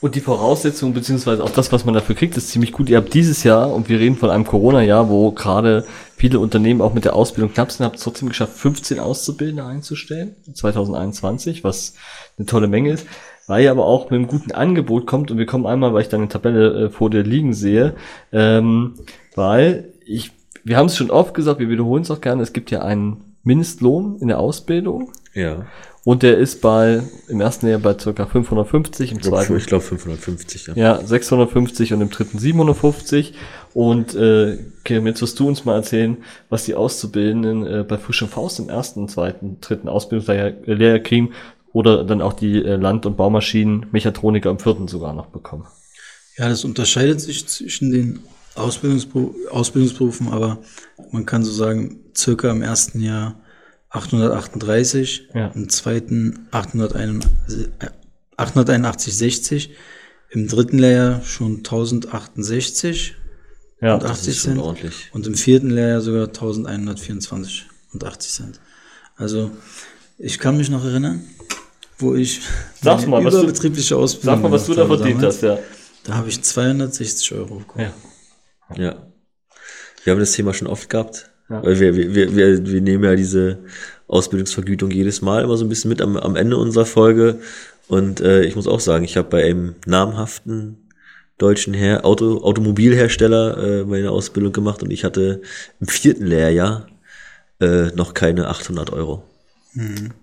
[0.00, 2.88] Und die Voraussetzungen, beziehungsweise auch das, was man dafür kriegt, ist ziemlich gut.
[2.88, 5.84] Ihr habt dieses Jahr, und wir reden von einem Corona-Jahr, wo gerade
[6.16, 10.36] viele Unternehmen auch mit der Ausbildung knapp sind, habt es trotzdem geschafft, 15 Auszubildende einzustellen,
[10.54, 11.94] 2021, was
[12.38, 13.06] eine tolle Menge ist.
[13.50, 16.08] Weil ihr aber auch mit einem guten Angebot kommt, und wir kommen einmal, weil ich
[16.08, 17.94] deine Tabelle äh, vor dir liegen sehe,
[18.30, 18.94] ähm,
[19.34, 20.30] weil ich,
[20.62, 23.24] wir haben es schon oft gesagt, wir wiederholen es auch gerne, es gibt ja einen
[23.42, 25.10] Mindestlohn in der Ausbildung.
[25.34, 25.66] Ja.
[26.04, 28.24] Und der ist bei, im ersten Jahr bei ca.
[28.24, 30.74] 550, im Ich glaube zweiten glaub 550, ja.
[30.76, 33.34] ja, 650 und im dritten 750.
[33.74, 36.18] Und äh, Kim, jetzt wirst du uns mal erzählen,
[36.50, 41.32] was die Auszubildenden äh, bei Frisch und Faust im ersten, zweiten, dritten Ausbildungslehrjahr kriegen
[41.72, 45.66] oder dann auch die äh, Land- und Baumaschinen-Mechatroniker im vierten sogar noch bekommen.
[46.36, 48.20] Ja, das unterscheidet sich zwischen den
[48.54, 50.58] Ausbildungsberu Ausbildungsberufen, aber
[51.12, 53.40] man kann so sagen, circa im ersten Jahr
[53.90, 55.48] 838, Ja.
[55.54, 57.88] im zweiten 881, äh,
[58.36, 59.70] 881, 60,
[60.30, 63.14] im dritten Lehrjahr schon 1068
[63.82, 65.10] Ja, und Das 80 ist schon Cent ordentlich.
[65.12, 68.60] und im vierten Lehrjahr sogar 1124 und 80 Cent.
[69.16, 69.50] Also
[70.18, 71.24] ich kann mich noch erinnern,
[72.02, 72.40] wo ich
[72.82, 75.36] Sag's mal, was du- überbetriebliche Ausbildung sag mal, was du da verdient damals.
[75.36, 75.58] hast, ja.
[76.04, 77.86] Da habe ich 260 Euro bekommen.
[77.86, 78.76] ja.
[78.76, 79.06] Ja.
[80.04, 81.30] Wir haben das Thema schon oft gehabt.
[81.50, 81.62] Ja.
[81.64, 83.58] Weil wir, wir, wir, wir, wir nehmen ja diese
[84.06, 87.40] Ausbildungsvergütung jedes Mal immer so ein bisschen mit am, am Ende unserer Folge.
[87.88, 90.88] Und äh, ich muss auch sagen, ich habe bei einem namhaften
[91.38, 95.42] deutschen Her Auto, Automobilhersteller äh, meine Ausbildung gemacht und ich hatte
[95.80, 96.86] im vierten Lehrjahr
[97.60, 99.24] äh, noch keine 800 Euro.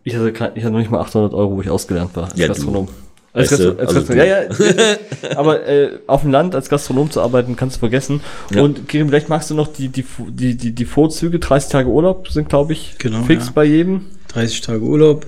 [0.04, 2.38] Ich hatte, kein, ich hatte noch nicht mal 800 Euro, wo ich ausgelernt war als
[2.38, 2.54] Ja, du.
[2.54, 2.88] Gastronom.
[3.34, 4.94] Als Weißt du, Gastro als also Gastro ja,
[5.32, 8.22] ja, aber äh, auf dem Land als Gastronom zu arbeiten, kannst du vergessen.
[8.52, 8.62] Ja.
[8.64, 12.30] Und Kirim, vielleicht magst du noch die, die, die, die, die Vorzüge, 30 Tage Urlaub
[12.30, 13.52] sind, glaube ich, Genau, fix ja.
[13.54, 14.06] bei jedem.
[14.30, 15.28] 30 Tage Urlaub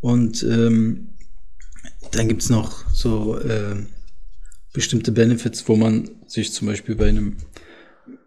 [0.00, 1.08] und ähm,
[2.12, 3.86] dann gibt's noch so ähm,
[4.72, 7.36] bestimmte Benefits, wo man sich zum Beispiel bei einem,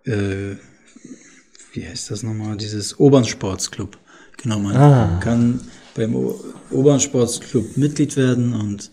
[0.06, 0.56] äh,
[1.74, 3.98] wie heißt das nochmal, dieses Obernsportsclub,
[4.46, 5.20] genau, man Ah.
[5.22, 5.60] kann
[5.96, 6.39] beim o
[6.72, 8.89] Obernsportsclub Mitglied werden und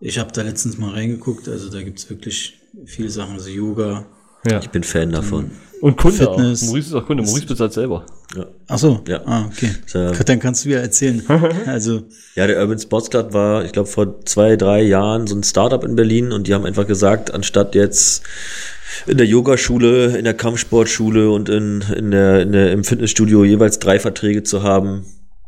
[0.00, 2.54] ich habe da letztens mal reingeguckt, also da gibt's wirklich
[2.86, 4.06] viele Sachen, also Yoga.
[4.46, 4.58] Ja.
[4.60, 5.50] Ich bin Fan davon.
[5.80, 6.62] Und Kunde Fitness.
[6.62, 6.66] auch.
[6.66, 7.22] Maurice ist auch Kunde.
[7.22, 8.04] Maurice bezahlt selber.
[8.36, 8.46] Ja.
[8.68, 9.22] Ach so, Ja.
[9.26, 9.70] ah, okay.
[9.94, 10.12] Ja.
[10.12, 11.22] Dann kannst du ja erzählen.
[11.66, 12.02] Also,
[12.34, 15.82] Ja, der Urban Sports Club war, ich glaube, vor zwei, drei Jahren so ein Startup
[15.84, 18.22] in Berlin und die haben einfach gesagt, anstatt jetzt
[19.06, 23.78] in der Yogaschule, in der Kampfsportschule und in, in der, in der, im Fitnessstudio jeweils
[23.78, 25.04] drei Verträge zu haben,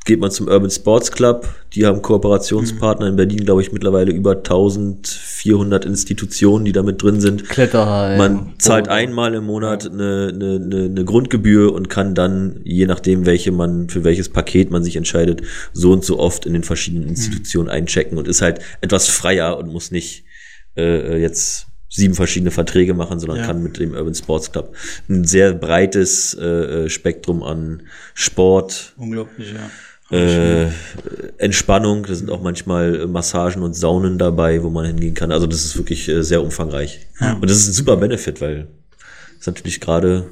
[0.06, 1.46] geht man zum Urban Sports Club.
[1.74, 7.20] Die haben Kooperationspartner in Berlin, glaube ich, mittlerweile über 1400 Institutionen, die da mit drin
[7.20, 7.48] sind.
[7.48, 8.16] Kletterhallen.
[8.16, 8.96] Man zahlt Boden.
[8.96, 13.88] einmal im Monat eine, eine, eine, eine Grundgebühr und kann dann, je nachdem, welche man,
[13.88, 15.42] für welches Paket man sich entscheidet,
[15.72, 19.72] so und so oft in den verschiedenen Institutionen einchecken und ist halt etwas freier und
[19.72, 20.24] muss nicht
[20.76, 23.46] äh, jetzt sieben verschiedene Verträge machen, sondern Ja.
[23.46, 24.74] kann mit dem Urban Sports Club
[25.08, 26.44] ein sehr breites äh,
[26.84, 27.82] äh, Spektrum an
[28.14, 29.54] Sport, unglaublich,
[30.10, 30.16] ja.
[30.16, 30.68] äh,
[31.38, 35.32] Entspannung, da sind auch manchmal äh, Massagen und Saunen dabei, wo man hingehen kann.
[35.32, 37.06] Also das ist wirklich äh, sehr umfangreich.
[37.20, 37.34] Ja.
[37.34, 38.68] Und das ist ein super Benefit, weil
[39.38, 40.26] es natürlich gerade,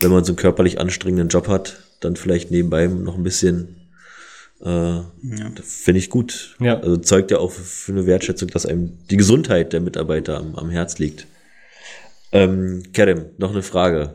[0.00, 3.76] wenn man so einen körperlich anstrengenden Job hat, dann vielleicht nebenbei noch ein bisschen
[4.64, 5.00] äh,
[5.54, 6.56] das finde ich gut.
[6.60, 6.78] Ja.
[6.80, 10.70] Also zeugt ja auch für eine Wertschätzung, dass einem die Gesundheit der Mitarbeiter am, am
[10.70, 11.26] Herz liegt.
[12.32, 14.14] Ähm, Kerem, noch eine Frage.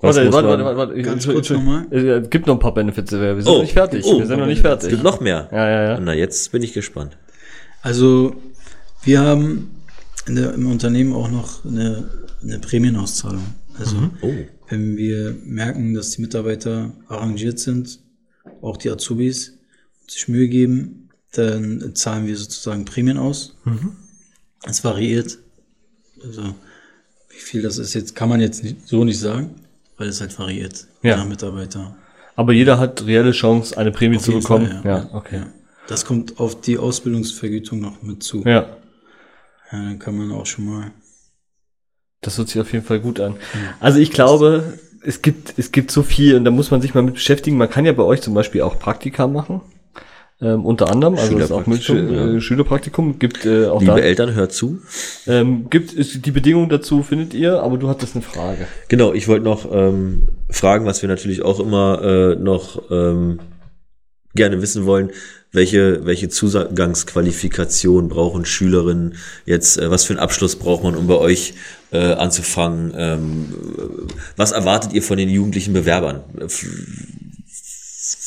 [0.00, 1.02] Was Warte, warte, warte, warte, warte.
[1.02, 1.86] Ganz kurz nochmal.
[1.92, 3.12] Es gibt noch ein paar Benefits.
[3.12, 4.04] Wir sind Oh, noch nicht fertig.
[4.04, 4.90] oh, wir sind noch nicht Es fertig.
[4.90, 5.48] gibt noch mehr.
[5.52, 6.00] Ja, ja, ja.
[6.00, 7.16] Na, jetzt bin ich gespannt.
[7.82, 8.34] Also
[9.04, 9.70] wir haben
[10.26, 12.08] in der, im Unternehmen auch noch eine,
[12.42, 13.44] eine Prämienauszahlung.
[13.78, 14.32] Also Oh.
[14.68, 18.00] wenn wir merken, dass die Mitarbeiter arrangiert sind,
[18.60, 19.58] auch die Azubis
[20.12, 23.56] sich Mühe geben, dann zahlen wir sozusagen Prämien aus.
[24.64, 25.38] Es variiert.
[26.22, 26.54] Also
[27.30, 29.54] wie viel das ist jetzt, kann man jetzt nicht, so nicht sagen,
[29.96, 30.86] weil es halt variiert.
[31.02, 31.16] Ja.
[31.16, 31.96] nach Mitarbeiter.
[32.36, 34.82] Aber jeder hat reelle Chance, eine Prämie Auf zu bekommen.
[34.82, 35.10] Fall, ja.
[35.12, 35.42] okay.
[35.88, 38.42] Das kommt auf die Ausbildungsvergütung noch mit zu.
[38.44, 38.76] Ja.
[39.72, 40.92] Ja, dann kann man auch schon mal
[42.20, 43.36] Das hört sich auf jeden Fall gut an.
[43.80, 47.02] Also ich glaube, es gibt, es gibt so viel und da muss man sich mal
[47.02, 47.56] mit beschäftigen.
[47.56, 49.60] Man kann ja bei euch zum Beispiel auch Praktika machen.
[50.42, 53.98] Ähm, unter anderem, also ist auch mit Schülerpraktikum, äh, Schülerpraktikum, gibt äh, auch Liebe da,
[53.98, 54.80] Eltern, hört zu.
[55.28, 58.66] ähm, gibt ist, die Bedingungen dazu findet ihr, aber du hattest eine Frage.
[58.88, 63.38] Genau, ich wollte noch ähm, fragen, was wir natürlich auch immer äh, noch ähm,
[64.34, 65.10] gerne wissen wollen,
[65.52, 69.14] welche, welche Zugangsqualifikation brauchen Schülerinnen
[69.44, 71.54] jetzt, äh, was für einen Abschluss braucht man, um bei euch
[71.92, 72.92] äh, anzufangen?
[72.96, 73.54] Ähm,
[74.36, 76.22] was erwartet ihr von den jugendlichen Bewerbern?
[76.40, 76.66] F-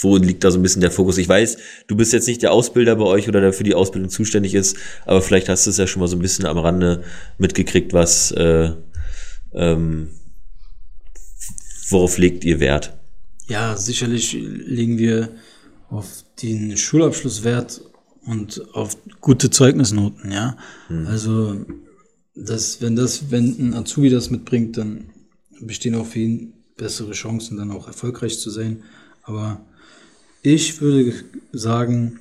[0.01, 1.17] Wo liegt da so ein bisschen der Fokus?
[1.17, 1.57] Ich weiß,
[1.87, 4.77] du bist jetzt nicht der Ausbilder bei euch oder der für die Ausbildung zuständig ist,
[5.05, 7.03] aber vielleicht hast du es ja schon mal so ein bisschen am Rande
[7.37, 8.71] mitgekriegt, was äh,
[9.53, 10.09] ähm,
[11.89, 12.93] worauf legt ihr Wert?
[13.47, 15.29] Ja, sicherlich legen wir
[15.89, 17.81] auf den Schulabschlusswert
[18.25, 20.57] und auf gute Zeugnisnoten, ja.
[21.05, 21.63] Also,
[22.33, 25.11] das, wenn das, wenn ein Azubi das mitbringt, dann
[25.61, 28.83] bestehen auch für ihn bessere Chancen, dann auch erfolgreich zu sein.
[29.23, 29.65] Aber
[30.45, 31.13] ich würde
[31.51, 32.19] sagen,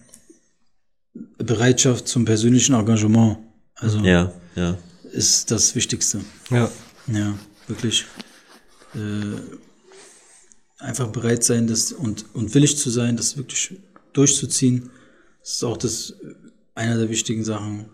[1.38, 3.38] Bereitschaft zum persönlichen Engagement,
[3.74, 4.78] also Ja, ja.
[5.12, 6.20] ist das Wichtigste.
[6.50, 6.70] Ja.
[7.06, 7.34] Ja,
[7.68, 8.06] wirklich.
[8.94, 9.40] Äh,
[10.78, 13.78] einfach bereit sein das, und, und willig zu sein, das wirklich
[14.12, 14.90] durchzuziehen.
[15.40, 16.14] Das ist auch das,
[16.74, 17.86] einer der wichtigen Sachen,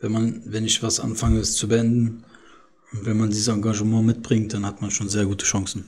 [0.00, 2.24] wenn man, wenn ich was anfange, es zu beenden.
[2.92, 5.84] Und wenn man dieses Engagement mitbringt, dann hat man schon sehr gute Chancen.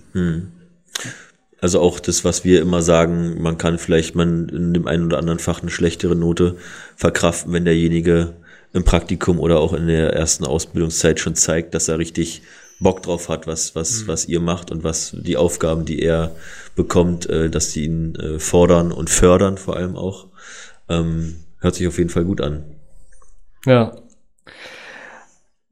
[1.60, 5.18] Also auch das, was wir immer sagen, man kann vielleicht man in dem einen oder
[5.18, 6.56] anderen Fach eine schlechtere Note
[6.96, 8.34] verkraften, wenn derjenige
[8.72, 12.42] im Praktikum oder auch in der ersten Ausbildungszeit schon zeigt, dass er richtig
[12.78, 16.34] Bock drauf hat, was, was, was ihr macht und was die Aufgaben, die er
[16.76, 20.28] bekommt, äh, dass die ihn äh, fordern und fördern vor allem auch.
[20.88, 22.64] Ähm, hört sich auf jeden Fall gut an.
[23.66, 23.96] Ja.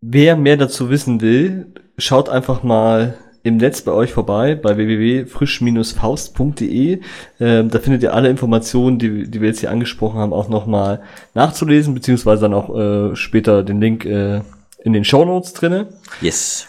[0.03, 7.01] Wer mehr dazu wissen will, schaut einfach mal im Netz bei euch vorbei, bei www.frisch-faust.de.
[7.41, 11.03] Ähm, da findet ihr alle Informationen, die, die wir jetzt hier angesprochen haben, auch nochmal
[11.35, 14.41] nachzulesen, beziehungsweise dann auch äh, später den Link äh,
[14.83, 15.89] in den Show Notes drinne.
[16.21, 16.67] Yes.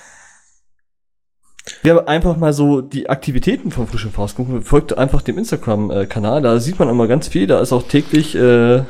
[1.82, 4.62] Wir haben einfach mal so die Aktivitäten von Frisch und Faust gucken.
[4.64, 8.84] Folgt einfach dem Instagram-Kanal, da sieht man immer ganz viel, da ist auch täglich, äh,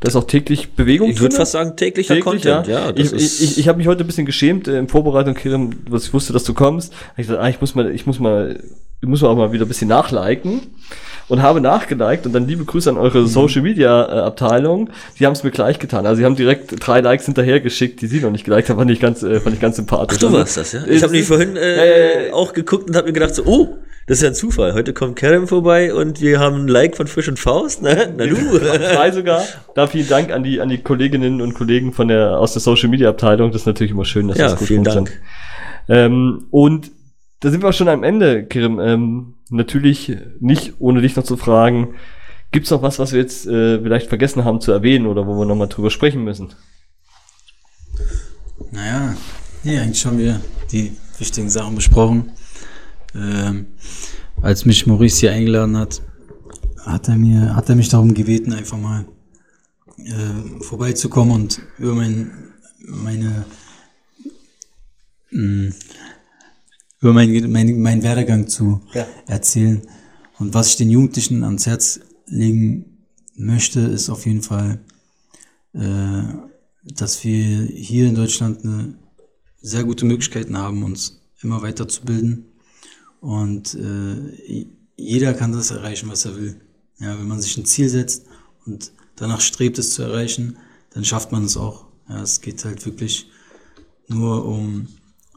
[0.00, 2.66] da ist auch täglich Bewegung Ich würde fast sagen, täglicher Täglich, Content.
[2.68, 2.86] ja.
[2.88, 5.70] Ja, ich ist, ich, ich habe mich heute ein bisschen geschämt äh, in Vorbereitung, Kirim,
[5.88, 6.92] was ich wusste, dass du kommst.
[7.16, 8.60] Ich dachte, ah, ich muss mal, ich muss mal,
[9.00, 10.60] ich muss mal auch mal wieder ein bisschen nachliken
[11.28, 14.90] und habe nachgeliked und dann liebe Grüße an eure Social Media äh, Abteilung.
[15.18, 16.06] Die haben es mir gleich getan.
[16.06, 18.90] Also sie haben direkt drei Likes hinterher geschickt, die sie noch nicht geliked haben, fand
[18.90, 20.16] ich ganz, äh, fand ich ganz sympathisch.
[20.18, 20.84] Ach, du Also, warst das, ja?
[20.84, 22.34] äh, Ich habe nämlich vorhin äh, ja.
[22.34, 23.76] auch geguckt und habe mir gedacht so, oh,
[24.08, 24.72] das ist ja ein Zufall.
[24.72, 27.82] Heute kommt Kerem vorbei und wir haben ein Like von Fisch und Faust.
[27.82, 28.14] Ne?
[28.16, 28.58] Na du.
[28.58, 29.44] Drei sogar.
[29.74, 32.88] Da vielen Dank an die, an die Kolleginnen und Kollegen von der, aus der Social
[32.88, 33.52] Media Abteilung.
[33.52, 35.20] Das ist natürlich immer schön, dass Ja, das gut vielen funktioniert.
[35.88, 36.90] Ähm, und
[37.40, 38.80] da sind wir auch schon am Ende, Kirim.
[38.80, 41.94] Ähm, natürlich nicht, ohne dich noch zu fragen,
[42.50, 45.44] gibt's noch was, was wir jetzt äh, vielleicht vergessen haben zu erwähnen oder wo wir
[45.44, 46.54] nochmal drüber sprechen müssen?
[48.70, 49.14] Naja,
[49.64, 50.40] nee, eigentlich haben wir
[50.72, 52.32] die wichtigen Sachen besprochen.
[53.14, 53.66] Ähm,
[54.40, 56.02] als mich Maurice hier eingeladen hat,
[56.84, 59.06] hat er mir, hat er mich darum gebeten, einfach mal
[59.98, 62.30] äh, vorbeizukommen und über mein,
[62.86, 63.44] meine,
[65.30, 65.72] mh,
[67.00, 69.06] über meinen mein, mein Werdegang zu Ja.
[69.26, 69.82] erzählen.
[70.38, 72.98] Und was ich den Jugendlichen ans Herz legen
[73.34, 74.80] möchte, ist auf jeden Fall,
[75.74, 76.22] äh,
[76.84, 78.94] dass wir hier in Deutschland eine
[79.60, 82.44] sehr gute Möglichkeiten haben, uns immer weiterzubilden.
[83.20, 84.66] Und äh,
[84.96, 86.60] jeder kann das erreichen, was er will.
[86.98, 88.26] Ja, wenn man sich ein Ziel setzt
[88.66, 90.56] und danach strebt, es zu erreichen,
[90.90, 91.86] dann schafft man es auch.
[92.08, 93.30] Ja, es geht halt wirklich
[94.08, 94.88] nur um,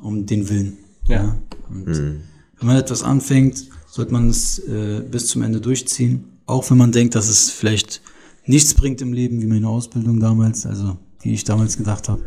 [0.02, 0.78] um den Willen.
[1.08, 1.38] Ja.
[1.70, 6.26] Und wenn man etwas anfängt, sollte man es äh, bis zum Ende durchziehen.
[6.46, 8.02] Auch wenn man denkt, dass es vielleicht
[8.46, 12.24] nichts bringt im Leben, wie meine Ausbildung damals, also wie ich damals gedacht habe.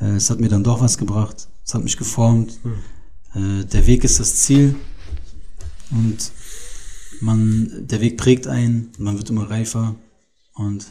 [0.00, 1.48] Äh, es hat mir dann doch was gebracht.
[1.64, 2.58] Es hat mich geformt.
[3.36, 4.74] Äh, der Weg ist das Ziel.
[5.90, 6.32] Und
[7.20, 9.94] man, der Weg prägt einen, man wird immer reifer.
[10.54, 10.86] Und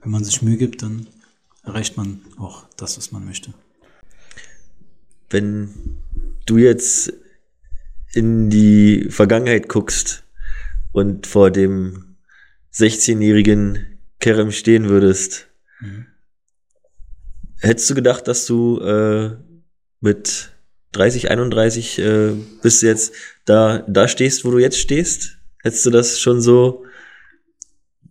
[0.00, 1.06] wenn man sich Mühe gibt, dann
[1.62, 3.52] erreicht man auch das, was man möchte.
[5.30, 5.70] Wenn
[6.46, 7.12] du jetzt
[8.14, 10.24] in die Vergangenheit guckst
[10.92, 12.16] und vor dem
[12.74, 15.48] 16-jährigen Kerem stehen würdest,
[17.60, 19.36] hättest du gedacht, dass du äh,
[20.00, 20.51] mit
[20.92, 22.32] 30, 31 äh,
[22.62, 23.12] bis du jetzt
[23.44, 25.38] da, da stehst, wo du jetzt stehst?
[25.62, 26.84] Hättest du das schon so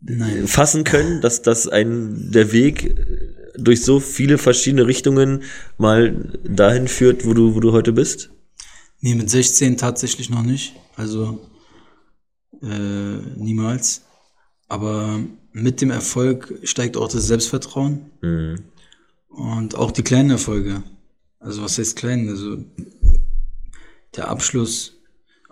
[0.02, 0.48] Nein.
[0.48, 3.28] fassen können, dass das ein der Weg, äh,
[3.58, 5.44] durch so viele verschiedene Richtungen
[5.78, 8.32] mal dahin führt, wo du, wo du heute bist?
[9.02, 10.76] Nee, mit 16 tatsächlich noch nicht.
[10.96, 11.40] Also
[12.62, 12.68] äh,
[13.36, 14.04] niemals.
[14.68, 15.20] Aber
[15.52, 18.56] mit dem Erfolg steigt auch das Selbstvertrauen Mhm.
[19.30, 20.84] und auch die kleinen Erfolge.
[21.42, 22.30] Also was heißt klein?
[22.30, 22.58] Also
[24.16, 24.94] der Abschluss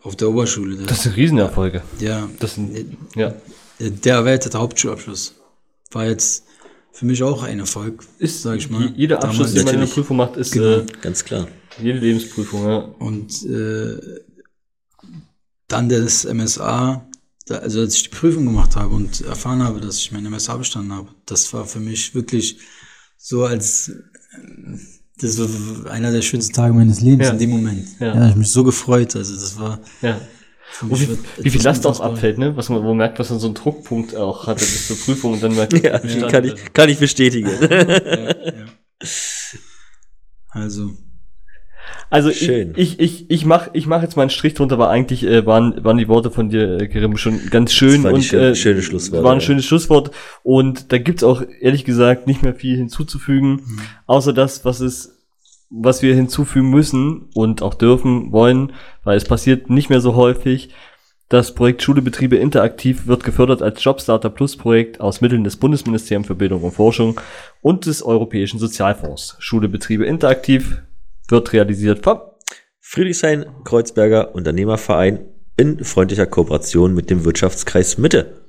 [0.01, 0.77] auf der Oberschule.
[0.77, 1.81] Der, Das sind Riesenerfolge.
[1.99, 3.33] ja, Das sind, ja.
[3.79, 5.35] der erweiterte Hauptschulabschluss
[5.91, 6.45] war jetzt
[6.91, 8.93] für mich auch ein Erfolg, Ist, sag ich mal.
[8.95, 9.87] Jeder Abschluss, den man in der.
[9.87, 10.79] Prüfung macht, ist Genau.
[10.79, 11.47] äh, Ganz klar.
[11.81, 12.77] jede Lebensprüfung, ja.
[12.77, 13.97] Und äh,
[15.67, 17.07] dann das MSA,
[17.45, 20.57] da, also als ich die Prüfung gemacht habe und erfahren habe, dass ich mein MSA
[20.57, 22.59] bestanden habe, das war für mich wirklich
[23.17, 24.77] so als äh,
[25.21, 27.33] das war einer der schönsten Tage meines Lebens Ja.
[27.33, 27.87] in dem Moment.
[27.99, 28.15] Ja.
[28.15, 28.29] Ja.
[28.29, 29.15] ich mich so gefreut.
[29.15, 30.19] Also das war ja.
[30.71, 32.55] für Und mich wie, wird wie viel Last auch abfällt, ne?
[32.55, 35.33] Was man, wo man merkt, was man so einen Druckpunkt auch hatte bis zur Prüfung
[35.33, 37.49] und dann merkt, Ja, bestanden kann ich, kann ich bestätigen.
[37.69, 37.85] Ja,
[38.27, 38.65] ja.
[40.51, 40.91] Also
[42.09, 42.73] Also Schön.
[42.75, 45.45] ich, ich, ich, ich mach, ich mach jetzt mal einen Strich drunter, aber eigentlich äh,
[45.45, 48.55] waren, waren die Worte von dir, äh, Karim, schon ganz schön Das und schön- äh,
[48.55, 50.11] schöne Schlussworte, War ein schönes Schlusswort
[50.43, 53.79] und da gibt's auch ehrlich gesagt nicht mehr viel hinzuzufügen, Mhm.
[54.07, 55.17] außer das, was es,
[55.69, 60.69] was wir hinzufügen müssen und auch dürfen, wollen, weil es passiert nicht mehr so häufig.
[61.31, 66.33] Das Projekt Schulebetriebe interaktiv wird gefördert als Jobstarter Plus Projekt aus Mitteln des Bundesministeriums für
[66.33, 67.21] Bildung und Forschung
[67.61, 69.35] und des Europäischen Sozialfonds.
[69.37, 70.81] Schulebetriebe interaktiv
[71.30, 72.19] wird realisiert vom
[72.80, 75.19] Friedrichshain Kreuzberger Unternehmerverein
[75.57, 78.41] in freundlicher Kooperation mit dem Wirtschaftskreis Mitte.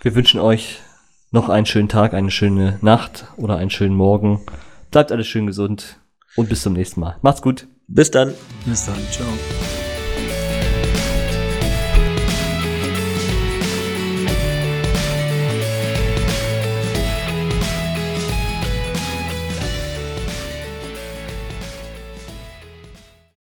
[0.00, 0.80] Wir wünschen euch
[1.30, 4.46] noch einen schönen Tag, eine schöne Nacht oder einen schönen Morgen.
[4.90, 6.00] Bleibt alles schön gesund
[6.36, 7.16] und bis zum nächsten Mal.
[7.22, 7.66] Macht's gut.
[7.88, 8.34] Bis dann.
[8.64, 8.96] bis dann.
[9.10, 9.26] Ciao.